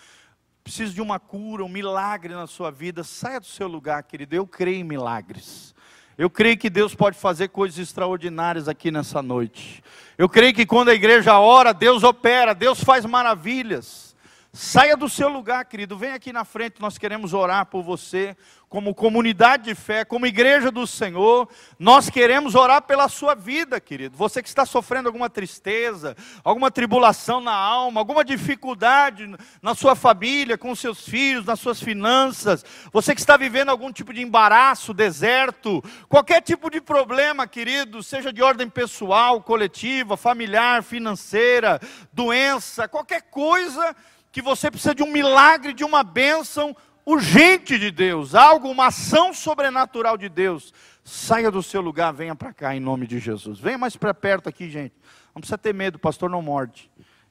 precisam 0.64 0.94
de 0.94 1.02
uma 1.02 1.20
cura, 1.20 1.66
um 1.66 1.70
milagre 1.70 2.34
na 2.34 2.48
sua 2.48 2.72
vida, 2.72 3.04
saia 3.04 3.40
do 3.40 3.46
seu 3.46 3.68
lugar, 3.68 4.02
querido. 4.04 4.36
Eu 4.36 4.48
creio 4.48 4.80
em 4.80 4.84
milagres. 4.84 5.76
Eu 6.18 6.30
creio 6.30 6.58
que 6.58 6.70
Deus 6.70 6.94
pode 6.96 7.18
fazer 7.18 7.50
coisas 7.50 7.78
extraordinárias 7.80 8.68
aqui 8.68 8.92
nessa 8.92 9.22
noite. 9.22 9.84
Eu 10.18 10.28
creio 10.28 10.54
que 10.54 10.66
quando 10.66 10.90
a 10.90 10.94
igreja 10.94 11.40
ora, 11.40 11.74
Deus 11.74 12.04
opera, 12.04 12.54
Deus 12.54 12.84
faz 12.84 13.06
maravilhas. 13.06 14.09
Saia 14.52 14.98
do 14.98 15.08
seu 15.08 15.30
lugar, 15.30 15.64
querido, 15.66 15.96
vem 15.96 16.12
aqui 16.12 16.34
na 16.34 16.44
frente, 16.44 16.82
nós 16.82 16.98
queremos 16.98 17.36
orar 17.36 17.68
por 17.68 17.84
você, 17.84 18.36
como 18.68 18.96
comunidade 18.96 19.66
de 19.66 19.76
fé, 19.76 20.04
como 20.04 20.26
igreja 20.26 20.72
do 20.72 20.88
Senhor, 20.88 21.48
nós 21.78 22.10
queremos 22.10 22.56
orar 22.56 22.82
pela 22.82 23.08
sua 23.08 23.36
vida, 23.36 23.80
querido. 23.80 24.18
Você 24.18 24.42
que 24.42 24.50
está 24.50 24.66
sofrendo 24.66 25.08
alguma 25.08 25.30
tristeza, 25.30 26.18
alguma 26.44 26.72
tribulação 26.72 27.40
na 27.40 27.54
alma, 27.54 28.02
alguma 28.02 28.26
dificuldade 28.26 29.32
na 29.62 29.76
sua 29.76 29.96
família, 29.96 30.58
com 30.58 30.74
seus 30.74 31.08
filhos, 31.08 31.46
nas 31.46 31.60
suas 31.60 31.80
finanças, 31.80 32.66
você 32.92 33.14
que 33.14 33.22
está 33.22 33.38
vivendo 33.38 33.70
algum 33.70 33.92
tipo 33.92 34.12
de 34.12 34.24
embaraço, 34.24 34.96
deserto, 34.96 35.84
qualquer 36.08 36.42
tipo 36.42 36.72
de 36.72 36.82
problema, 36.82 37.46
querido, 37.46 38.02
seja 38.02 38.34
de 38.34 38.42
ordem 38.42 38.68
pessoal, 38.68 39.44
coletiva, 39.44 40.18
familiar, 40.18 40.82
financeira, 40.82 41.80
doença, 42.12 42.88
qualquer 42.88 43.22
coisa 43.30 43.96
que 44.32 44.42
você 44.42 44.70
precisa 44.70 44.96
de 44.96 45.04
um 45.04 45.12
milagre, 45.12 45.74
de 45.74 45.84
uma 45.84 46.04
bênção 46.04 46.76
urgente 47.06 47.80
de 47.80 47.90
Deus, 47.90 48.36
algo, 48.36 48.70
uma 48.70 48.88
ação 48.88 49.34
sobrenatural 49.34 50.18
de 50.18 50.30
Deus, 50.30 50.74
saia 51.04 51.50
do 51.50 51.64
seu 51.64 51.82
lugar, 51.82 52.14
venha 52.14 52.36
para 52.36 52.54
cá 52.54 52.76
em 52.76 52.80
nome 52.80 53.08
de 53.08 53.20
Jesus. 53.20 53.60
Venha 53.60 53.78
mais 53.78 53.96
para 53.96 54.14
perto 54.14 54.48
aqui, 54.48 54.70
gente. 54.70 54.94
Não 55.34 55.42
precisa 55.42 55.58
ter 55.58 55.74
medo, 55.74 55.96
o 55.96 56.00
pastor 56.00 56.30
não 56.30 56.42
morde. 56.42 56.90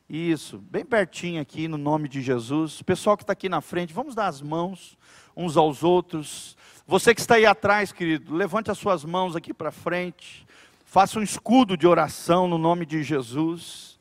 Isso, 0.09 0.59
bem 0.59 0.85
pertinho 0.85 1.41
aqui 1.41 1.69
no 1.69 1.77
nome 1.77 2.09
de 2.09 2.23
Jesus. 2.23 2.83
Pessoal 2.83 3.17
que 3.17 3.23
está 3.23 3.35
aqui 3.35 3.49
na 3.49 3.61
frente, 3.61 3.93
vamos 3.93 4.15
dar 4.15 4.27
as 4.27 4.41
mãos 4.41 4.97
uns 5.37 5.57
aos 5.57 5.85
outros. 5.85 6.57
Você 6.87 7.15
que 7.15 7.21
está 7.21 7.35
aí 7.35 7.47
atrás, 7.47 7.93
querido, 7.93 8.35
levante 8.35 8.71
as 8.71 8.79
suas 8.79 9.05
mãos 9.05 9.37
aqui 9.37 9.53
para 9.53 9.71
frente. 9.71 10.47
Faça 10.87 11.19
um 11.19 11.23
escudo 11.23 11.77
de 11.77 11.87
oração 11.87 12.49
no 12.49 12.57
nome 12.57 12.87
de 12.87 13.03
Jesus. 13.03 13.98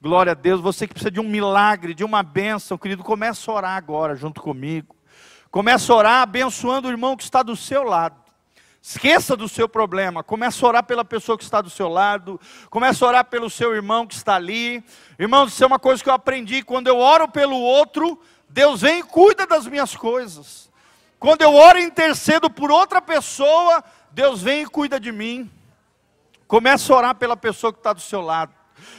Glória 0.00 0.32
a 0.32 0.34
Deus. 0.34 0.60
Você 0.60 0.86
que 0.86 0.94
precisa 0.94 1.10
de 1.10 1.20
um 1.20 1.28
milagre, 1.28 1.92
de 1.92 2.04
uma 2.04 2.22
bênção, 2.22 2.78
querido, 2.78 3.02
comece 3.02 3.50
a 3.50 3.52
orar 3.52 3.76
agora 3.76 4.14
junto 4.14 4.40
comigo. 4.40 4.94
Comece 5.50 5.90
a 5.90 5.94
orar 5.94 6.22
abençoando 6.22 6.88
o 6.88 6.90
irmão 6.90 7.16
que 7.16 7.24
está 7.24 7.42
do 7.42 7.56
seu 7.56 7.82
lado. 7.82 8.16
Esqueça 8.80 9.36
do 9.36 9.48
seu 9.48 9.68
problema, 9.68 10.22
comece 10.22 10.64
a 10.64 10.68
orar 10.68 10.84
pela 10.84 11.04
pessoa 11.04 11.36
que 11.36 11.42
está 11.42 11.60
do 11.60 11.68
seu 11.68 11.88
lado, 11.88 12.40
comece 12.70 13.02
a 13.02 13.08
orar 13.08 13.24
pelo 13.24 13.50
seu 13.50 13.74
irmão 13.74 14.06
que 14.06 14.14
está 14.14 14.36
ali. 14.36 14.82
Irmão, 15.18 15.46
isso 15.46 15.62
é 15.62 15.66
uma 15.66 15.80
coisa 15.80 16.02
que 16.02 16.08
eu 16.08 16.14
aprendi, 16.14 16.62
quando 16.62 16.86
eu 16.86 16.96
oro 16.96 17.26
pelo 17.28 17.56
outro, 17.56 18.18
Deus 18.48 18.82
vem 18.82 19.00
e 19.00 19.02
cuida 19.02 19.46
das 19.46 19.66
minhas 19.66 19.96
coisas. 19.96 20.70
Quando 21.18 21.42
eu 21.42 21.52
oro 21.54 21.78
e 21.78 21.82
intercedo 21.82 22.48
por 22.48 22.70
outra 22.70 23.02
pessoa, 23.02 23.82
Deus 24.12 24.42
vem 24.42 24.62
e 24.62 24.66
cuida 24.66 25.00
de 25.00 25.10
mim. 25.10 25.50
Comece 26.46 26.90
a 26.92 26.96
orar 26.96 27.14
pela 27.16 27.36
pessoa 27.36 27.72
que 27.72 27.80
está 27.80 27.92
do 27.92 28.00
seu 28.00 28.20
lado. 28.20 28.57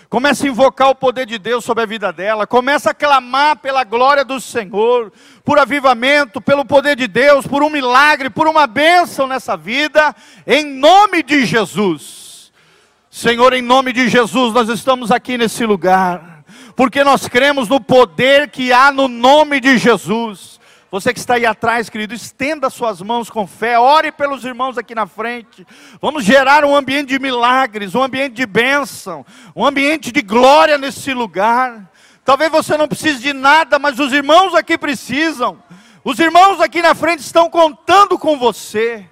Comece 0.09 0.47
a 0.47 0.49
invocar 0.49 0.89
o 0.89 0.95
poder 0.95 1.25
de 1.25 1.37
Deus 1.37 1.63
sobre 1.63 1.83
a 1.83 1.87
vida 1.87 2.11
dela. 2.11 2.47
Comece 2.47 2.89
a 2.89 2.93
clamar 2.93 3.57
pela 3.57 3.83
glória 3.83 4.25
do 4.25 4.41
Senhor, 4.41 5.11
por 5.43 5.59
avivamento, 5.59 6.41
pelo 6.41 6.65
poder 6.65 6.95
de 6.95 7.07
Deus, 7.07 7.45
por 7.45 7.61
um 7.61 7.69
milagre, 7.69 8.29
por 8.29 8.47
uma 8.47 8.65
bênção 8.65 9.27
nessa 9.27 9.55
vida, 9.55 10.15
em 10.47 10.65
nome 10.65 11.21
de 11.21 11.45
Jesus. 11.45 12.51
Senhor, 13.11 13.53
em 13.53 13.61
nome 13.61 13.93
de 13.93 14.07
Jesus, 14.09 14.53
nós 14.53 14.69
estamos 14.69 15.11
aqui 15.11 15.37
nesse 15.37 15.65
lugar, 15.65 16.43
porque 16.75 17.03
nós 17.03 17.27
cremos 17.27 17.67
no 17.67 17.79
poder 17.79 18.49
que 18.49 18.73
há 18.73 18.91
no 18.91 19.07
nome 19.07 19.59
de 19.59 19.77
Jesus 19.77 20.58
Você 20.91 21.13
que 21.13 21.19
está 21.19 21.35
aí 21.35 21.45
atrás, 21.45 21.87
querido, 21.87 22.15
estenda 22.15 22.67
suas 22.67 22.99
mãos 22.99 23.29
com 23.29 23.45
fé, 23.45 23.77
ore 23.77 24.11
pelos 24.11 24.43
irmãos 24.43 24.75
aqui 24.75 24.95
na 24.95 25.05
frente. 25.05 25.65
Vamos 26.01 26.23
gerar 26.23 26.65
um 26.65 26.75
ambiente 26.75 27.09
de 27.09 27.19
milagres, 27.19 27.93
um 27.93 28.01
ambiente 28.01 28.33
de 28.33 28.45
bênção, 28.47 29.23
um 29.55 29.63
ambiente 29.63 30.11
de 30.11 30.23
glória 30.23 30.79
nesse 30.79 31.13
lugar. 31.13 31.91
Talvez 32.25 32.51
você 32.51 32.75
não 32.75 32.87
precise 32.87 33.19
de 33.19 33.33
nada, 33.33 33.77
mas 33.77 33.99
os 33.99 34.11
irmãos 34.11 34.55
aqui 34.55 34.79
precisam. 34.79 35.61
Os 36.03 36.17
irmãos 36.17 36.59
aqui 36.59 36.81
na 36.81 36.95
frente 36.95 37.19
estão 37.19 37.51
contando 37.51 38.17
com 38.17 38.39
você. 38.39 39.05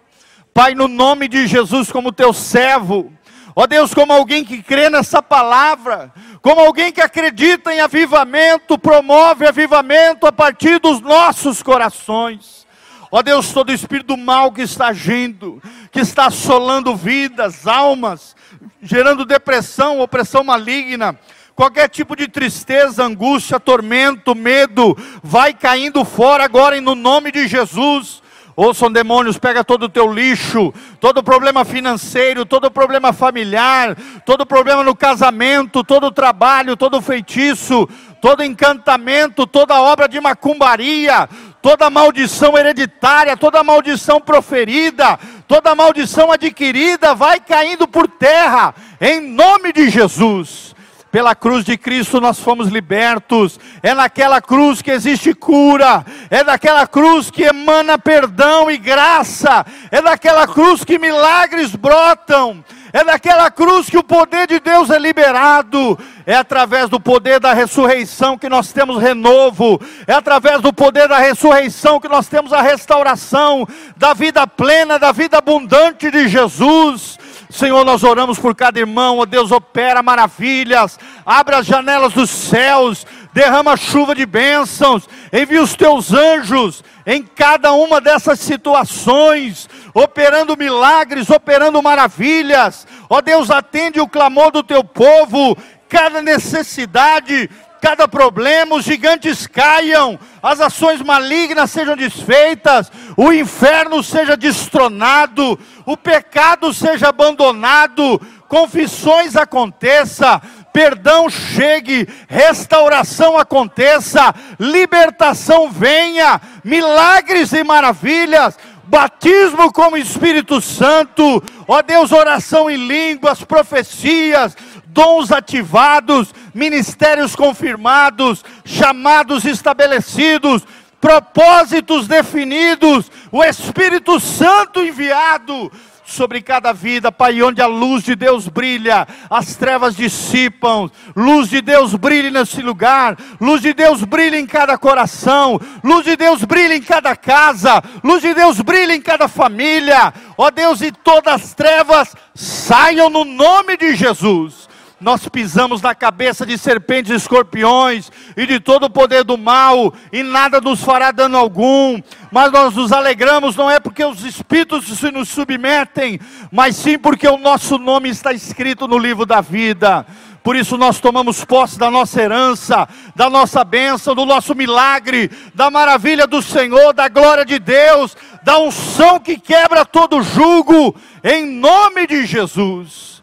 Pai, 0.56 0.74
no 0.74 0.88
nome 0.88 1.28
de 1.28 1.46
Jesus, 1.46 1.92
como 1.92 2.12
teu 2.12 2.34
servo, 2.34 3.14
Ó 3.60 3.66
Deus, 3.66 3.92
como 3.92 4.14
alguém 4.14 4.46
que 4.46 4.62
crê 4.62 4.88
nessa 4.88 5.20
palavra, 5.20 6.14
como 6.42 6.62
alguém 6.62 6.92
que 6.92 7.02
acredita 7.02 7.74
em 7.74 7.80
avivamento, 7.80 8.78
promove 8.78 9.48
avivamento 9.48 10.28
a 10.28 10.32
partir 10.32 10.80
dos 10.80 11.02
nossos 11.02 11.64
corações. 11.64 12.66
Ó 13.12 13.22
Deus, 13.22 13.54
todo 13.54 13.72
espírito 13.72 14.18
mal 14.18 14.52
que 14.52 14.62
está 14.62 14.88
agindo, 14.88 15.62
que 15.92 16.00
está 16.00 16.26
assolando 16.26 16.96
vidas, 16.96 17.66
almas, 17.66 18.36
gerando 18.82 19.26
depressão, 19.26 20.02
opressão 20.02 20.44
maligna, 20.44 21.18
qualquer 21.56 21.90
tipo 21.90 22.16
de 22.16 22.28
tristeza, 22.28 23.04
angústia, 23.04 23.60
tormento, 23.60 24.36
medo, 24.36 24.96
vai 25.24 25.54
caindo 25.54 26.04
fora 26.04 26.44
agora 26.44 26.80
no 26.82 26.96
nome 26.96 27.32
de 27.32 27.48
Jesus. 27.48 28.22
Ouçam 28.60 28.92
demônios, 28.92 29.38
pega 29.38 29.64
todo 29.64 29.84
o 29.84 29.90
teu 29.90 30.12
lixo, 30.12 30.74
todo 31.00 31.22
problema 31.22 31.64
financeiro, 31.64 32.44
todo 32.44 32.72
problema 32.72 33.14
familiar, 33.14 33.96
todo 34.26 34.48
problema 34.48 34.84
no 34.84 34.96
casamento, 34.96 35.84
todo 35.84 36.12
trabalho, 36.12 36.76
todo 36.76 37.00
feitiço, 37.00 37.88
todo 38.20 38.44
encantamento, 38.44 39.46
toda 39.46 39.80
obra 39.80 40.10
de 40.10 40.20
macumbaria, 40.20 41.30
toda 41.62 41.88
maldição 41.92 42.58
hereditária, 42.58 43.38
toda 43.38 43.64
maldição 43.64 44.20
proferida, 44.20 45.20
toda 45.48 45.76
maldição 45.76 46.32
adquirida, 46.32 47.14
vai 47.14 47.40
caindo 47.40 47.88
por 47.88 48.08
terra, 48.08 48.74
em 49.00 49.22
nome 49.22 49.72
de 49.72 49.88
Jesus. 49.88 50.76
Pela 51.12 51.34
cruz 51.34 51.64
de 51.64 51.78
Cristo 51.78 52.20
nós 52.20 52.40
fomos 52.40 52.68
libertos. 52.68 53.60
É 53.82 53.94
naquela 53.94 54.42
cruz 54.42 54.82
que 54.82 54.92
existe 54.92 55.34
cura. 55.34 56.06
É 56.30 56.44
naquela 56.44 56.86
cruz 56.86 57.32
que 57.32 57.44
emana 57.44 57.98
perdão 57.98 58.70
e 58.70 58.78
graça. 58.78 59.66
É 59.90 60.02
naquela 60.02 60.46
cruz 60.48 60.84
que 60.84 61.00
milagres 61.00 61.76
brotam. 61.76 62.64
É 62.92 63.04
naquela 63.04 63.50
cruz 63.52 63.90
que 63.90 63.98
o 63.98 64.04
poder 64.04 64.48
de 64.48 64.60
Deus 64.60 64.90
é 64.90 65.00
liberado. 65.00 65.98
É 66.26 66.36
através 66.36 66.90
do 66.90 67.00
poder 67.00 67.40
da 67.40 67.54
ressurreição 67.54 68.38
que 68.38 68.50
nós 68.50 68.74
temos 68.74 69.02
renovo. 69.02 69.80
É 70.06 70.14
através 70.14 70.62
do 70.62 70.74
poder 70.74 71.08
da 71.08 71.18
ressurreição 71.18 72.00
que 72.00 72.10
nós 72.10 72.28
temos 72.28 72.52
a 72.52 72.62
restauração 72.62 73.68
da 73.96 74.14
vida 74.14 74.46
plena, 74.46 75.00
da 75.00 75.12
vida 75.12 75.38
abundante 75.38 76.12
de 76.12 76.28
Jesus. 76.28 77.18
Senhor, 77.50 77.86
nós 77.86 78.04
oramos 78.04 78.38
por 78.38 78.54
cada 78.54 78.80
irmão, 78.80 79.20
ó 79.20 79.26
Deus, 79.26 79.52
opera 79.52 80.04
maravilhas, 80.04 81.00
abre 81.26 81.56
as 81.56 81.66
janelas 81.66 82.12
dos 82.12 82.30
céus, 82.30 83.06
derrama 83.32 83.78
chuva 83.78 84.14
de 84.14 84.26
bênçãos, 84.26 85.08
envia 85.32 85.64
os 85.64 85.74
teus 85.74 86.14
anjos 86.14 86.84
em 87.06 87.24
cada 87.24 87.72
uma 87.72 88.02
dessas 88.02 88.40
situações, 88.40 89.70
operando 89.94 90.58
milagres, 90.58 91.30
operando 91.30 91.82
maravilhas. 91.82 92.86
Ó 93.10 93.22
Deus, 93.22 93.50
atende 93.50 94.02
o 94.02 94.10
clamor 94.10 94.52
do 94.52 94.62
teu 94.62 94.84
povo, 94.84 95.58
cada 95.88 96.22
necessidade, 96.22 97.50
cada 97.82 98.08
problema, 98.08 98.76
os 98.76 98.86
gigantes 98.86 99.48
caiam, 99.48 100.20
as 100.42 100.60
ações 100.60 101.02
malignas 101.02 101.72
sejam 101.72 101.96
desfeitas, 101.96 102.92
o 103.16 103.32
inferno 103.32 104.04
seja 104.04 104.36
destronado, 104.36 105.60
o 105.86 105.96
pecado 105.96 106.74
seja 106.74 107.10
abandonado, 107.10 108.20
confissões 108.48 109.36
aconteça, 109.36 110.42
perdão 110.74 111.30
chegue, 111.30 112.08
restauração 112.28 113.38
aconteça, 113.38 114.34
libertação 114.60 115.72
venha, 115.72 116.40
milagres 116.64 117.52
e 117.54 117.64
maravilhas, 117.64 118.58
batismo 118.88 119.72
com 119.72 119.92
o 119.92 119.98
Espírito 119.98 120.62
Santo, 120.62 121.44
ó 121.68 121.82
Deus, 121.82 122.12
oração 122.12 122.70
em 122.70 122.88
línguas, 122.88 123.44
profecias, 123.44 124.56
dons 124.98 125.32
ativados, 125.32 126.34
ministérios 126.56 127.36
confirmados, 127.36 128.44
chamados 128.66 129.46
estabelecidos, 129.46 130.64
propósitos 131.00 132.08
definidos, 132.08 133.12
o 133.32 133.44
Espírito 133.44 134.20
Santo 134.20 134.82
enviado 134.82 135.72
sobre 136.04 136.42
cada 136.42 136.74
vida, 136.74 137.12
Pai, 137.12 137.44
onde 137.44 137.62
a 137.62 137.68
luz 137.68 138.06
de 138.06 138.16
Deus 138.16 138.48
brilha, 138.48 139.08
as 139.30 139.56
trevas 139.56 139.96
dissipam, 139.96 140.90
luz 141.16 141.48
de 141.48 141.62
Deus 141.62 141.94
brilha 141.94 142.32
nesse 142.32 142.64
lugar, 142.64 143.16
luz 143.40 143.62
de 143.62 143.76
Deus 143.76 144.04
brilha 144.04 144.40
em 144.40 144.48
cada 144.48 144.80
coração, 144.80 145.62
luz 145.84 146.06
de 146.06 146.16
Deus 146.16 146.44
brilha 146.44 146.76
em 146.76 146.82
cada 146.82 147.16
casa, 147.16 147.84
luz 148.04 148.24
de 148.24 148.34
Deus 148.34 148.62
brilha 148.62 148.96
em 148.96 149.02
cada 149.02 149.28
família, 149.28 150.12
ó 150.36 150.50
Deus, 150.50 150.82
e 150.82 150.92
todas 150.92 151.36
as 151.36 151.54
trevas 151.54 152.16
saiam 152.34 153.12
no 153.12 153.24
nome 153.24 153.78
de 153.78 153.96
Jesus 153.96 154.68
nós 155.00 155.28
pisamos 155.30 155.82
na 155.82 155.94
cabeça 155.94 156.46
de 156.46 156.58
serpentes 156.58 157.12
e 157.12 157.16
escorpiões 157.16 158.12
e 158.36 158.46
de 158.48 158.60
todo 158.60 158.86
o 158.86 158.90
poder 158.90 159.24
do 159.24 159.38
mal, 159.38 159.94
e 160.12 160.24
nada 160.24 160.60
nos 160.60 160.84
fará 160.84 161.12
dano 161.12 161.38
algum, 161.38 162.02
mas 162.32 162.52
nós 162.52 162.74
nos 162.74 162.92
alegramos, 162.92 163.56
não 163.56 163.70
é 163.70 163.80
porque 163.80 164.04
os 164.04 164.24
espíritos 164.24 164.86
se 164.86 165.12
nos 165.12 165.30
submetem, 165.30 166.20
mas 166.52 166.76
sim 166.76 166.98
porque 166.98 167.28
o 167.28 167.38
nosso 167.38 167.78
nome 167.78 168.10
está 168.10 168.34
escrito 168.34 168.88
no 168.88 168.98
livro 168.98 169.26
da 169.26 169.40
vida. 169.40 170.06
Por 170.44 170.56
isso 170.56 170.78
nós 170.78 171.00
tomamos 171.00 171.44
posse 171.44 171.78
da 171.78 171.92
nossa 171.92 172.22
herança, 172.22 172.88
da 173.16 173.30
nossa 173.30 173.64
bênção, 173.64 174.16
do 174.16 174.26
nosso 174.26 174.56
milagre, 174.56 175.30
da 175.54 175.70
maravilha 175.70 176.26
do 176.26 176.42
Senhor, 176.42 176.94
da 176.94 177.10
glória 177.10 177.44
de 177.44 177.60
Deus, 177.60 178.16
da 178.44 178.58
unção 178.58 179.20
que 179.20 179.38
quebra 179.38 179.86
todo 179.86 180.24
jugo, 180.24 180.96
em 181.24 181.46
nome 181.46 182.08
de 182.08 182.26
Jesus 182.26 183.17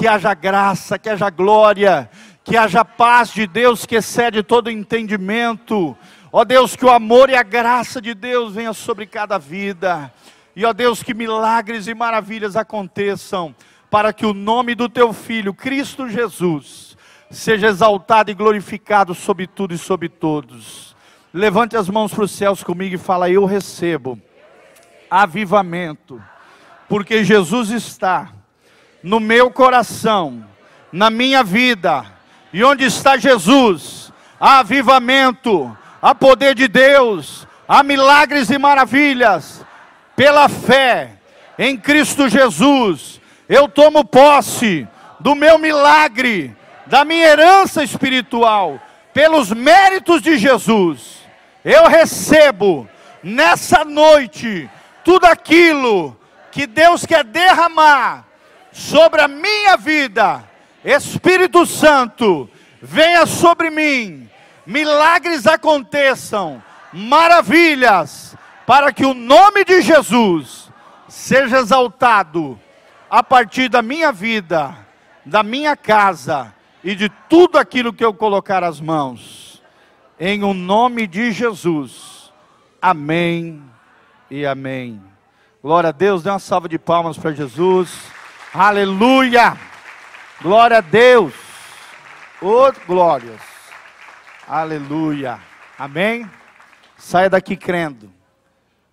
que 0.00 0.08
haja 0.08 0.32
graça, 0.32 0.98
que 0.98 1.10
haja 1.10 1.28
glória, 1.28 2.08
que 2.42 2.56
haja 2.56 2.82
paz 2.82 3.34
de 3.34 3.46
Deus 3.46 3.84
que 3.84 3.96
excede 3.96 4.42
todo 4.42 4.70
entendimento. 4.70 5.94
Ó 6.32 6.42
Deus, 6.42 6.74
que 6.74 6.86
o 6.86 6.90
amor 6.90 7.28
e 7.28 7.36
a 7.36 7.42
graça 7.42 8.00
de 8.00 8.14
Deus 8.14 8.54
venha 8.54 8.72
sobre 8.72 9.04
cada 9.04 9.36
vida. 9.36 10.10
E 10.56 10.64
ó 10.64 10.72
Deus, 10.72 11.02
que 11.02 11.12
milagres 11.12 11.86
e 11.86 11.92
maravilhas 11.92 12.56
aconteçam, 12.56 13.54
para 13.90 14.10
que 14.10 14.24
o 14.24 14.32
nome 14.32 14.74
do 14.74 14.88
teu 14.88 15.12
filho, 15.12 15.52
Cristo 15.52 16.08
Jesus, 16.08 16.96
seja 17.30 17.66
exaltado 17.66 18.30
e 18.30 18.34
glorificado 18.34 19.14
sobre 19.14 19.46
tudo 19.46 19.74
e 19.74 19.78
sobre 19.78 20.08
todos. 20.08 20.96
Levante 21.30 21.76
as 21.76 21.90
mãos 21.90 22.10
para 22.14 22.24
os 22.24 22.30
céus 22.30 22.64
comigo 22.64 22.94
e 22.94 22.98
fala: 22.98 23.28
Eu 23.28 23.44
recebo 23.44 24.18
avivamento, 25.10 26.22
porque 26.88 27.22
Jesus 27.22 27.68
está 27.68 28.39
no 29.02 29.18
meu 29.20 29.50
coração, 29.50 30.44
na 30.92 31.10
minha 31.10 31.42
vida, 31.42 32.04
e 32.52 32.62
onde 32.64 32.84
está 32.84 33.16
Jesus, 33.16 34.12
há 34.38 34.58
avivamento, 34.58 35.76
há 36.02 36.14
poder 36.14 36.54
de 36.54 36.68
Deus, 36.68 37.46
há 37.68 37.82
milagres 37.82 38.50
e 38.50 38.58
maravilhas, 38.58 39.64
pela 40.16 40.48
fé 40.48 41.12
em 41.58 41.76
Cristo 41.76 42.28
Jesus, 42.28 43.20
eu 43.48 43.68
tomo 43.68 44.04
posse 44.04 44.86
do 45.18 45.34
meu 45.34 45.58
milagre, 45.58 46.54
da 46.86 47.04
minha 47.04 47.26
herança 47.26 47.84
espiritual, 47.84 48.80
pelos 49.12 49.50
méritos 49.52 50.22
de 50.22 50.36
Jesus, 50.38 51.20
eu 51.64 51.88
recebo 51.88 52.88
nessa 53.22 53.84
noite 53.84 54.68
tudo 55.04 55.26
aquilo 55.26 56.16
que 56.50 56.66
Deus 56.66 57.04
quer 57.04 57.24
derramar 57.24 58.29
sobre 58.72 59.20
a 59.20 59.28
minha 59.28 59.76
vida. 59.76 60.44
Espírito 60.84 61.66
Santo, 61.66 62.48
venha 62.80 63.26
sobre 63.26 63.70
mim, 63.70 64.28
milagres 64.66 65.46
aconteçam, 65.46 66.62
maravilhas, 66.92 68.34
para 68.66 68.92
que 68.92 69.04
o 69.04 69.14
nome 69.14 69.64
de 69.64 69.82
Jesus 69.82 70.70
seja 71.08 71.58
exaltado 71.58 72.58
a 73.10 73.22
partir 73.22 73.68
da 73.68 73.82
minha 73.82 74.12
vida, 74.12 74.76
da 75.26 75.42
minha 75.42 75.76
casa 75.76 76.54
e 76.82 76.94
de 76.94 77.08
tudo 77.28 77.58
aquilo 77.58 77.92
que 77.92 78.04
eu 78.04 78.14
colocar 78.14 78.64
as 78.64 78.80
mãos. 78.80 79.62
Em 80.18 80.42
o 80.44 80.54
nome 80.54 81.06
de 81.06 81.32
Jesus. 81.32 82.32
Amém 82.80 83.62
e 84.30 84.46
amém. 84.46 85.02
Glória 85.62 85.88
a 85.88 85.92
Deus, 85.92 86.22
dê 86.22 86.30
uma 86.30 86.38
salva 86.38 86.68
de 86.68 86.78
palmas 86.78 87.18
para 87.18 87.32
Jesus. 87.32 88.19
Aleluia! 88.52 89.56
Glória 90.42 90.78
a 90.78 90.80
Deus! 90.80 91.32
Oh, 92.42 92.72
glórias! 92.84 93.40
Aleluia! 94.48 95.38
Amém? 95.78 96.28
Saia 96.98 97.30
daqui 97.30 97.56
crendo 97.56 98.10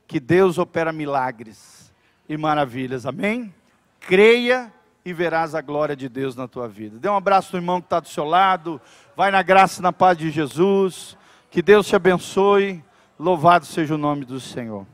que 0.05 0.19
Deus 0.19 0.59
opera 0.59 0.91
milagres 0.91 1.91
e 2.29 2.37
maravilhas. 2.37 3.07
Amém? 3.07 3.51
Creia 3.99 4.71
e 5.03 5.11
verás 5.11 5.55
a 5.55 5.61
glória 5.61 5.95
de 5.95 6.07
Deus 6.07 6.35
na 6.35 6.47
tua 6.47 6.67
vida. 6.67 6.99
Dê 6.99 7.09
um 7.09 7.17
abraço 7.17 7.53
no 7.53 7.59
irmão 7.59 7.81
que 7.81 7.87
está 7.87 7.99
do 7.99 8.07
seu 8.07 8.25
lado. 8.25 8.79
Vai 9.15 9.31
na 9.31 9.41
graça 9.41 9.79
e 9.79 9.83
na 9.83 9.91
paz 9.91 10.19
de 10.19 10.29
Jesus. 10.29 11.17
Que 11.49 11.63
Deus 11.63 11.87
te 11.87 11.95
abençoe. 11.95 12.83
Louvado 13.17 13.65
seja 13.65 13.95
o 13.95 13.97
nome 13.97 14.23
do 14.23 14.39
Senhor. 14.39 14.85